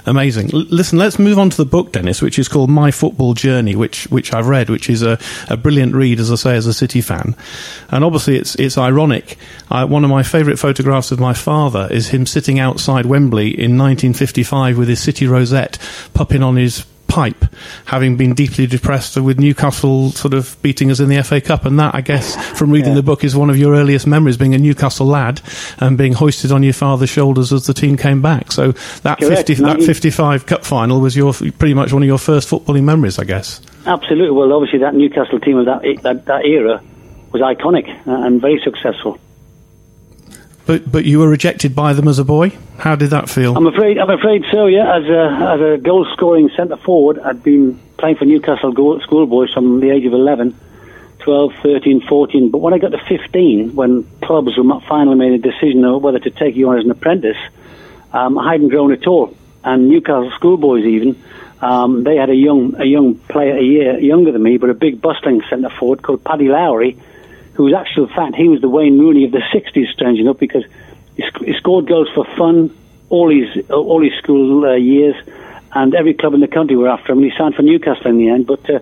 Amazing. 0.07 0.51
L- 0.53 0.67
listen, 0.71 0.99
let's 0.99 1.19
move 1.19 1.39
on 1.39 1.51
to 1.51 1.57
the 1.57 1.65
book, 1.65 1.93
Dennis, 1.93 2.23
which 2.23 2.39
is 2.39 2.49
called 2.49 2.71
My 2.71 2.91
Football 2.91 3.35
Journey, 3.35 3.77
which 3.77 4.05
which 4.09 4.33
I've 4.33 4.49
read, 4.49 4.69
which 4.69 4.91
is 4.91 5.03
a, 5.03 5.19
a 5.49 5.57
brilliant 5.57 5.95
read, 5.95 6.21
as 6.21 6.31
I 6.31 6.35
say, 6.35 6.57
as 6.57 6.67
a 6.67 6.75
City 6.75 7.01
fan. 7.01 7.37
And 7.91 8.05
obviously, 8.05 8.37
it's 8.37 8.55
it's 8.57 8.79
ironic. 8.79 9.39
I, 9.71 9.85
one 9.85 10.05
of 10.05 10.11
my 10.11 10.23
favourite 10.23 10.59
photographs 10.59 11.13
of 11.13 11.21
my 11.21 11.35
father 11.35 11.89
is 11.91 12.09
him 12.09 12.27
sitting 12.27 12.59
outside 12.59 13.07
Wembley 13.07 13.49
in 13.49 13.79
1955 13.79 14.79
with 14.79 14.89
his 14.89 15.01
City 15.01 15.27
rosette, 15.27 15.79
pupping 16.15 16.43
on 16.43 16.57
his 16.57 16.85
pipe, 17.11 17.45
having 17.85 18.17
been 18.17 18.35
deeply 18.35 18.67
depressed 18.67 19.17
with 19.17 19.39
Newcastle 19.39 20.13
sort 20.13 20.33
of 20.33 20.57
beating 20.63 20.91
us 20.91 21.01
in 21.01 21.09
the 21.09 21.23
FA 21.23 21.41
Cup. 21.41 21.67
And 21.67 21.79
that, 21.79 21.95
I 21.95 22.01
guess, 22.01 22.37
from 22.57 22.71
reading 22.71 22.91
yeah. 22.91 22.97
the 22.97 23.03
book, 23.03 23.25
is 23.25 23.37
one 23.37 23.51
of 23.51 23.59
your 23.59 23.75
earliest 23.75 24.07
memories, 24.07 24.37
being 24.37 24.55
a 24.55 24.59
Newcastle 24.59 25.07
lad 25.07 25.43
and 25.79 25.99
being 25.99 26.13
hoisted 26.13 26.53
on 26.53 26.63
your 26.63 26.73
father's 26.73 27.11
shoulders 27.11 27.53
as 27.53 27.67
the 27.67 27.75
team 27.75 27.97
came 27.97 28.23
back. 28.23 28.53
So 28.53 28.73
that, 29.03 29.19
50, 29.19 29.55
that 29.55 29.83
55 29.83 30.47
Cup 30.47 30.65
final 30.65 31.01
was 31.01 31.17
your 31.17 31.35
pretty 31.35 31.75
much 31.75 31.93
one 31.93 32.03
of 32.03 32.07
your 32.07 32.19
first 32.19 32.49
footballing 32.49 32.85
memories, 32.85 33.19
I 33.19 33.25
guess. 33.25 33.61
Absolutely. 33.85 34.31
Well, 34.31 34.53
obviously, 34.53 34.79
that 34.79 34.95
Newcastle 34.95 35.41
team 35.41 35.59
of 35.59 35.67
that, 35.67 35.83
that, 36.03 36.27
that 36.27 36.45
era 36.45 36.83
was 37.33 37.43
iconic 37.43 37.89
uh, 38.07 38.25
and 38.25 38.41
very 38.41 38.61
successful. 38.63 39.19
But 40.71 40.93
but 40.93 41.05
you 41.05 41.19
were 41.19 41.29
rejected 41.29 41.75
by 41.75 41.95
them 41.95 42.07
as 42.07 42.21
a 42.21 42.25
boy. 42.25 42.53
How 42.79 42.95
did 42.95 43.11
that 43.11 43.29
feel? 43.29 43.57
I'm 43.57 43.67
afraid 43.67 43.99
I'm 43.99 44.09
afraid 44.09 44.45
so. 44.53 44.67
Yeah, 44.67 44.99
as 44.99 45.05
a 45.07 45.23
as 45.55 45.61
a 45.61 45.79
goal 45.79 46.07
scoring 46.13 46.49
centre 46.57 46.77
forward, 46.77 47.19
I'd 47.19 47.43
been 47.43 47.77
playing 47.99 48.19
for 48.19 48.25
Newcastle 48.25 48.71
schoolboys 49.01 49.53
from 49.53 49.81
the 49.81 49.91
age 49.91 50.07
of 50.07 50.13
11, 50.13 50.57
12, 51.19 51.55
13, 51.61 52.03
14. 52.03 52.51
But 52.53 52.59
when 52.59 52.73
I 52.73 52.79
got 52.79 52.93
to 52.93 53.05
15, 53.05 53.75
when 53.75 54.05
clubs 54.23 54.57
were 54.57 54.81
finally 54.83 55.17
made 55.17 55.33
a 55.33 55.39
decision 55.39 55.85
of 55.85 56.05
whether 56.05 56.21
to 56.21 56.31
take 56.31 56.55
you 56.55 56.69
on 56.69 56.79
as 56.79 56.85
an 56.85 56.93
apprentice, 56.93 57.37
um, 58.13 58.39
I 58.39 58.53
hadn't 58.53 58.69
grown 58.69 58.93
at 58.93 59.09
all. 59.09 59.37
And 59.65 59.89
Newcastle 59.89 60.31
schoolboys 60.37 60.85
even. 60.85 61.21
Um, 61.61 62.05
they 62.05 62.15
had 62.15 62.31
a 62.31 62.37
young 62.37 62.77
a 62.81 62.85
young 62.85 63.17
player 63.17 63.57
a 63.57 63.63
year 63.63 63.99
younger 63.99 64.31
than 64.31 64.45
me, 64.45 64.57
but 64.57 64.71
a 64.71 64.75
big 64.75 65.01
bustling 65.01 65.43
centre 65.51 65.69
forward 65.69 66.03
called 66.03 66.23
Paddy 66.23 66.47
Lowry, 66.47 66.97
who 67.55 67.65
was 67.65 67.75
actual 67.75 68.07
fact 68.09 68.37
he 68.37 68.49
was 68.49 68.61
the 68.61 68.69
Wayne 68.69 68.99
Rooney 68.99 69.25
of 69.25 69.33
the 69.33 69.43
'60s, 69.53 69.93
strange 69.93 70.19
enough, 70.19 70.39
because 70.39 70.65
he, 71.17 71.23
sc- 71.27 71.45
he 71.45 71.53
scored 71.55 71.87
goals 71.87 72.09
for 72.15 72.25
fun 72.25 72.77
all 73.11 73.29
his 73.29 73.69
all 73.71 74.03
his 74.03 74.15
school 74.15 74.65
uh, 74.65 74.75
years, 74.75 75.17
and 75.73 75.95
every 75.95 76.15
club 76.15 76.33
in 76.35 76.41
the 76.41 76.49
country 76.49 76.77
were 76.77 76.89
after 76.89 77.13
him. 77.13 77.19
And 77.19 77.31
he 77.31 77.37
signed 77.37 77.55
for 77.55 77.63
Newcastle 77.63 78.07
in 78.07 78.19
the 78.19 78.31
end, 78.31 78.47
but 78.47 78.69
uh, 78.71 78.79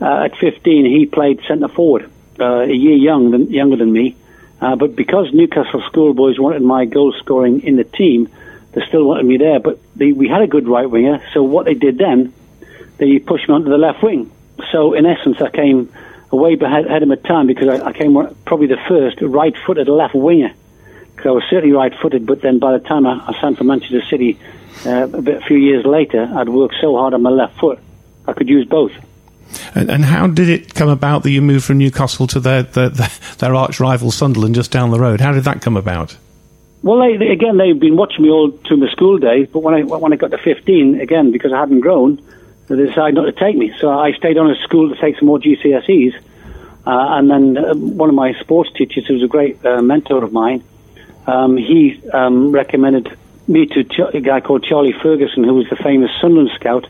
uh, 0.00 0.24
at 0.24 0.36
15 0.36 0.86
he 0.86 1.06
played 1.06 1.42
centre 1.46 1.68
forward, 1.68 2.10
uh, 2.40 2.60
a 2.60 2.72
year 2.72 2.96
young 2.96 3.30
than, 3.30 3.50
younger 3.50 3.76
than 3.76 3.92
me. 3.92 4.16
Uh, 4.60 4.76
but 4.76 4.94
because 4.94 5.32
Newcastle 5.32 5.82
schoolboys 5.82 6.38
wanted 6.38 6.62
my 6.62 6.84
goal 6.84 7.12
scoring 7.18 7.62
in 7.62 7.76
the 7.76 7.84
team, 7.84 8.28
they 8.72 8.84
still 8.86 9.04
wanted 9.04 9.26
me 9.26 9.36
there. 9.36 9.58
But 9.58 9.80
they, 9.96 10.12
we 10.12 10.28
had 10.28 10.42
a 10.42 10.46
good 10.46 10.68
right 10.68 10.88
winger, 10.88 11.22
so 11.34 11.42
what 11.42 11.66
they 11.66 11.74
did 11.74 11.98
then, 11.98 12.32
they 12.98 13.18
pushed 13.18 13.48
me 13.48 13.54
onto 13.54 13.68
the 13.68 13.78
left 13.78 14.02
wing. 14.02 14.30
So 14.70 14.94
in 14.94 15.06
essence, 15.06 15.40
I 15.40 15.50
came 15.50 15.92
way 16.36 16.54
ahead 16.54 17.02
of 17.02 17.08
my 17.08 17.16
time 17.16 17.46
because 17.46 17.68
I, 17.68 17.86
I 17.86 17.92
came 17.92 18.14
probably 18.44 18.66
the 18.66 18.80
first 18.88 19.20
right-footed 19.20 19.88
left 19.88 20.14
winger. 20.14 20.52
Because 21.14 21.26
I 21.26 21.32
was 21.32 21.44
certainly 21.50 21.74
right-footed, 21.74 22.26
but 22.26 22.40
then 22.40 22.58
by 22.58 22.72
the 22.72 22.78
time 22.78 23.06
I, 23.06 23.22
I 23.26 23.40
signed 23.40 23.58
for 23.58 23.64
Manchester 23.64 24.02
City, 24.08 24.38
uh, 24.86 25.08
a, 25.12 25.22
bit, 25.22 25.42
a 25.42 25.46
few 25.46 25.58
years 25.58 25.84
later, 25.84 26.28
I'd 26.34 26.48
worked 26.48 26.76
so 26.80 26.96
hard 26.96 27.14
on 27.14 27.22
my 27.22 27.30
left 27.30 27.58
foot, 27.58 27.78
I 28.26 28.32
could 28.32 28.48
use 28.48 28.66
both. 28.66 28.92
And, 29.74 29.90
and, 29.90 30.04
how 30.04 30.26
did 30.26 30.48
it 30.48 30.74
come 30.74 30.88
about 30.88 31.22
that 31.24 31.30
you 31.30 31.42
moved 31.42 31.64
from 31.64 31.78
Newcastle 31.78 32.26
to 32.28 32.40
their, 32.40 32.62
their, 32.62 32.90
their 33.38 33.54
arch 33.54 33.80
rival 33.80 34.10
Sunderland 34.10 34.54
just 34.54 34.70
down 34.70 34.90
the 34.90 34.98
road? 34.98 35.20
How 35.20 35.32
did 35.32 35.44
that 35.44 35.60
come 35.60 35.76
about? 35.76 36.16
Well, 36.82 36.98
they, 36.98 37.16
they, 37.16 37.28
again, 37.28 37.58
they've 37.58 37.78
been 37.78 37.96
watching 37.96 38.22
me 38.22 38.30
all 38.30 38.50
through 38.50 38.78
my 38.78 38.90
school 38.90 39.18
days, 39.18 39.48
but 39.52 39.60
when 39.60 39.74
I 39.74 39.82
when 39.82 40.12
I 40.12 40.16
got 40.16 40.32
to 40.32 40.38
15, 40.38 41.00
again, 41.00 41.30
because 41.30 41.52
I 41.52 41.60
hadn't 41.60 41.80
grown, 41.80 42.20
they 42.68 42.76
decided 42.76 43.14
not 43.14 43.24
to 43.24 43.32
take 43.32 43.56
me. 43.56 43.72
So 43.78 43.90
I 43.90 44.12
stayed 44.12 44.38
on 44.38 44.50
at 44.50 44.58
school 44.58 44.94
to 44.94 45.00
take 45.00 45.18
some 45.18 45.26
more 45.26 45.38
GCSEs. 45.38 46.14
Uh, 46.84 47.06
and 47.16 47.30
then 47.30 47.56
uh, 47.56 47.74
one 47.74 48.08
of 48.08 48.14
my 48.14 48.34
sports 48.34 48.70
teachers, 48.72 49.06
who 49.06 49.14
was 49.14 49.22
a 49.22 49.28
great 49.28 49.64
uh, 49.64 49.82
mentor 49.82 50.24
of 50.24 50.32
mine, 50.32 50.64
um, 51.26 51.56
he 51.56 52.00
um, 52.12 52.50
recommended 52.50 53.16
me 53.46 53.66
to 53.66 53.84
Ch- 53.84 54.14
a 54.14 54.20
guy 54.20 54.40
called 54.40 54.64
Charlie 54.64 54.92
Ferguson, 54.92 55.44
who 55.44 55.54
was 55.54 55.68
the 55.68 55.76
famous 55.76 56.10
Sunderland 56.20 56.50
scout, 56.54 56.86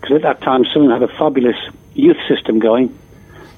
because 0.00 0.16
at 0.16 0.22
that 0.22 0.40
time 0.42 0.64
Sunderland 0.64 1.02
had 1.02 1.10
a 1.10 1.12
fabulous 1.18 1.56
youth 1.94 2.18
system 2.28 2.58
going. 2.58 2.96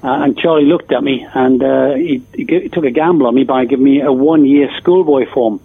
Uh, 0.01 0.23
and 0.23 0.37
Charlie 0.37 0.65
looked 0.65 0.91
at 0.93 1.03
me 1.03 1.27
and 1.33 1.61
uh, 1.61 1.93
he, 1.93 2.23
he, 2.33 2.69
took 2.69 2.85
a 2.85 2.91
gamble 2.91 3.27
on 3.27 3.35
me 3.35 3.43
by 3.43 3.65
giving 3.65 3.83
me 3.83 4.01
a 4.01 4.13
one-year 4.13 4.69
schoolboy 4.77 5.29
form. 5.29 5.59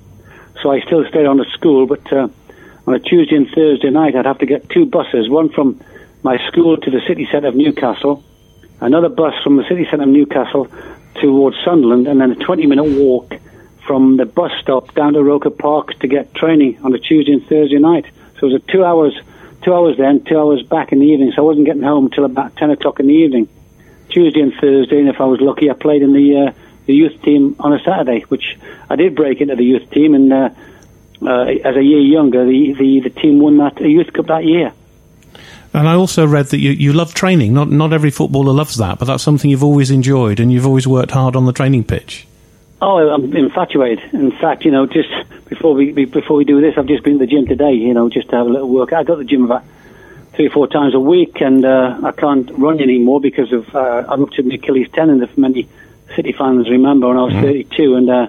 So 0.61 0.73
I 0.73 0.81
still 0.81 1.07
stayed 1.09 1.27
on 1.27 1.41
at 1.41 1.47
school, 1.49 1.87
but 1.87 2.13
on 2.87 2.95
a 2.95 2.99
Tuesday 2.99 3.37
and 3.37 3.49
Thursday 3.51 3.91
night, 3.91 4.15
I'd 4.15 4.27
have 4.27 4.39
to 4.39 4.47
get 4.47 4.69
two 4.69 4.87
buses, 4.87 5.29
one 5.29 5.49
from 5.49 5.81
my 6.23 6.39
school 6.49 6.77
to 6.77 6.91
the 6.91 7.01
city 7.07 7.27
centre 7.31 7.49
of 7.49 7.55
Newcastle, 7.55 8.23
another 8.81 9.09
bus 9.09 9.35
from 9.43 9.57
the 9.57 9.65
city 9.69 9.85
centre 9.85 10.05
of 10.05 10.09
Newcastle 10.09 10.69
towards 11.21 11.57
Sunderland, 11.65 12.07
and 12.07 12.21
then 12.21 12.33
a 12.33 12.35
20 12.35 12.67
minute 12.67 12.85
walk 12.85 13.35
from 13.87 14.17
the 14.17 14.25
bus 14.25 14.53
stop 14.61 14.95
down 14.95 15.13
to 15.15 15.23
Roker 15.23 15.51
Park 15.51 15.99
to 16.01 16.09
get 16.09 16.35
training 16.35 16.79
on 16.83 16.95
a 16.95 16.99
Tuesday 16.99 17.33
and 17.33 17.47
Thursday 17.47 17.79
night. 17.79 18.07
So 18.39 18.49
it 18.49 18.53
was 18.53 18.63
a 18.63 18.73
two 18.73 18.85
hours, 18.85 19.15
two 19.63 19.75
hours 19.75 19.97
then, 19.97 20.25
two 20.25 20.39
hours 20.39 20.63
back 20.63 20.93
in 20.93 21.01
the 21.01 21.07
evening. 21.07 21.33
So 21.35 21.43
I 21.43 21.45
wasn't 21.45 21.67
getting 21.67 21.83
home 21.83 22.07
until 22.07 22.25
about 22.25 22.57
10 22.57 22.71
o'clock 22.71 23.01
in 23.01 23.07
the 23.07 23.15
evening. 23.15 23.49
Tuesday 24.09 24.41
and 24.41 24.55
Thursday, 24.55 25.01
and 25.01 25.09
if 25.09 25.21
I 25.21 25.25
was 25.25 25.41
lucky, 25.41 25.71
I 25.71 25.75
played 25.75 26.03
in 26.03 26.13
the 26.13 26.49
uh, 26.49 26.53
the 26.87 26.95
youth 26.95 27.21
team 27.23 27.57
on 27.59 27.73
a 27.73 27.83
Saturday, 27.83 28.21
which 28.29 28.59
I 28.91 28.97
did 28.97 29.15
break 29.15 29.41
into 29.41 29.57
the 29.57 29.65
youth 29.65 29.91
team, 29.91 30.15
and 30.15 30.33
uh, 30.33 30.51
uh, 31.23 31.43
as 31.43 31.77
a 31.77 31.83
year 31.83 32.01
younger, 32.01 32.45
the, 32.45 32.75
the 32.75 33.01
the 33.01 33.11
team 33.11 33.41
won 33.41 33.59
that 33.59 33.81
youth 33.81 34.13
cup 34.13 34.27
that 34.27 34.45
year. 34.45 34.73
And 35.73 35.89
I 35.89 35.95
also 35.95 36.25
read 36.25 36.47
that 36.47 36.59
you, 36.59 36.71
you 36.71 36.93
love 36.93 37.15
training. 37.15 37.53
Not 37.53 37.71
not 37.71 37.93
every 37.93 38.11
footballer 38.11 38.53
loves 38.53 38.77
that, 38.77 38.99
but 38.99 39.07
that's 39.07 39.23
something 39.23 39.51
you've 39.51 39.65
always 39.65 39.91
enjoyed, 39.91 40.39
and 40.41 40.53
you've 40.53 40.67
always 40.67 40.87
worked 40.87 41.11
hard 41.11 41.35
on 41.35 41.47
the 41.47 41.53
training 41.53 41.85
pitch. 41.85 42.27
Oh, 42.81 42.99
I'm 42.99 43.35
infatuated. 43.35 44.13
In 44.13 44.31
fact, 44.31 44.65
you 44.65 44.71
know, 44.71 44.87
just 44.87 45.09
before 45.49 45.75
we 45.75 45.93
before 46.05 46.37
we 46.37 46.45
do 46.45 46.61
this, 46.61 46.75
I've 46.77 46.87
just 46.87 47.03
been 47.03 47.15
to 47.15 47.19
the 47.21 47.27
gym 47.27 47.47
today. 47.47 47.73
You 47.73 47.95
know, 47.95 48.09
just 48.09 48.29
to 48.31 48.37
have 48.37 48.47
a 48.47 48.51
little 48.51 48.69
work. 48.69 48.93
I 48.93 49.03
go 49.03 49.17
to 49.17 49.23
the 49.23 49.29
gym 49.29 49.45
about 49.45 49.65
three 50.35 50.47
or 50.47 50.51
four 50.51 50.69
times 50.69 50.95
a 50.95 51.01
week, 51.01 51.41
and 51.41 51.65
uh, 51.65 51.99
I 52.05 52.13
can't 52.13 52.51
run 52.51 52.81
anymore 52.81 53.21
because 53.21 53.53
of 53.53 53.75
uh, 53.75 54.05
I 54.09 54.15
ruptured 54.17 54.47
my 54.47 54.55
Achilles 54.55 54.89
tendon. 54.93 55.23
If 55.23 55.37
many 55.39 55.69
City 56.15 56.33
fans 56.33 56.69
remember, 56.69 57.09
when 57.09 57.17
I 57.17 57.23
was 57.23 57.33
32, 57.33 57.95
and 57.97 58.11
uh, 58.11 58.29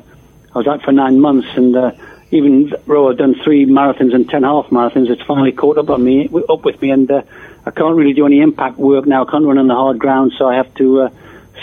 I 0.53 0.57
was 0.57 0.67
out 0.67 0.81
for 0.81 0.91
nine 0.91 1.19
months, 1.19 1.47
and 1.55 1.75
uh, 1.75 1.91
even 2.31 2.71
though 2.87 3.09
I've 3.09 3.17
done 3.17 3.35
three 3.43 3.65
marathons 3.65 4.13
and 4.13 4.29
ten 4.29 4.43
half 4.43 4.67
marathons, 4.67 5.09
it's 5.09 5.21
finally 5.23 5.51
caught 5.51 5.77
up 5.77 5.89
on 5.89 6.03
me, 6.03 6.29
up 6.49 6.65
with 6.65 6.81
me, 6.81 6.91
and 6.91 7.09
uh, 7.09 7.21
I 7.65 7.71
can't 7.71 7.95
really 7.95 8.13
do 8.13 8.25
any 8.25 8.41
impact 8.41 8.77
work 8.77 9.05
now. 9.05 9.25
I 9.25 9.31
can't 9.31 9.45
run 9.45 9.57
on 9.57 9.67
the 9.67 9.75
hard 9.75 9.99
ground, 9.99 10.33
so 10.37 10.47
I 10.47 10.55
have 10.55 10.73
to 10.75 11.01
uh, 11.03 11.09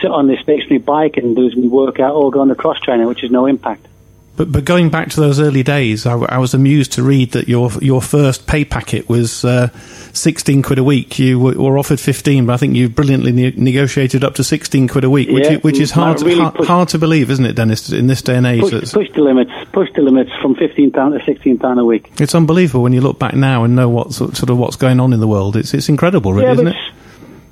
sit 0.00 0.10
on 0.10 0.26
this 0.28 0.40
stationary 0.40 0.78
bike 0.78 1.16
and 1.16 1.36
do 1.36 1.50
my 1.56 1.68
workout 1.68 2.14
or 2.14 2.30
go 2.30 2.40
on 2.40 2.48
the 2.48 2.54
cross 2.54 2.78
trainer, 2.80 3.06
which 3.06 3.22
is 3.24 3.30
no 3.30 3.46
impact. 3.46 3.86
But 4.34 4.50
but 4.50 4.64
going 4.64 4.88
back 4.88 5.10
to 5.10 5.20
those 5.20 5.38
early 5.38 5.62
days, 5.62 6.06
I 6.06 6.38
was 6.38 6.54
amused 6.54 6.92
to 6.92 7.02
read 7.02 7.32
that 7.32 7.48
your 7.48 7.70
your 7.82 8.00
first 8.00 8.46
pay 8.46 8.64
packet 8.64 9.06
was 9.06 9.44
uh, 9.44 9.68
sixteen 10.14 10.62
quid 10.62 10.78
a 10.78 10.84
week. 10.84 11.18
You 11.18 11.38
were, 11.38 11.52
were 11.52 11.76
offered 11.78 12.00
fifteen, 12.00 12.46
but 12.46 12.54
I 12.54 12.56
think 12.56 12.74
you 12.74 12.88
brilliantly 12.88 13.32
ne- 13.32 13.52
negotiated 13.58 14.24
up 14.24 14.36
to 14.36 14.44
sixteen 14.44 14.88
quid 14.88 15.04
a 15.04 15.10
week, 15.10 15.28
which 15.28 15.44
Yeah, 15.44 15.52
i- 15.56 15.58
which 15.58 15.78
is 15.78 15.92
mm, 15.92 15.96
hard 15.96 16.22
really 16.22 16.40
hard, 16.40 16.54
pushed- 16.54 16.68
hard 16.68 16.88
to 16.88 16.98
believe, 16.98 17.30
isn't 17.30 17.44
it, 17.44 17.52
Dennis? 17.56 17.92
In 17.92 18.06
this 18.06 18.22
day 18.22 18.36
and 18.36 18.46
age, 18.46 18.62
Push, 18.62 18.72
it's, 18.72 18.92
push 18.94 19.10
the 19.12 19.20
limits, 19.20 19.52
push 19.72 19.88
the 19.94 20.02
limits 20.02 20.30
from 20.40 20.54
fifteen 20.54 20.90
pound 20.90 21.18
to 21.18 21.24
sixteen 21.24 21.58
pound 21.58 21.80
a 21.80 21.84
week. 21.84 22.10
it's 22.20 22.34
unbelievable 22.34 22.82
when 22.82 22.92
you 22.92 23.00
look 23.00 23.18
back 23.18 23.34
now 23.34 23.64
and 23.64 23.74
know 23.74 23.88
what 23.88 24.12
sort, 24.12 24.42
of 24.48 24.58
what's 24.58 24.76
going 24.76 25.00
on 25.00 25.12
in 25.12 25.20
the 25.20 25.28
world. 25.28 25.56
It's 25.56 25.74
it's 25.74 25.88
incredible, 25.88 26.32
really, 26.32 26.46
yeah, 26.46 26.52
isn't 26.52 26.68
it? 26.68 26.76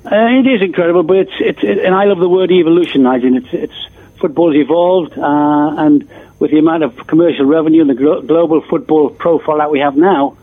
uh, 0.05 0.39
it 0.39 0.47
is 0.47 0.61
incredible, 0.61 1.03
but 1.03 1.17
it's 1.17 1.33
it's 1.39 1.63
it, 1.63 1.79
and 1.79 1.93
I 1.95 2.05
love 2.05 2.19
the 2.19 2.29
word 2.29 2.51
evolution, 2.51 3.03
Nigel. 3.03 3.37
It's 3.37 3.53
it's 3.53 3.87
football's 4.19 4.55
evolved, 4.55 5.17
uh, 5.17 5.75
and 5.77 6.07
with 6.39 6.51
the 6.51 6.59
amount 6.59 6.83
of 6.83 7.07
commercial 7.07 7.45
revenue 7.45 7.81
and 7.81 7.89
the 7.89 7.95
glo- 7.95 8.21
global 8.21 8.61
football 8.61 9.09
profile 9.09 9.57
that 9.57 9.71
we 9.71 9.79
have 9.79 9.95
now, 9.95 10.37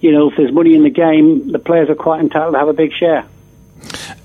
you 0.00 0.12
know, 0.12 0.30
if 0.30 0.36
there's 0.36 0.52
money 0.52 0.74
in 0.74 0.82
the 0.82 0.90
game, 0.90 1.50
the 1.52 1.58
players 1.58 1.88
are 1.90 1.94
quite 1.94 2.20
entitled 2.20 2.54
to 2.54 2.58
have 2.58 2.68
a 2.68 2.72
big 2.72 2.92
share. 2.92 3.24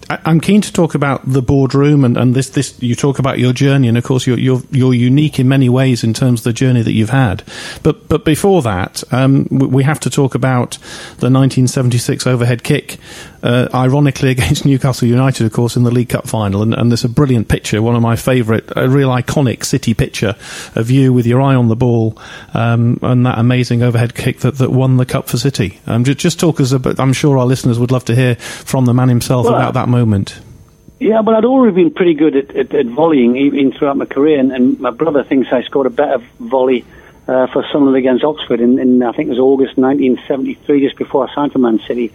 I'm 0.09 0.39
keen 0.39 0.61
to 0.61 0.73
talk 0.73 0.95
about 0.95 1.21
the 1.31 1.41
boardroom 1.41 2.03
and, 2.03 2.17
and 2.17 2.35
this, 2.35 2.49
this. 2.49 2.81
You 2.81 2.95
talk 2.95 3.19
about 3.19 3.37
your 3.37 3.53
journey, 3.53 3.87
and 3.87 3.95
of 3.95 4.03
course, 4.03 4.25
you're, 4.25 4.39
you're 4.39 4.61
you're 4.71 4.95
unique 4.95 5.39
in 5.39 5.47
many 5.47 5.69
ways 5.69 6.03
in 6.03 6.15
terms 6.15 6.39
of 6.39 6.45
the 6.45 6.53
journey 6.53 6.81
that 6.81 6.93
you've 6.93 7.11
had. 7.11 7.43
But 7.83 8.09
but 8.09 8.25
before 8.25 8.63
that, 8.63 9.03
um, 9.11 9.45
we 9.51 9.83
have 9.83 9.99
to 9.99 10.09
talk 10.09 10.33
about 10.33 10.71
the 11.17 11.29
1976 11.29 12.25
overhead 12.25 12.63
kick, 12.63 12.97
uh, 13.43 13.67
ironically 13.73 14.29
against 14.31 14.65
Newcastle 14.65 15.07
United, 15.07 15.45
of 15.45 15.53
course, 15.53 15.75
in 15.75 15.83
the 15.83 15.91
League 15.91 16.09
Cup 16.09 16.27
final. 16.27 16.61
And, 16.61 16.73
and 16.73 16.91
there's 16.91 17.03
a 17.03 17.09
brilliant 17.09 17.47
picture, 17.47 17.81
one 17.81 17.95
of 17.95 18.01
my 18.01 18.15
favourite, 18.15 18.63
a 18.75 18.89
real 18.89 19.09
iconic 19.09 19.65
City 19.65 19.93
picture 19.93 20.35
of 20.75 20.89
you 20.91 21.13
with 21.13 21.25
your 21.25 21.41
eye 21.41 21.55
on 21.55 21.67
the 21.67 21.75
ball 21.75 22.17
um, 22.53 22.99
and 23.01 23.25
that 23.25 23.37
amazing 23.37 23.83
overhead 23.83 24.15
kick 24.15 24.39
that, 24.39 24.57
that 24.57 24.71
won 24.71 24.97
the 24.97 25.05
cup 25.05 25.27
for 25.27 25.37
City. 25.37 25.79
Um, 25.87 26.03
just, 26.03 26.19
just 26.19 26.39
talk 26.39 26.59
us 26.59 26.71
about. 26.71 26.99
I'm 26.99 27.13
sure 27.13 27.37
our 27.37 27.45
listeners 27.45 27.79
would 27.79 27.91
love 27.91 28.05
to 28.05 28.15
hear 28.15 28.35
from 28.35 28.85
the 28.85 28.93
man 28.93 29.09
himself 29.09 29.45
Well, 29.45 29.55
about 29.55 29.73
that 29.75 29.89
moment. 29.89 30.39
Yeah, 30.99 31.21
but 31.21 31.33
I'd 31.33 31.45
always 31.45 31.73
been 31.73 31.91
pretty 31.91 32.13
good 32.13 32.35
at, 32.35 32.55
at, 32.55 32.73
at 32.73 32.85
volleying 32.87 33.37
even 33.37 33.71
throughout 33.71 33.95
my 33.95 34.05
career, 34.05 34.37
and, 34.37 34.51
and 34.51 34.79
my 34.79 34.91
brother 34.91 35.23
thinks 35.23 35.47
I 35.51 35.63
scored 35.63 35.87
a 35.87 35.89
better 35.89 36.21
volley 36.39 36.85
uh, 37.25 37.47
for 37.47 37.63
Sunderland 37.71 37.95
against 37.95 38.23
Oxford 38.23 38.59
in, 38.59 38.79
in 38.79 39.01
I 39.01 39.11
think 39.13 39.27
it 39.27 39.29
was 39.29 39.39
August 39.39 39.77
1973, 39.77 40.81
just 40.81 40.97
before 40.97 41.29
I 41.29 41.33
signed 41.33 41.53
for 41.53 41.59
Man 41.59 41.79
City. 41.87 42.11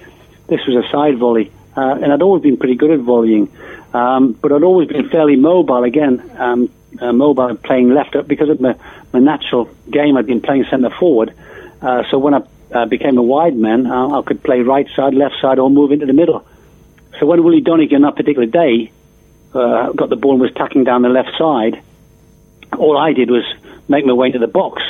This 0.47 0.61
was 0.67 0.85
a 0.85 0.89
side 0.91 1.19
volley, 1.19 1.51
uh, 1.77 1.99
and 2.03 2.13
I'd 2.13 2.23
always 2.23 2.43
been 2.43 2.57
pretty 2.57 2.75
good 2.75 2.91
at 2.91 3.01
volleying, 3.01 3.49
um, 3.95 4.33
but 4.33 4.53
I'd 4.53 4.63
always 4.63 4.89
been 4.89 5.09
fairly 5.09 5.37
mobile 5.37 5.85
again, 5.85 6.23
um, 6.37 6.71
uh, 7.01 7.13
mobile 7.13 7.57
playing 7.57 7.91
left 7.91 8.15
up 8.15 8.29
because 8.29 8.51
of 8.51 8.61
my, 8.61 8.77
my 9.13 9.21
natural 9.21 9.71
game. 9.91 10.17
I'd 10.17 10.27
been 10.27 10.43
playing 10.43 10.65
centre 10.65 10.91
forward, 10.91 11.35
uh, 11.81 12.05
so 12.11 12.19
when 12.19 12.35
I 12.35 12.43
uh, 12.73 12.87
became 12.87 13.17
a 13.17 13.23
wide 13.23 13.57
man, 13.57 13.87
I 13.87 14.21
could 14.23 14.43
play 14.43 14.61
right 14.61 14.87
side, 14.95 15.15
left 15.15 15.37
side, 15.41 15.59
or 15.59 15.71
move 15.71 15.93
into 15.93 16.07
the 16.07 16.13
middle. 16.13 16.47
So 17.19 17.27
when 17.27 17.43
Willie 17.43 17.63
Donachie 17.63 17.95
on 17.95 18.03
that 18.03 18.17
particular 18.17 18.47
day 18.47 18.91
uh, 19.55 19.93
got 19.93 20.11
the 20.11 20.17
ball 20.17 20.33
and 20.33 20.41
was 20.41 20.53
tacking 20.53 20.85
down 20.85 21.03
the 21.03 21.09
left 21.09 21.31
side, 21.39 21.81
all 22.77 22.99
I 22.99 23.13
did 23.13 23.31
was 23.31 23.45
make 23.89 24.05
my 24.05 24.13
way 24.13 24.27
into 24.27 24.41
the 24.41 24.49
box 24.49 24.83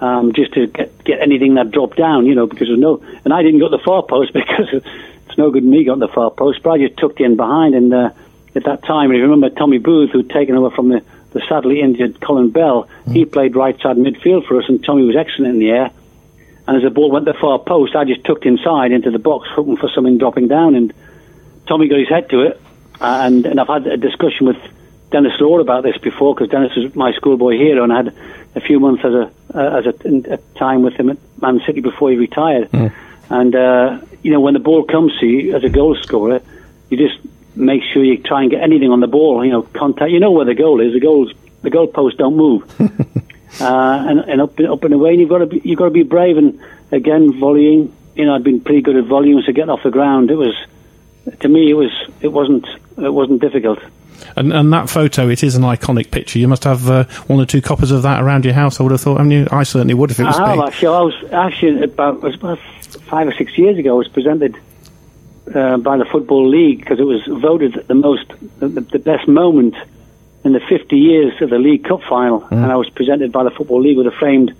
um, 0.00 0.32
just 0.32 0.52
to 0.54 0.66
get, 0.66 1.04
get 1.04 1.20
anything 1.20 1.54
that 1.54 1.70
dropped 1.70 1.96
down, 1.96 2.26
you 2.26 2.34
know, 2.34 2.46
because 2.46 2.68
there's 2.68 2.78
no, 2.78 3.02
and 3.24 3.32
I 3.32 3.42
didn't 3.42 3.60
go 3.60 3.68
to 3.68 3.76
the 3.76 3.82
far 3.82 4.02
post 4.02 4.32
because 4.34 4.68
it's 4.72 5.38
no 5.38 5.50
good 5.50 5.64
me 5.64 5.84
going 5.84 6.00
to 6.00 6.06
the 6.06 6.12
far 6.12 6.30
post, 6.30 6.62
but 6.62 6.70
I 6.70 6.78
just 6.78 6.98
tucked 6.98 7.20
in 7.20 7.36
behind. 7.36 7.74
And 7.74 7.92
uh, 7.92 8.10
at 8.54 8.64
that 8.64 8.84
time, 8.84 9.10
if 9.10 9.16
you 9.16 9.22
remember 9.22 9.50
Tommy 9.50 9.78
Booth, 9.78 10.10
who'd 10.10 10.30
taken 10.30 10.56
over 10.56 10.74
from 10.74 10.88
the, 10.88 11.02
the 11.32 11.42
sadly 11.48 11.80
injured 11.80 12.20
Colin 12.20 12.50
Bell, 12.50 12.88
he 13.10 13.24
played 13.24 13.56
right 13.56 13.78
side 13.80 13.96
midfield 13.96 14.46
for 14.46 14.58
us, 14.58 14.68
and 14.68 14.82
Tommy 14.84 15.04
was 15.04 15.16
excellent 15.16 15.54
in 15.54 15.58
the 15.58 15.70
air. 15.70 15.90
And 16.66 16.76
as 16.76 16.82
the 16.82 16.90
ball 16.90 17.10
went 17.10 17.24
to 17.26 17.32
the 17.32 17.38
far 17.38 17.58
post, 17.58 17.96
I 17.96 18.04
just 18.04 18.24
tucked 18.24 18.44
inside 18.44 18.92
into 18.92 19.10
the 19.10 19.18
box, 19.18 19.48
hoping 19.50 19.78
for 19.78 19.88
something 19.88 20.18
dropping 20.18 20.48
down. 20.48 20.74
And 20.74 20.92
Tommy 21.66 21.88
got 21.88 21.98
his 21.98 22.08
head 22.08 22.28
to 22.30 22.42
it, 22.42 22.60
uh, 23.00 23.20
and 23.24 23.46
and 23.46 23.58
I've 23.58 23.68
had 23.68 23.86
a 23.86 23.96
discussion 23.96 24.46
with 24.46 24.58
Denis 25.10 25.40
Law 25.40 25.60
about 25.60 25.82
this 25.82 25.96
before 25.96 26.34
because 26.34 26.50
Dennis 26.50 26.76
was 26.76 26.94
my 26.94 27.12
schoolboy 27.12 27.56
hero, 27.56 27.84
and 27.84 27.92
I 27.92 27.96
had 27.96 28.14
a 28.54 28.60
few 28.60 28.80
months 28.80 29.04
as 29.04 29.14
a 29.14 29.32
uh, 29.54 29.78
as 29.78 29.86
a, 29.86 29.94
a 30.32 30.36
time 30.58 30.82
with 30.82 30.94
him 30.94 31.10
at 31.10 31.18
Man 31.40 31.60
City 31.66 31.80
before 31.80 32.10
he 32.10 32.16
retired. 32.16 32.68
And 33.30 33.54
uh, 33.54 34.00
you 34.22 34.32
know, 34.32 34.40
when 34.40 34.54
the 34.54 34.60
ball 34.60 34.84
comes 34.84 35.18
to 35.20 35.26
you 35.26 35.54
as 35.54 35.64
a 35.64 35.68
goal 35.68 35.94
scorer, 35.96 36.40
you 36.88 36.96
just 36.96 37.18
make 37.54 37.82
sure 37.82 38.02
you 38.02 38.18
try 38.18 38.42
and 38.42 38.50
get 38.50 38.62
anything 38.62 38.90
on 38.90 39.00
the 39.00 39.06
ball. 39.06 39.44
You 39.44 39.52
know, 39.52 39.62
contact. 39.62 40.10
You 40.10 40.20
know 40.20 40.30
where 40.30 40.44
the 40.44 40.54
goal 40.54 40.80
is. 40.80 40.92
The 40.92 41.00
goals, 41.00 41.32
the 41.62 41.70
goal 41.70 41.86
posts 41.86 42.18
don't 42.18 42.36
move. 42.36 42.62
uh, 42.80 44.04
and, 44.08 44.20
and 44.20 44.40
up 44.40 44.58
up 44.60 44.84
and 44.84 44.94
away. 44.94 45.10
And 45.10 45.20
you've 45.20 45.28
got 45.28 45.38
to 45.38 45.46
be 45.46 45.60
you've 45.64 45.78
got 45.78 45.86
to 45.86 45.90
be 45.90 46.02
brave. 46.02 46.36
And 46.36 46.60
again, 46.90 47.32
volleying. 47.38 47.92
You 48.14 48.24
know, 48.24 48.34
I'd 48.34 48.42
been 48.42 48.60
pretty 48.60 48.80
good 48.80 48.96
at 48.96 49.04
volleying, 49.04 49.42
so 49.42 49.52
getting 49.52 49.70
off 49.70 49.84
the 49.84 49.90
ground, 49.90 50.32
it 50.32 50.34
was 50.34 50.54
to 51.40 51.48
me, 51.48 51.70
it 51.70 51.74
was 51.74 51.92
it 52.20 52.28
wasn't 52.28 52.66
it 52.96 53.12
wasn't 53.12 53.40
difficult. 53.40 53.78
And, 54.36 54.52
and 54.52 54.72
that 54.72 54.88
photo, 54.88 55.28
it 55.28 55.42
is 55.42 55.56
an 55.56 55.62
iconic 55.62 56.10
picture. 56.10 56.38
You 56.38 56.48
must 56.48 56.64
have 56.64 56.88
uh, 56.88 57.04
one 57.26 57.40
or 57.40 57.46
two 57.46 57.62
copies 57.62 57.90
of 57.90 58.02
that 58.02 58.22
around 58.22 58.44
your 58.44 58.54
house. 58.54 58.80
I 58.80 58.82
would 58.82 58.92
have 58.92 59.00
thought. 59.00 59.20
I 59.20 59.24
mean, 59.24 59.48
I 59.50 59.62
certainly 59.62 59.94
would 59.94 60.10
if 60.10 60.20
it 60.20 60.24
was 60.24 60.38
I 60.38 60.48
have 60.48 60.58
me. 60.58 60.64
actually. 60.64 60.88
I 60.88 61.00
was 61.00 61.24
actually 61.32 61.82
about 61.84 62.20
was 62.20 62.34
about 62.34 62.58
five 63.08 63.28
or 63.28 63.32
six 63.32 63.56
years 63.56 63.78
ago. 63.78 63.94
I 63.94 63.98
was 63.98 64.08
presented 64.08 64.56
uh, 65.54 65.78
by 65.78 65.96
the 65.96 66.04
football 66.04 66.48
league 66.48 66.80
because 66.80 67.00
it 67.00 67.04
was 67.04 67.24
voted 67.26 67.74
the 67.86 67.94
most 67.94 68.28
the, 68.58 68.68
the 68.68 68.98
best 68.98 69.28
moment 69.28 69.74
in 70.44 70.52
the 70.52 70.60
50 70.60 70.96
years 70.96 71.40
of 71.42 71.50
the 71.50 71.58
League 71.58 71.84
Cup 71.84 72.02
final, 72.02 72.44
and 72.50 72.66
I 72.66 72.76
was 72.76 72.88
presented 72.88 73.32
by 73.32 73.42
the 73.42 73.50
football 73.50 73.82
league 73.82 73.98
with 73.98 74.06
a 74.06 74.12
framed 74.12 74.54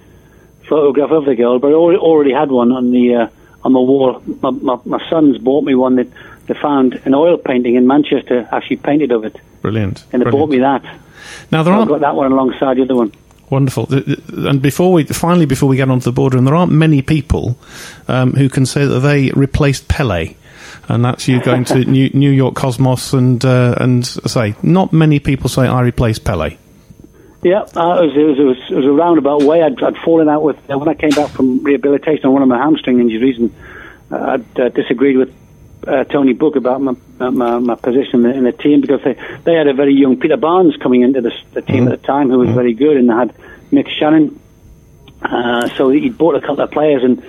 photograph 0.68 1.10
of 1.10 1.24
the 1.24 1.34
girl, 1.34 1.58
But 1.58 1.68
I 1.68 1.74
already, 1.74 1.98
already 1.98 2.32
had 2.32 2.50
one 2.50 2.72
on 2.72 2.90
the 2.90 3.14
uh, 3.14 3.28
on 3.62 3.72
the 3.72 3.80
wall. 3.80 4.22
My, 4.42 4.50
my, 4.50 4.78
my 4.84 5.08
sons 5.08 5.38
bought 5.38 5.64
me 5.64 5.74
one 5.74 5.96
that 5.96 6.08
they 6.48 6.54
found 6.54 6.94
an 7.04 7.14
oil 7.14 7.36
painting 7.36 7.76
in 7.76 7.86
Manchester 7.86 8.48
actually 8.50 8.76
painted 8.76 9.12
of 9.12 9.24
it, 9.24 9.36
Brilliant. 9.62 10.04
and 10.12 10.22
they 10.22 10.30
bought 10.30 10.48
me 10.48 10.58
that. 10.58 10.82
Now 11.50 11.62
there 11.62 11.72
So 11.72 11.74
I've 11.74 11.78
aren't 11.78 11.88
got 11.90 12.00
that 12.00 12.14
one 12.16 12.32
alongside 12.32 12.78
the 12.78 12.82
other 12.82 12.96
one. 12.96 13.12
Wonderful. 13.50 13.88
And 14.48 14.60
before 14.60 14.92
we 14.92 15.04
finally, 15.04 15.46
before 15.46 15.68
we 15.68 15.76
get 15.76 15.88
onto 15.88 16.04
the 16.04 16.12
boardroom, 16.12 16.44
there 16.44 16.54
aren't 16.54 16.72
many 16.72 17.00
people 17.00 17.56
um, 18.06 18.32
who 18.32 18.48
can 18.48 18.66
say 18.66 18.84
that 18.84 19.00
they 19.00 19.30
replaced 19.30 19.88
Pele, 19.88 20.34
and 20.88 21.04
that's 21.04 21.28
you 21.28 21.40
going 21.42 21.64
to 21.66 21.78
New, 21.84 22.10
New 22.10 22.30
York 22.30 22.54
Cosmos 22.54 23.14
and 23.14 23.42
uh, 23.44 23.74
and 23.78 24.06
say 24.06 24.54
not 24.62 24.92
many 24.92 25.18
people 25.18 25.48
say 25.48 25.66
I 25.66 25.80
replaced 25.80 26.24
Pele. 26.24 26.58
Yeah, 27.40 27.60
uh, 27.60 28.02
it, 28.02 28.06
was, 28.06 28.16
it, 28.16 28.24
was, 28.24 28.38
it, 28.38 28.42
was, 28.42 28.56
it 28.70 28.74
was 28.74 28.84
a 28.84 28.92
roundabout 28.92 29.42
way. 29.42 29.62
I'd, 29.62 29.80
I'd 29.80 29.96
fallen 29.98 30.28
out 30.28 30.42
with 30.42 30.58
uh, 30.70 30.76
when 30.76 30.88
I 30.88 30.94
came 30.94 31.10
back 31.10 31.30
from 31.30 31.62
rehabilitation 31.62 32.26
on 32.26 32.32
one 32.32 32.42
of 32.42 32.48
my 32.48 32.58
hamstring 32.58 32.98
injuries, 32.98 33.38
and 33.38 33.54
uh, 34.10 34.16
I'd 34.16 34.60
uh, 34.60 34.68
disagreed 34.70 35.16
with 35.16 35.32
uh, 35.88 36.04
Tony 36.04 36.34
Book 36.34 36.56
about 36.56 36.80
my, 36.80 36.94
my, 37.18 37.58
my 37.58 37.74
position 37.74 38.16
in 38.16 38.22
the, 38.22 38.34
in 38.34 38.44
the 38.44 38.52
team 38.52 38.80
because 38.80 39.02
they, 39.02 39.14
they 39.44 39.54
had 39.54 39.66
a 39.66 39.74
very 39.74 39.94
young 39.94 40.18
Peter 40.18 40.36
Barnes 40.36 40.76
coming 40.76 41.02
into 41.02 41.20
the, 41.20 41.32
the 41.52 41.62
team 41.62 41.88
at 41.88 42.00
the 42.00 42.06
time 42.06 42.28
who 42.30 42.38
was 42.38 42.50
very 42.50 42.74
good, 42.74 42.96
and 42.96 43.08
they 43.08 43.14
had 43.14 43.34
Mick 43.72 43.88
Channon. 43.88 44.38
Uh, 45.22 45.68
so 45.76 45.90
he 45.90 46.10
bought 46.10 46.36
a 46.36 46.40
couple 46.40 46.60
of 46.60 46.70
players, 46.70 47.02
and 47.02 47.22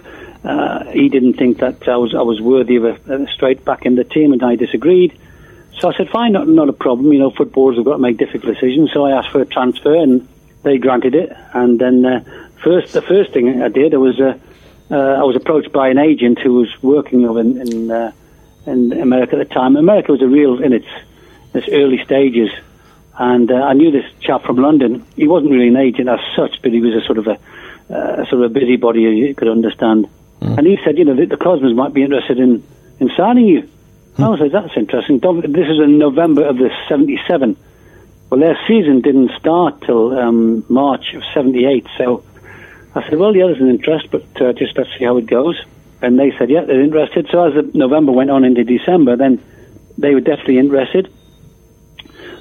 uh, 0.43 0.83
he 0.91 1.09
didn't 1.09 1.33
think 1.33 1.59
that 1.59 1.87
I 1.87 1.97
was 1.97 2.13
I 2.13 2.21
was 2.21 2.39
worthy 2.39 2.75
of 2.75 2.85
a, 2.85 3.23
a 3.23 3.27
straight 3.27 3.65
back 3.65 3.85
in 3.85 3.95
the 3.95 4.03
team, 4.03 4.33
and 4.33 4.43
I 4.43 4.55
disagreed. 4.55 5.17
So 5.79 5.89
I 5.89 5.95
said, 5.95 6.09
fine, 6.09 6.33
not, 6.33 6.47
not 6.47 6.67
a 6.67 6.73
problem. 6.73 7.13
You 7.13 7.19
know, 7.19 7.31
footballers 7.31 7.77
have 7.77 7.85
got 7.85 7.93
to 7.93 7.99
make 7.99 8.17
difficult 8.17 8.53
decisions. 8.53 8.91
So 8.93 9.05
I 9.05 9.11
asked 9.17 9.29
for 9.29 9.41
a 9.41 9.45
transfer, 9.45 9.95
and 9.95 10.27
they 10.63 10.77
granted 10.77 11.15
it. 11.15 11.31
And 11.53 11.79
then 11.79 12.05
uh, 12.05 12.23
first, 12.61 12.93
the 12.93 13.01
first 13.01 13.31
thing 13.31 13.61
I 13.61 13.69
did, 13.69 13.93
was 13.93 14.19
uh, 14.19 14.37
uh, 14.91 14.95
I 14.95 15.23
was 15.23 15.35
approached 15.35 15.71
by 15.71 15.89
an 15.89 15.97
agent 15.97 16.39
who 16.39 16.53
was 16.53 16.83
working 16.83 17.25
over 17.25 17.39
in 17.39 17.61
in, 17.61 17.91
uh, 17.91 18.11
in 18.65 18.93
America 18.93 19.37
at 19.37 19.47
the 19.47 19.53
time. 19.53 19.75
America 19.75 20.11
was 20.11 20.21
a 20.21 20.27
real 20.27 20.61
in 20.61 20.73
its 20.73 20.87
this 21.53 21.67
early 21.71 22.03
stages. 22.03 22.49
And 23.17 23.51
uh, 23.51 23.55
I 23.55 23.73
knew 23.73 23.91
this 23.91 24.05
chap 24.21 24.43
from 24.43 24.57
London. 24.57 25.05
He 25.15 25.27
wasn't 25.27 25.51
really 25.51 25.67
an 25.67 25.75
agent 25.77 26.07
as 26.07 26.19
such, 26.35 26.61
but 26.61 26.71
he 26.71 26.79
was 26.79 26.95
a 26.95 27.05
sort 27.05 27.17
of 27.17 27.27
a, 27.27 27.37
uh, 27.93 28.15
sort 28.29 28.41
of 28.43 28.43
a 28.43 28.49
busybody, 28.49 29.05
as 29.07 29.13
you 29.15 29.35
could 29.35 29.49
understand. 29.49 30.07
And 30.41 30.65
he 30.65 30.77
said, 30.85 30.97
you 30.97 31.03
know, 31.03 31.15
the, 31.15 31.25
the 31.25 31.35
Cosmos 31.35 31.75
might 31.75 31.93
be 31.93 32.03
interested 32.03 32.39
in, 32.39 32.63
in 32.99 33.09
signing 33.17 33.45
you. 33.47 33.69
I 34.17 34.37
said, 34.37 34.51
that's 34.53 34.77
interesting. 34.77 35.19
Don't- 35.19 35.41
This 35.41 35.67
is 35.67 35.79
in 35.79 35.97
November 35.97 36.45
of 36.45 36.57
the 36.57 36.69
77. 36.87 37.57
Well, 38.29 38.39
their 38.39 38.57
season 38.67 39.01
didn't 39.01 39.31
start 39.37 39.81
till 39.81 40.17
um, 40.17 40.63
March 40.69 41.13
of 41.13 41.23
78. 41.33 41.87
So 41.97 42.23
I 42.95 43.03
said, 43.09 43.17
well, 43.19 43.35
yeah, 43.35 43.47
there's 43.47 43.59
an 43.59 43.69
interest, 43.69 44.07
but 44.11 44.23
uh, 44.41 44.53
just 44.53 44.77
let's 44.77 44.89
see 44.97 45.03
how 45.03 45.17
it 45.17 45.25
goes. 45.25 45.61
And 46.01 46.17
they 46.17 46.31
said, 46.37 46.49
yeah, 46.49 46.63
they're 46.63 46.81
interested. 46.81 47.27
So 47.29 47.45
as 47.45 47.53
the 47.53 47.77
November 47.77 48.11
went 48.11 48.29
on 48.29 48.43
into 48.45 48.63
December, 48.63 49.15
then 49.15 49.43
they 49.97 50.13
were 50.13 50.21
definitely 50.21 50.57
interested. 50.57 51.11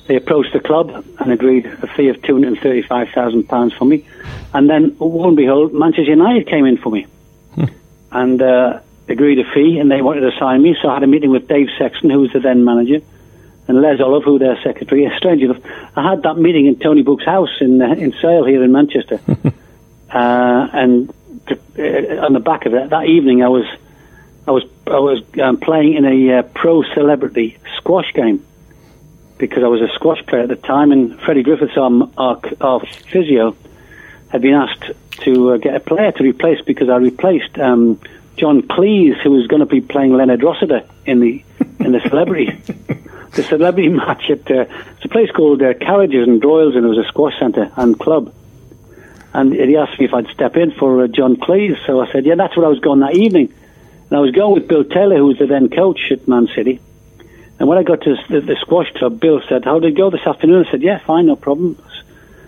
They 0.07 0.17
approached 0.17 0.53
the 0.53 0.61
club 0.61 1.05
and 1.19 1.33
agreed 1.33 1.67
a 1.67 1.87
fee 1.87 2.09
of 2.09 2.17
£235,000 2.17 3.77
for 3.77 3.85
me. 3.85 4.07
And 4.55 4.71
then, 4.71 4.97
lo 5.01 5.29
and 5.29 5.37
behold, 5.37 5.75
Manchester 5.75 6.11
United 6.11 6.47
came 6.47 6.65
in 6.65 6.79
for 6.79 6.91
me 6.91 7.07
and 8.11 8.41
uh, 8.41 8.81
agreed 9.09 9.39
a 9.39 9.45
fee, 9.53 9.79
and 9.79 9.91
they 9.91 10.03
wanted 10.03 10.21
to 10.21 10.37
sign 10.39 10.63
me. 10.63 10.77
So 10.81 10.89
I 10.89 10.95
had 10.95 11.03
a 11.03 11.07
meeting 11.07 11.31
with 11.31 11.49
Dave 11.49 11.69
Sexton, 11.79 12.11
who 12.11 12.21
was 12.21 12.33
the 12.33 12.41
then 12.41 12.65
manager, 12.65 13.01
and 13.67 13.81
Les 13.81 14.01
Olive, 14.01 14.25
who 14.25 14.33
was 14.33 14.41
their 14.41 14.61
secretary. 14.63 15.11
Strange 15.17 15.43
enough, 15.43 15.63
I 15.97 16.09
had 16.09 16.23
that 16.23 16.39
meeting 16.39 16.67
in 16.67 16.79
Tony 16.79 17.03
Book's 17.03 17.25
house 17.25 17.61
in 17.61 17.81
uh, 17.83 17.95
in 17.95 18.13
Sale 18.13 18.45
here 18.45 18.63
in 18.63 18.73
Manchester, 18.73 19.21
uh, 20.11 20.69
and 20.73 21.13
to, 21.49 21.59
uh, 21.79 22.25
on 22.25 22.33
the 22.33 22.41
back 22.41 22.67
of 22.67 22.75
it, 22.75 22.91
that 22.91 23.07
evening 23.07 23.43
I 23.43 23.49
was 23.49 23.67
I 24.47 24.51
was 24.51 24.65
I 24.87 24.99
was 24.99 25.23
um, 25.41 25.59
playing 25.59 25.95
in 25.95 26.05
a 26.05 26.39
uh, 26.39 26.43
pro 26.43 26.83
celebrity 26.83 27.59
squash 27.77 28.13
game 28.15 28.45
because 29.37 29.63
I 29.63 29.69
was 29.69 29.81
a 29.81 29.89
squash 29.95 30.25
player 30.27 30.43
at 30.43 30.49
the 30.49 30.57
time, 30.57 30.91
and 30.91 31.21
Freddie 31.21 31.45
Griffiths, 31.45 31.77
our, 31.77 32.11
our, 32.17 32.41
our 32.61 32.81
physio, 32.81 33.57
had 34.29 34.43
been 34.43 34.55
asked 34.55 34.91
to 35.23 35.53
uh, 35.53 35.57
get 35.59 35.77
a 35.77 35.81
player 35.81 36.11
to 36.13 36.23
replace 36.25 36.61
because 36.63 36.89
I 36.89 36.97
replaced 36.97 37.59
um, 37.59 38.01
John 38.37 38.63
Cleese, 38.63 39.21
who 39.23 39.31
was 39.31 39.47
going 39.47 39.61
to 39.61 39.67
be 39.67 39.81
playing 39.81 40.15
Leonard 40.15 40.43
Rossiter 40.43 40.89
in 41.07 41.21
the 41.21 41.45
in 41.79 41.93
the 41.93 42.01
celebrity 42.01 42.61
the 43.33 43.43
celebrity 43.43 43.89
match 44.03 44.31
at 44.31 44.51
uh, 44.51 44.67
it's 44.97 45.05
a 45.05 45.09
place 45.09 45.31
called 45.31 45.63
uh, 45.63 45.75
Carriages 45.75 46.27
and 46.27 46.43
Doyles, 46.43 46.77
and 46.77 46.85
it 46.85 46.89
was 46.89 46.99
a 46.99 47.09
squash 47.09 47.39
centre 47.39 47.71
and 47.77 47.99
club. 47.99 48.35
And 49.35 49.53
he 49.53 49.76
asked 49.76 49.99
me 49.99 50.07
if 50.07 50.14
I'd 50.14 50.29
step 50.29 50.57
in 50.57 50.70
for 50.72 51.05
uh, 51.05 51.07
John 51.07 51.37
Cleese, 51.37 51.76
so 51.87 52.01
I 52.01 52.11
said, 52.11 52.24
yeah, 52.24 52.35
that's 52.35 52.57
where 52.57 52.66
I 52.66 52.68
was 52.68 52.81
going 52.81 53.01
that 53.01 53.14
evening. 53.14 53.53
And 54.09 54.16
I 54.16 54.20
was 54.20 54.31
going 54.33 54.55
with 54.55 54.68
Bill 54.68 54.85
Taylor, 54.85 55.16
who 55.16 55.26
was 55.26 55.39
the 55.39 55.47
then 55.47 55.68
coach 55.68 56.11
at 56.11 56.26
Man 56.26 56.49
City. 56.55 56.81
And 57.59 57.68
when 57.68 57.76
I 57.76 57.83
got 57.83 58.03
to 58.03 58.16
the, 58.29 58.41
the 58.41 58.57
squash 58.61 58.93
club, 58.95 59.20
Bill 59.20 59.41
said, 59.49 59.64
"How 59.64 59.81
did 59.81 59.93
it 59.93 59.97
go 59.97 60.11
this 60.11 60.26
afternoon?" 60.26 60.64
I 60.66 60.70
said, 60.70 60.83
"Yeah, 60.83 60.99
fine, 60.99 61.26
no 61.26 61.37
problem." 61.37 61.76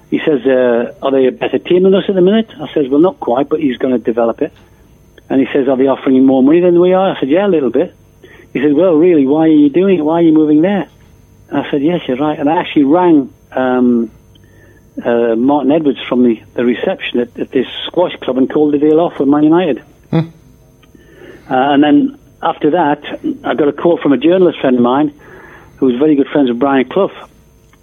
He 0.09 0.20
says, 0.20 0.47
uh, 0.47 0.95
"Are 1.03 1.11
they 1.11 1.26
a 1.26 1.33
better 1.33 1.59
team 1.59 1.83
than 1.83 1.95
us 1.95 2.05
at 2.09 2.14
the 2.14 2.20
minute?" 2.20 2.51
I 2.61 2.72
says, 2.72 2.89
"Well, 2.89 3.01
not 3.01 3.18
quite, 3.18 3.49
but 3.49 3.61
he's 3.61 3.76
going 3.76 3.93
to 3.93 3.99
develop 3.99 4.41
it." 4.41 4.53
And 5.28 5.41
he 5.41 5.53
says, 5.53 5.68
"Are 5.68 5.76
they 5.76 5.89
offering 5.89 6.14
you 6.14 6.22
more 6.22 6.43
money 6.43 6.61
than 6.61 6.78
we 6.81 6.93
are?" 6.93 7.16
I 7.16 7.18
said, 7.18 7.28
"Yeah, 7.28 7.47
a 7.47 7.49
little 7.49 7.70
bit." 7.70 7.93
He 8.53 8.62
said, 8.62 8.72
"Well, 8.72 8.95
really, 8.95 9.26
why 9.26 9.47
are 9.47 9.49
you 9.49 9.68
doing 9.68 9.99
it? 9.99 10.03
Why 10.03 10.14
are 10.14 10.22
you 10.22 10.33
moving 10.33 10.62
there?" 10.62 10.89
And 11.49 11.59
I 11.59 11.70
said, 11.70 11.83
"Yes, 11.83 12.07
you're 12.07 12.16
right." 12.16 12.39
And 12.39 12.49
I 12.49 12.59
actually 12.59 12.85
rang 12.85 13.33
um, 13.51 14.12
uh, 15.05 15.34
Martin 15.36 15.72
Edwards 15.72 16.01
from 16.09 16.24
the, 16.24 16.43
the 16.55 16.64
reception 16.64 17.20
at, 17.20 17.38
at 17.38 17.51
this 17.51 17.66
squash 17.86 18.14
club 18.16 18.36
and 18.38 18.51
called 18.51 18.74
the 18.74 18.78
deal 18.78 19.01
off 19.01 19.18
with 19.18 19.28
Man 19.28 19.45
United. 19.45 19.82
Uh, 20.12 20.24
and 21.49 21.82
then 21.82 22.18
after 22.43 22.70
that, 22.70 23.05
I 23.45 23.55
got 23.55 23.68
a 23.68 23.72
call 23.72 23.99
from 23.99 24.12
a 24.12 24.16
journalist 24.18 24.61
friend 24.61 24.76
of 24.76 24.82
mine 24.82 25.09
who 25.76 25.86
was 25.86 25.97
very 25.97 26.14
good 26.14 26.28
friends 26.28 26.49
with 26.49 26.59
Brian 26.59 26.88
Clough. 26.88 27.28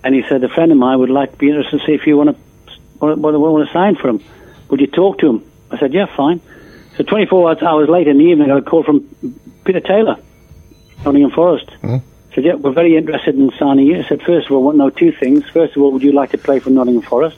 And 0.04 0.16
he 0.16 0.24
said, 0.30 0.44
a 0.44 0.50
friend 0.50 0.72
of 0.72 0.78
mine 0.78 1.00
would 1.00 1.10
like 1.10 1.32
to 1.32 1.38
be 1.38 1.50
interested 1.50 1.80
to 1.80 1.86
see 1.86 1.94
if 1.94 2.08
you 2.08 2.16
want 2.18 2.30
to 2.30 2.36
want, 3.00 3.20
want, 3.20 3.40
want 3.40 3.68
to 3.68 3.74
sign 3.74 3.96
for 3.96 4.10
him. 4.10 4.24
Would 4.70 4.80
you 4.80 4.88
talk 4.88 5.20
to 5.20 5.28
him? 5.30 5.52
I 5.72 5.78
said, 5.80 5.94
yeah, 5.94 6.06
fine. 6.16 6.40
So 6.98 7.04
24 7.04 7.50
hours- 7.50 7.62
hours 7.64 7.90
later 7.90 8.12
in 8.12 8.18
the 8.20 8.24
evening, 8.26 8.50
I 8.50 8.54
got 8.56 8.68
a 8.68 8.70
call 8.70 8.84
from 8.84 9.02
Peter 9.66 9.80
Taylor, 9.82 10.18
Nottingham 11.04 11.32
Forest. 11.32 11.70
Said, 12.38 12.46
yeah, 12.46 12.54
we're 12.54 12.70
very 12.72 12.96
interested 12.96 13.34
in 13.34 13.52
signing 13.58 13.88
you. 13.88 13.98
I 13.98 14.08
said, 14.08 14.22
first 14.22 14.46
of 14.46 14.52
all, 14.52 14.60
I 14.60 14.66
want 14.66 14.78
know 14.78 14.92
two 14.92 15.12
things. 15.12 15.50
First 15.50 15.76
of 15.76 15.82
all, 15.82 15.92
would 15.92 16.04
you 16.04 16.12
like 16.12 16.30
to 16.30 16.38
play 16.38 16.60
for 16.60 16.70
Nottingham 16.70 17.02
Forest? 17.02 17.36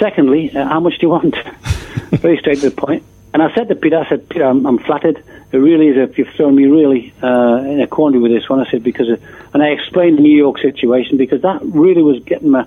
Secondly, 0.00 0.50
uh, 0.50 0.66
how 0.66 0.80
much 0.80 0.98
do 0.98 1.06
you 1.06 1.10
want? 1.10 1.36
very 2.10 2.36
straight 2.38 2.58
to 2.62 2.70
the 2.70 2.74
point. 2.74 3.04
And 3.32 3.40
I 3.40 3.54
said 3.54 3.68
to 3.68 3.76
Peter, 3.76 3.98
I 3.98 4.08
said, 4.08 4.28
Peter, 4.28 4.44
I'm, 4.44 4.66
I'm 4.66 4.78
flattered. 4.78 5.22
It 5.52 5.56
really 5.56 5.86
is, 5.86 5.96
a, 5.98 6.12
you've 6.16 6.30
thrown 6.30 6.56
me 6.56 6.66
really 6.66 7.14
uh, 7.22 7.62
in 7.64 7.80
a 7.80 7.86
quandary 7.86 8.20
with 8.20 8.32
this 8.32 8.48
one. 8.48 8.58
I 8.58 8.68
said, 8.72 8.82
because, 8.82 9.08
of, 9.08 9.22
and 9.54 9.62
I 9.62 9.68
explained 9.68 10.18
the 10.18 10.22
New 10.22 10.36
York 10.36 10.58
situation 10.58 11.16
because 11.16 11.42
that 11.42 11.60
really 11.62 12.02
was 12.02 12.24
getting 12.24 12.50
my, 12.50 12.66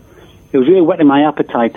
it 0.54 0.58
was 0.58 0.70
really 0.70 0.84
whetting 0.84 1.06
my 1.06 1.28
appetite. 1.28 1.76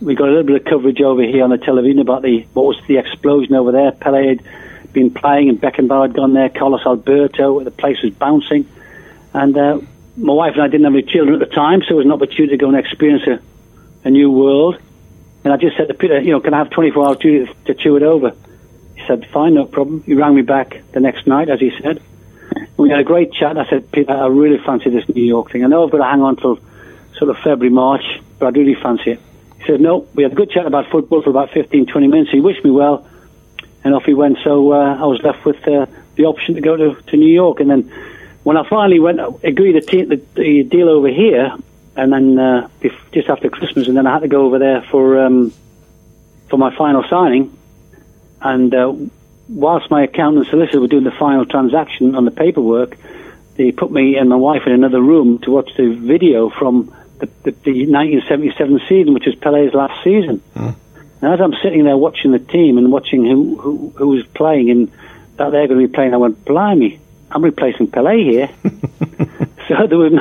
We 0.00 0.14
got 0.14 0.28
a 0.28 0.30
little 0.30 0.46
bit 0.46 0.60
of 0.60 0.64
coverage 0.64 1.00
over 1.00 1.22
here 1.22 1.42
on 1.42 1.50
the 1.50 1.58
television 1.58 1.98
about 1.98 2.22
the, 2.22 2.46
what 2.52 2.66
was 2.66 2.80
the 2.86 2.98
explosion 2.98 3.56
over 3.56 3.72
there. 3.72 3.90
Pele 3.90 4.28
had 4.28 4.44
been 4.92 5.10
playing 5.10 5.48
and 5.48 5.60
Beckenbauer 5.60 6.06
had 6.06 6.14
gone 6.14 6.34
there, 6.34 6.50
Carlos 6.50 6.86
Alberto, 6.86 7.64
the 7.64 7.72
place 7.72 8.00
was 8.00 8.12
bouncing. 8.12 8.64
And 9.34 9.56
uh, 9.56 9.80
my 10.16 10.32
wife 10.32 10.54
and 10.54 10.62
I 10.62 10.68
didn't 10.68 10.84
have 10.84 10.94
any 10.94 11.02
children 11.02 11.40
at 11.40 11.48
the 11.48 11.54
time, 11.54 11.82
so 11.82 11.94
it 11.94 11.96
was 11.98 12.06
an 12.06 12.12
opportunity 12.12 12.48
to 12.48 12.56
go 12.56 12.68
and 12.68 12.76
experience 12.76 13.26
a, 13.26 13.40
a 14.06 14.10
new 14.10 14.30
world. 14.30 14.78
And 15.44 15.52
I 15.52 15.56
just 15.56 15.76
said 15.76 15.88
to 15.88 15.94
Peter, 15.94 16.20
you 16.20 16.32
know, 16.32 16.40
can 16.40 16.54
I 16.54 16.58
have 16.58 16.70
24 16.70 17.06
hours 17.06 17.18
to, 17.18 17.46
to 17.66 17.74
chew 17.74 17.96
it 17.96 18.02
over? 18.02 18.34
He 18.94 19.06
said, 19.06 19.26
fine, 19.26 19.54
no 19.54 19.64
problem. 19.64 20.02
He 20.04 20.14
rang 20.14 20.34
me 20.34 20.42
back 20.42 20.82
the 20.92 21.00
next 21.00 21.26
night, 21.26 21.48
as 21.48 21.60
he 21.60 21.72
said. 21.80 22.00
We 22.76 22.90
had 22.90 23.00
a 23.00 23.04
great 23.04 23.32
chat. 23.32 23.58
I 23.58 23.68
said, 23.68 23.90
Peter, 23.90 24.12
I 24.12 24.26
really 24.26 24.58
fancy 24.58 24.90
this 24.90 25.08
New 25.08 25.24
York 25.24 25.50
thing. 25.50 25.64
I 25.64 25.66
know 25.66 25.84
I've 25.84 25.90
got 25.90 25.98
to 25.98 26.04
hang 26.04 26.22
on 26.22 26.36
till 26.36 26.58
sort 27.16 27.30
of 27.30 27.36
February, 27.38 27.70
March, 27.70 28.20
but 28.38 28.46
I 28.46 28.58
really 28.58 28.74
fancy 28.74 29.12
it. 29.12 29.20
He 29.58 29.64
said, 29.64 29.80
no, 29.80 30.06
we 30.14 30.24
had 30.24 30.32
a 30.32 30.34
good 30.34 30.50
chat 30.50 30.66
about 30.66 30.90
football 30.90 31.22
for 31.22 31.30
about 31.30 31.50
15, 31.50 31.86
20 31.86 32.06
minutes. 32.08 32.30
He 32.30 32.40
wished 32.40 32.64
me 32.64 32.70
well, 32.70 33.06
and 33.84 33.94
off 33.94 34.04
he 34.04 34.14
went. 34.14 34.38
So 34.44 34.72
uh, 34.72 34.96
I 34.96 35.06
was 35.06 35.22
left 35.22 35.44
with 35.44 35.66
uh, 35.66 35.86
the 36.16 36.24
option 36.24 36.56
to 36.56 36.60
go 36.60 36.76
to, 36.76 37.00
to 37.02 37.16
New 37.16 37.32
York. 37.32 37.60
And 37.60 37.70
then 37.70 37.92
when 38.42 38.56
I 38.56 38.68
finally 38.68 38.98
went, 38.98 39.20
agreed 39.44 39.72
to 39.72 39.80
take 39.80 40.08
the, 40.08 40.20
the 40.34 40.62
deal 40.64 40.88
over 40.88 41.08
here, 41.08 41.56
and 41.94 42.12
then 42.12 42.38
uh, 42.38 42.68
bef- 42.80 43.12
just 43.12 43.28
after 43.28 43.48
Christmas, 43.50 43.88
and 43.88 43.96
then 43.96 44.06
I 44.06 44.12
had 44.14 44.22
to 44.22 44.28
go 44.28 44.46
over 44.46 44.58
there 44.58 44.82
for 44.82 45.24
um, 45.24 45.52
for 46.48 46.56
my 46.56 46.74
final 46.76 47.04
signing. 47.08 47.56
And 48.40 48.74
uh, 48.74 48.94
whilst 49.48 49.90
my 49.90 50.04
accountant 50.04 50.44
and 50.44 50.50
solicitor 50.50 50.80
were 50.80 50.88
doing 50.88 51.04
the 51.04 51.12
final 51.12 51.46
transaction 51.46 52.14
on 52.14 52.24
the 52.24 52.30
paperwork, 52.30 52.96
they 53.56 53.70
put 53.70 53.92
me 53.92 54.16
and 54.16 54.28
my 54.28 54.36
wife 54.36 54.66
in 54.66 54.72
another 54.72 55.00
room 55.00 55.38
to 55.40 55.50
watch 55.50 55.70
the 55.76 55.94
video 55.94 56.50
from 56.50 56.94
the, 57.18 57.26
the, 57.44 57.50
the 57.52 57.86
1977 57.86 58.80
season, 58.88 59.14
which 59.14 59.26
was 59.26 59.36
Pele's 59.36 59.74
last 59.74 60.02
season. 60.02 60.42
And 61.20 61.32
as 61.32 61.40
I'm 61.40 61.54
sitting 61.62 61.84
there 61.84 61.96
watching 61.96 62.32
the 62.32 62.40
team 62.40 62.78
and 62.78 62.90
watching 62.90 63.24
who 63.24 63.56
who, 63.56 63.92
who 63.96 64.08
was 64.08 64.26
playing 64.26 64.70
and 64.70 64.90
that 65.36 65.50
they're 65.50 65.68
going 65.68 65.80
to 65.80 65.86
be 65.86 65.92
playing, 65.92 66.14
I 66.14 66.16
went, 66.16 66.44
blimey, 66.44 66.98
I'm 67.34 67.42
replacing 67.42 67.88
Pele 67.88 68.22
here. 68.22 68.50
so 69.78 69.86
there 69.86 69.98
was 69.98 70.12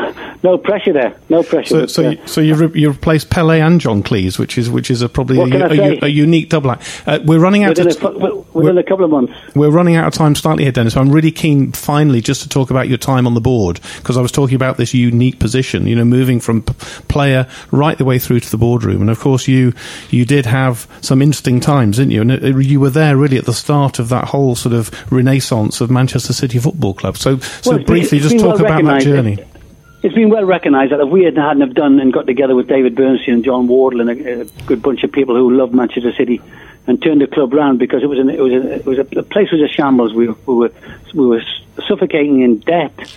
no, 0.43 0.57
pressure 0.57 0.93
there, 0.93 1.15
no 1.29 1.43
pressure. 1.43 1.69
So, 1.69 1.85
so, 1.87 2.05
uh, 2.07 2.09
you, 2.11 2.27
so 2.27 2.41
you, 2.41 2.55
re- 2.55 2.79
you 2.79 2.89
replaced 2.89 3.29
Pele 3.29 3.59
and 3.59 3.79
John 3.81 4.03
Cleese, 4.03 4.37
which 4.39 4.57
is 4.57 4.69
which 4.69 4.89
is 4.91 5.01
a 5.01 5.09
probably 5.09 5.39
a, 5.39 5.67
a, 5.67 5.99
a 6.03 6.07
unique 6.07 6.49
double 6.49 6.71
act. 6.71 7.03
Uh, 7.05 7.19
we're 7.25 7.39
running 7.39 7.63
out 7.63 7.69
within, 7.77 7.87
of 7.87 7.95
a, 7.95 7.99
fu- 7.99 8.19
wi- 8.19 8.43
within 8.53 8.77
a 8.77 8.83
couple 8.83 9.05
of 9.05 9.11
months. 9.11 9.33
We're 9.55 9.69
running 9.71 9.95
out 9.95 10.07
of 10.07 10.13
time 10.13 10.35
slightly 10.35 10.63
here, 10.63 10.71
Dennis. 10.71 10.93
So 10.93 11.01
I'm 11.01 11.11
really 11.11 11.31
keen, 11.31 11.71
finally, 11.71 12.21
just 12.21 12.41
to 12.43 12.49
talk 12.49 12.69
about 12.71 12.87
your 12.89 12.97
time 12.97 13.27
on 13.27 13.33
the 13.33 13.41
board 13.41 13.79
because 13.97 14.17
I 14.17 14.21
was 14.21 14.31
talking 14.31 14.55
about 14.55 14.77
this 14.77 14.93
unique 14.93 15.39
position. 15.39 15.87
You 15.87 15.95
know, 15.95 16.05
moving 16.05 16.39
from 16.39 16.63
p- 16.63 16.73
player 17.07 17.47
right 17.71 17.97
the 17.97 18.05
way 18.05 18.19
through 18.19 18.39
to 18.41 18.51
the 18.51 18.57
boardroom, 18.57 19.01
and 19.01 19.09
of 19.09 19.19
course, 19.19 19.47
you 19.47 19.73
you 20.09 20.25
did 20.25 20.45
have 20.45 20.87
some 21.01 21.21
interesting 21.21 21.59
times, 21.59 21.97
didn't 21.97 22.11
you? 22.11 22.21
And 22.21 22.31
it, 22.31 22.65
you 22.65 22.79
were 22.79 22.89
there 22.89 23.17
really 23.17 23.37
at 23.37 23.45
the 23.45 23.53
start 23.53 23.99
of 23.99 24.09
that 24.09 24.25
whole 24.25 24.55
sort 24.55 24.73
of 24.73 24.91
renaissance 25.11 25.81
of 25.81 25.89
Manchester 25.91 26.33
City 26.33 26.59
Football 26.59 26.93
Club. 26.93 27.17
So, 27.17 27.37
so 27.39 27.71
Well, 27.71 27.79
it's 27.79 27.85
been- 27.87 27.93
briefly, 27.95 28.19
just 28.19 28.35
been 28.35 28.39
talk 28.43 28.59
well 28.59 28.65
about 28.65 28.83
that 28.85 29.01
journey. 29.01 29.37
It's 30.03 30.15
been 30.15 30.29
well 30.29 30.45
recognised 30.45 30.91
that 30.91 30.99
if 30.99 31.09
we 31.09 31.25
hadn't 31.25 31.61
have 31.61 31.75
done 31.75 31.99
and 31.99 32.11
got 32.11 32.25
together 32.25 32.55
with 32.55 32.67
David 32.67 32.95
Bernstein 32.95 33.35
and 33.35 33.45
John 33.45 33.67
Wardle 33.67 34.01
and 34.01 34.09
a, 34.09 34.41
a 34.41 34.45
good 34.65 34.81
bunch 34.81 35.03
of 35.03 35.11
people 35.11 35.35
who 35.35 35.51
love 35.51 35.73
Manchester 35.73 36.11
City 36.13 36.41
and 36.87 36.99
turned 37.01 37.21
the 37.21 37.27
club 37.27 37.53
round 37.53 37.77
because 37.77 38.01
it 38.01 38.07
was 38.07 38.17
an, 38.17 38.29
it 38.29 38.39
was 38.39 38.51
a, 38.51 38.75
it 38.77 38.85
was 38.85 38.97
a, 38.97 39.03
the 39.03 39.21
place 39.21 39.51
was 39.51 39.61
a 39.61 39.67
shambles. 39.67 40.13
We, 40.13 40.27
we 40.27 40.55
were 40.55 40.71
we 41.13 41.27
were 41.27 41.43
suffocating 41.87 42.41
in 42.41 42.59
debt. 42.59 43.15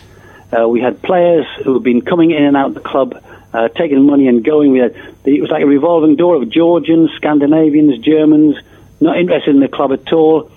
Uh, 0.53 0.69
we 0.69 0.83
had 0.83 1.01
players 1.01 1.47
who 1.65 1.73
had 1.73 1.83
been 1.83 2.03
coming 2.03 2.33
in 2.33 2.45
and 2.45 2.55
out 2.57 2.69
of 2.69 2.75
the 2.75 2.81
club, 2.81 3.23
uh, 3.55 3.69
taking 3.69 4.05
money 4.05 4.29
and 4.29 4.45
going. 4.45 4.73
We 4.73 4.81
had 4.81 4.95
it 5.25 5.41
was 5.41 5.51
like 5.51 5.63
a 5.63 5.67
revolving 5.67 6.17
door 6.17 6.37
of 6.37 6.51
Georgians, 6.51 7.11
Scandinavians, 7.17 7.99
Germans, 7.99 8.57
not 9.01 9.17
interested 9.17 9.55
in 9.55 9.61
the 9.61 9.69
club 9.69 9.93
at 9.93 10.13
all. 10.13 10.51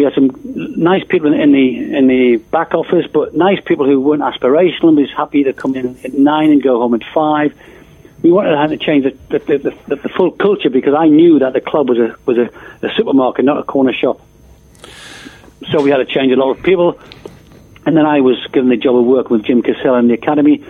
We 0.00 0.04
had 0.04 0.14
some 0.14 0.30
nice 0.82 1.04
people 1.04 1.30
in 1.30 1.52
the 1.52 1.94
in 1.94 2.06
the 2.06 2.36
back 2.38 2.72
office, 2.72 3.06
but 3.12 3.34
nice 3.34 3.60
people 3.62 3.84
who 3.84 4.00
weren't 4.00 4.22
aspirational. 4.22 4.96
We 4.96 5.02
was 5.02 5.12
happy 5.14 5.44
to 5.44 5.52
come 5.52 5.74
in 5.74 5.94
at 6.02 6.14
nine 6.14 6.50
and 6.52 6.62
go 6.62 6.80
home 6.80 6.94
at 6.94 7.02
five. 7.12 7.54
We 8.22 8.32
wanted 8.32 8.68
to 8.68 8.78
change 8.78 9.04
the, 9.04 9.38
the, 9.38 9.58
the, 9.58 9.96
the, 9.96 10.08
full 10.08 10.30
culture 10.30 10.70
because 10.70 10.94
I 10.94 11.08
knew 11.08 11.40
that 11.40 11.52
the 11.52 11.60
club 11.60 11.90
was 11.90 11.98
a 11.98 12.16
was 12.24 12.38
a, 12.38 12.48
a 12.80 12.90
supermarket, 12.94 13.44
not 13.44 13.58
a 13.58 13.62
corner 13.62 13.92
shop. 13.92 14.22
So 15.70 15.82
we 15.82 15.90
had 15.90 15.98
to 15.98 16.06
change 16.06 16.32
a 16.32 16.36
lot 16.36 16.56
of 16.56 16.62
people. 16.62 16.98
And 17.84 17.94
then 17.94 18.06
I 18.06 18.22
was 18.22 18.38
given 18.52 18.70
the 18.70 18.78
job 18.78 18.96
of 18.96 19.04
working 19.04 19.36
with 19.36 19.44
Jim 19.44 19.60
Cassell 19.60 19.96
in 19.96 20.08
the 20.08 20.14
academy. 20.14 20.64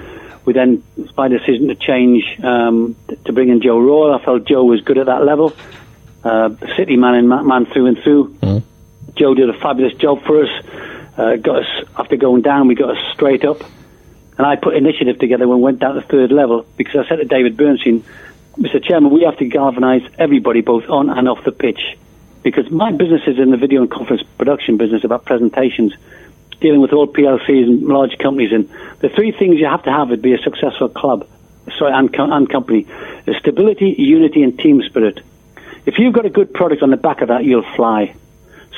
We 0.44 0.54
then, 0.54 0.82
my 1.16 1.28
decision 1.28 1.68
to 1.68 1.76
change 1.76 2.24
um, 2.42 2.96
to 3.26 3.32
bring 3.32 3.48
in 3.48 3.62
Joe 3.62 3.78
Royle, 3.78 4.12
I 4.12 4.24
felt 4.24 4.44
Joe 4.44 4.64
was 4.64 4.80
good 4.80 4.98
at 4.98 5.06
that 5.06 5.24
level. 5.24 5.52
Uh, 6.24 6.50
City 6.76 6.96
man 6.96 7.14
and 7.14 7.28
man 7.28 7.66
through 7.66 7.86
and 7.86 7.98
through. 8.02 8.64
Joe 9.20 9.34
did 9.34 9.50
a 9.50 9.52
fabulous 9.52 9.92
job 9.92 10.22
for 10.24 10.44
us. 10.44 10.64
Uh, 11.14 11.36
got 11.36 11.58
us 11.58 11.84
after 11.94 12.16
going 12.16 12.40
down, 12.40 12.68
we 12.68 12.74
got 12.74 12.96
us 12.96 13.12
straight 13.12 13.44
up. 13.44 13.60
And 14.38 14.46
I 14.46 14.56
put 14.56 14.74
initiative 14.74 15.18
together 15.18 15.46
when 15.46 15.58
we 15.58 15.64
went 15.64 15.78
down 15.78 15.96
to 15.96 16.00
third 16.00 16.32
level 16.32 16.64
because 16.78 17.04
I 17.04 17.08
said 17.08 17.16
to 17.16 17.26
David 17.26 17.58
Bernstein, 17.58 18.02
Mr. 18.56 18.82
Chairman, 18.82 19.12
we 19.12 19.24
have 19.24 19.36
to 19.36 19.44
galvanise 19.44 20.08
everybody, 20.18 20.62
both 20.62 20.88
on 20.88 21.10
and 21.10 21.28
off 21.28 21.44
the 21.44 21.52
pitch, 21.52 21.98
because 22.42 22.70
my 22.70 22.92
business 22.92 23.20
is 23.26 23.38
in 23.38 23.50
the 23.50 23.58
video 23.58 23.82
and 23.82 23.90
conference 23.90 24.22
production 24.38 24.78
business 24.78 25.04
about 25.04 25.26
presentations, 25.26 25.92
dealing 26.62 26.80
with 26.80 26.94
all 26.94 27.06
PLCs 27.06 27.64
and 27.64 27.82
large 27.82 28.16
companies. 28.16 28.52
And 28.52 28.70
the 29.00 29.10
three 29.10 29.32
things 29.32 29.58
you 29.58 29.66
have 29.66 29.82
to 29.82 29.92
have 29.92 30.08
to 30.08 30.16
be 30.16 30.32
a 30.32 30.38
successful 30.38 30.88
club, 30.88 31.28
sorry, 31.78 31.92
and, 31.92 32.10
co- 32.10 32.32
and 32.32 32.48
company: 32.48 32.86
is 33.26 33.36
stability, 33.36 33.96
unity, 33.98 34.42
and 34.42 34.58
team 34.58 34.80
spirit. 34.80 35.20
If 35.84 35.98
you've 35.98 36.14
got 36.14 36.24
a 36.24 36.30
good 36.30 36.54
product 36.54 36.82
on 36.82 36.88
the 36.88 36.96
back 36.96 37.20
of 37.20 37.28
that, 37.28 37.44
you'll 37.44 37.70
fly. 37.76 38.14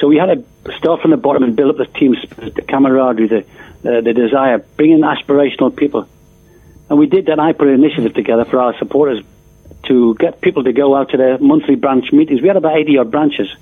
So 0.02 0.08
we 0.08 0.16
had 0.16 0.44
to 0.64 0.72
start 0.78 1.00
from 1.00 1.12
the 1.12 1.16
bottom 1.16 1.44
and 1.44 1.54
build 1.54 1.70
up 1.70 1.76
the 1.76 1.98
team 1.98 2.16
the 2.36 2.62
camaraderie, 2.62 3.28
the, 3.28 3.38
uh, 3.38 4.00
the 4.00 4.12
desire, 4.12 4.58
bring 4.58 4.90
in 4.90 5.02
aspirational 5.02 5.74
people. 5.74 6.08
And 6.90 6.98
we 6.98 7.06
did 7.06 7.26
that. 7.26 7.38
I 7.38 7.52
put 7.52 7.68
an 7.68 7.74
initiative 7.74 8.12
together 8.12 8.44
for 8.44 8.58
our 8.58 8.76
supporters 8.78 9.22
to 9.84 10.16
get 10.16 10.40
people 10.40 10.64
to 10.64 10.72
go 10.72 10.96
out 10.96 11.10
to 11.10 11.18
their 11.18 11.38
monthly 11.38 11.76
branch 11.76 12.10
meetings. 12.10 12.42
We 12.42 12.48
had 12.48 12.56
about 12.56 12.78
80 12.78 12.98
odd 12.98 13.10
branches. 13.12 13.54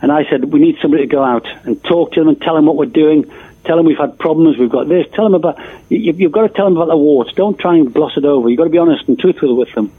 And 0.00 0.10
I 0.10 0.24
said, 0.30 0.46
we 0.46 0.60
need 0.60 0.78
somebody 0.80 1.02
to 1.02 1.06
go 1.06 1.22
out 1.22 1.46
and 1.66 1.84
talk 1.84 2.12
to 2.12 2.20
them 2.20 2.30
and 2.30 2.40
tell 2.40 2.54
them 2.54 2.64
what 2.64 2.76
we're 2.76 2.86
doing. 2.86 3.30
Tell 3.66 3.76
them 3.76 3.84
we've 3.84 3.98
had 3.98 4.18
problems, 4.18 4.56
we've 4.56 4.70
got 4.70 4.88
this. 4.88 5.08
Tell 5.12 5.24
them 5.24 5.34
about, 5.34 5.58
you, 5.90 6.14
you've 6.14 6.32
got 6.32 6.46
to 6.46 6.54
tell 6.54 6.64
them 6.64 6.78
about 6.78 6.88
the 6.88 6.96
warts. 6.96 7.34
Don't 7.34 7.58
try 7.58 7.76
and 7.76 7.92
gloss 7.92 8.16
it 8.16 8.24
over. 8.24 8.48
You've 8.48 8.56
got 8.56 8.64
to 8.64 8.70
be 8.70 8.78
honest 8.78 9.06
and 9.08 9.18
truthful 9.18 9.54
with 9.54 9.74
them. 9.74 9.92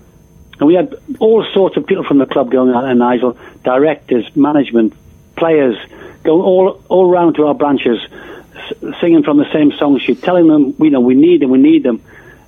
And 0.58 0.68
we 0.68 0.74
had 0.74 0.96
all 1.20 1.46
sorts 1.54 1.78
of 1.78 1.86
people 1.86 2.04
from 2.04 2.18
the 2.18 2.26
club 2.26 2.50
going 2.50 2.74
out 2.74 2.82
there, 2.82 2.96
Nigel, 2.96 3.38
directors, 3.64 4.36
management, 4.36 4.96
players, 5.36 5.78
going 6.24 6.42
all, 6.42 6.82
all 6.90 7.10
round 7.10 7.36
to 7.36 7.48
our 7.48 7.54
branches, 7.54 8.00
singing 9.00 9.24
from 9.24 9.38
the 9.38 9.52
same 9.52 9.72
song 9.74 10.00
sheet, 10.00 10.22
telling 10.22 10.48
them, 10.48 10.76
you 10.80 10.90
know, 10.90 11.00
we 11.00 11.16
need 11.16 11.42
them, 11.42 11.50
we 11.50 11.58
need 11.58 11.84
them. 11.84 12.02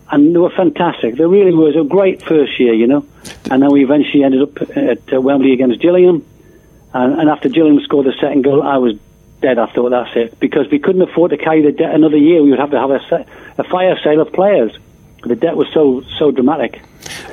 And 0.10 0.34
they 0.34 0.40
were 0.40 0.52
fantastic. 0.52 1.16
They 1.16 1.26
really 1.26 1.54
was 1.54 1.76
a 1.76 1.84
great 1.84 2.22
first 2.24 2.60
year, 2.60 2.74
you 2.74 2.88
know. 2.88 3.06
And 3.50 3.64
then 3.64 3.72
we 3.72 3.84
eventually 3.84 4.24
ended 4.24 4.42
up 4.44 4.78
at 4.78 5.14
uh, 5.14 5.20
Wembley 5.20 5.54
against 5.54 5.80
Gillingham. 5.80 6.26
And, 6.94 7.20
and 7.20 7.30
after 7.30 7.50
Gillingham 7.50 7.84
scored 7.84 8.06
the 8.06 8.14
second 8.14 8.44
goal, 8.44 8.62
I 8.62 8.78
was 8.78 8.96
dead. 9.42 9.58
I 9.58 9.66
thought 9.66 9.90
that's 9.90 10.16
it 10.16 10.40
because 10.40 10.70
we 10.70 10.80
couldn't 10.80 11.02
afford 11.02 11.32
to 11.32 11.38
carry 11.38 11.62
the 11.62 11.72
debt 11.72 11.96
another 11.96 12.18
year. 12.18 12.44
We 12.44 12.52
would 12.52 12.60
have 12.60 12.72
to 12.72 12.80
have 12.80 12.92
a, 12.92 13.00
sa- 13.08 13.24
a 13.58 13.64
fire 13.64 13.98
sale 14.04 14.22
of 14.22 14.32
players. 14.34 14.78
The 15.26 15.36
debt 15.36 15.56
was 15.56 15.68
so 15.74 16.04
so 16.18 16.32
dramatic. 16.32 16.82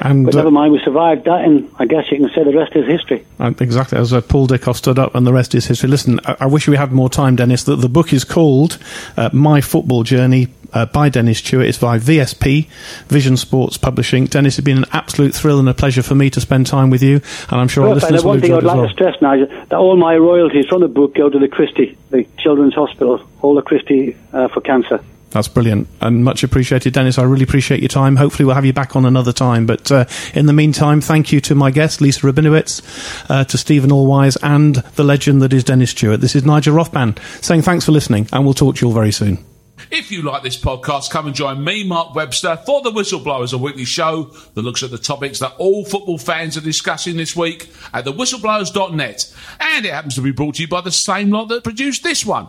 And 0.00 0.24
But 0.24 0.34
uh, 0.34 0.38
never 0.38 0.50
mind, 0.50 0.72
we 0.72 0.80
survived 0.80 1.24
that, 1.24 1.44
and 1.44 1.70
I 1.78 1.86
guess 1.86 2.10
you 2.10 2.18
can 2.18 2.30
say 2.34 2.42
the 2.44 2.56
rest 2.56 2.74
is 2.74 2.86
history. 2.86 3.24
Uh, 3.38 3.52
Exactly, 3.60 3.98
as 3.98 4.12
uh, 4.12 4.20
Paul 4.20 4.48
Dickov 4.48 4.76
stood 4.76 4.98
up, 4.98 5.14
and 5.14 5.26
the 5.26 5.32
rest 5.32 5.54
is 5.54 5.66
history. 5.66 5.88
Listen, 5.88 6.20
I, 6.24 6.36
I 6.40 6.46
wish 6.46 6.66
we 6.66 6.76
had 6.76 6.92
more 6.92 7.08
time, 7.08 7.36
Dennis. 7.36 7.64
The, 7.64 7.76
the 7.76 7.88
book 7.88 8.12
is 8.12 8.24
called 8.24 8.78
uh, 9.16 9.30
My 9.32 9.60
Football 9.60 10.02
Journey 10.02 10.48
uh, 10.72 10.86
by 10.86 11.08
Dennis 11.08 11.40
Tueart. 11.42 11.66
It's 11.68 11.78
by 11.78 11.98
VSP, 11.98 12.68
Vision 13.08 13.36
Sports 13.36 13.76
Publishing. 13.76 14.26
Dennis, 14.26 14.58
it's 14.58 14.64
been 14.64 14.78
an 14.78 14.86
absolute 14.92 15.34
thrill 15.34 15.58
and 15.58 15.68
a 15.68 15.74
pleasure 15.74 16.02
for 16.02 16.14
me 16.14 16.30
to 16.30 16.40
spend 16.40 16.66
time 16.66 16.90
with 16.90 17.02
you, 17.02 17.16
and 17.50 17.60
I'm 17.60 17.68
sure 17.68 17.84
our 17.84 17.94
Perfect. 17.94 18.12
listeners 18.12 18.24
will 18.24 18.30
one 18.30 18.40
thing 18.40 18.54
I'd 18.54 18.62
like 18.62 18.76
well. 18.76 18.88
to 18.88 18.92
stress, 18.92 19.20
Nigel, 19.20 19.46
that 19.46 19.74
all 19.74 19.96
my 19.96 20.16
royalties 20.16 20.66
from 20.66 20.80
the 20.80 20.88
book 20.88 21.14
go 21.14 21.28
to 21.28 21.38
the 21.38 21.48
Christie, 21.48 21.96
the 22.10 22.24
Children's 22.38 22.74
Hospital, 22.74 23.22
all 23.42 23.54
the 23.54 23.62
Christie 23.62 24.16
uh, 24.32 24.48
for 24.48 24.60
cancer. 24.60 25.00
That's 25.30 25.48
brilliant 25.48 25.86
and 26.00 26.24
much 26.24 26.42
appreciated, 26.42 26.92
Dennis. 26.92 27.18
I 27.18 27.22
really 27.22 27.44
appreciate 27.44 27.80
your 27.80 27.88
time. 27.88 28.16
Hopefully, 28.16 28.44
we'll 28.44 28.56
have 28.56 28.64
you 28.64 28.72
back 28.72 28.96
on 28.96 29.06
another 29.06 29.32
time. 29.32 29.64
But 29.64 29.90
uh, 29.90 30.06
in 30.34 30.46
the 30.46 30.52
meantime, 30.52 31.00
thank 31.00 31.32
you 31.32 31.40
to 31.42 31.54
my 31.54 31.70
guest, 31.70 32.00
Lisa 32.00 32.20
Rabinowitz, 32.22 33.30
uh, 33.30 33.44
to 33.44 33.58
Stephen 33.58 33.90
Allweis, 33.90 34.36
and 34.42 34.76
the 34.96 35.04
legend 35.04 35.42
that 35.42 35.52
is 35.52 35.62
Dennis 35.62 35.94
Tueart. 35.94 36.20
This 36.20 36.34
is 36.34 36.44
Nigel 36.44 36.74
Rothband 36.74 37.18
saying 37.44 37.62
thanks 37.62 37.84
for 37.84 37.92
listening, 37.92 38.28
and 38.32 38.44
we'll 38.44 38.54
talk 38.54 38.76
to 38.76 38.80
you 38.84 38.88
all 38.88 38.94
very 38.94 39.12
soon. 39.12 39.44
If 39.90 40.12
you 40.12 40.22
like 40.22 40.42
this 40.42 40.60
podcast, 40.60 41.10
come 41.10 41.26
and 41.26 41.34
join 41.34 41.64
me, 41.64 41.84
Mark 41.84 42.14
Webster, 42.14 42.56
for 42.66 42.82
The 42.82 42.90
Whistleblowers, 42.90 43.52
a 43.52 43.58
weekly 43.58 43.84
show 43.84 44.24
that 44.54 44.62
looks 44.62 44.82
at 44.82 44.90
the 44.90 44.98
topics 44.98 45.38
that 45.38 45.54
all 45.58 45.84
football 45.84 46.18
fans 46.18 46.56
are 46.56 46.60
discussing 46.60 47.16
this 47.16 47.34
week 47.34 47.72
at 47.92 48.04
thewhistleblowers.net. 48.04 49.34
And 49.58 49.86
it 49.86 49.92
happens 49.92 50.16
to 50.16 50.22
be 50.22 50.32
brought 50.32 50.56
to 50.56 50.62
you 50.62 50.68
by 50.68 50.80
the 50.82 50.92
same 50.92 51.30
lot 51.30 51.46
that 51.46 51.64
produced 51.64 52.02
this 52.02 52.24
one. 52.26 52.48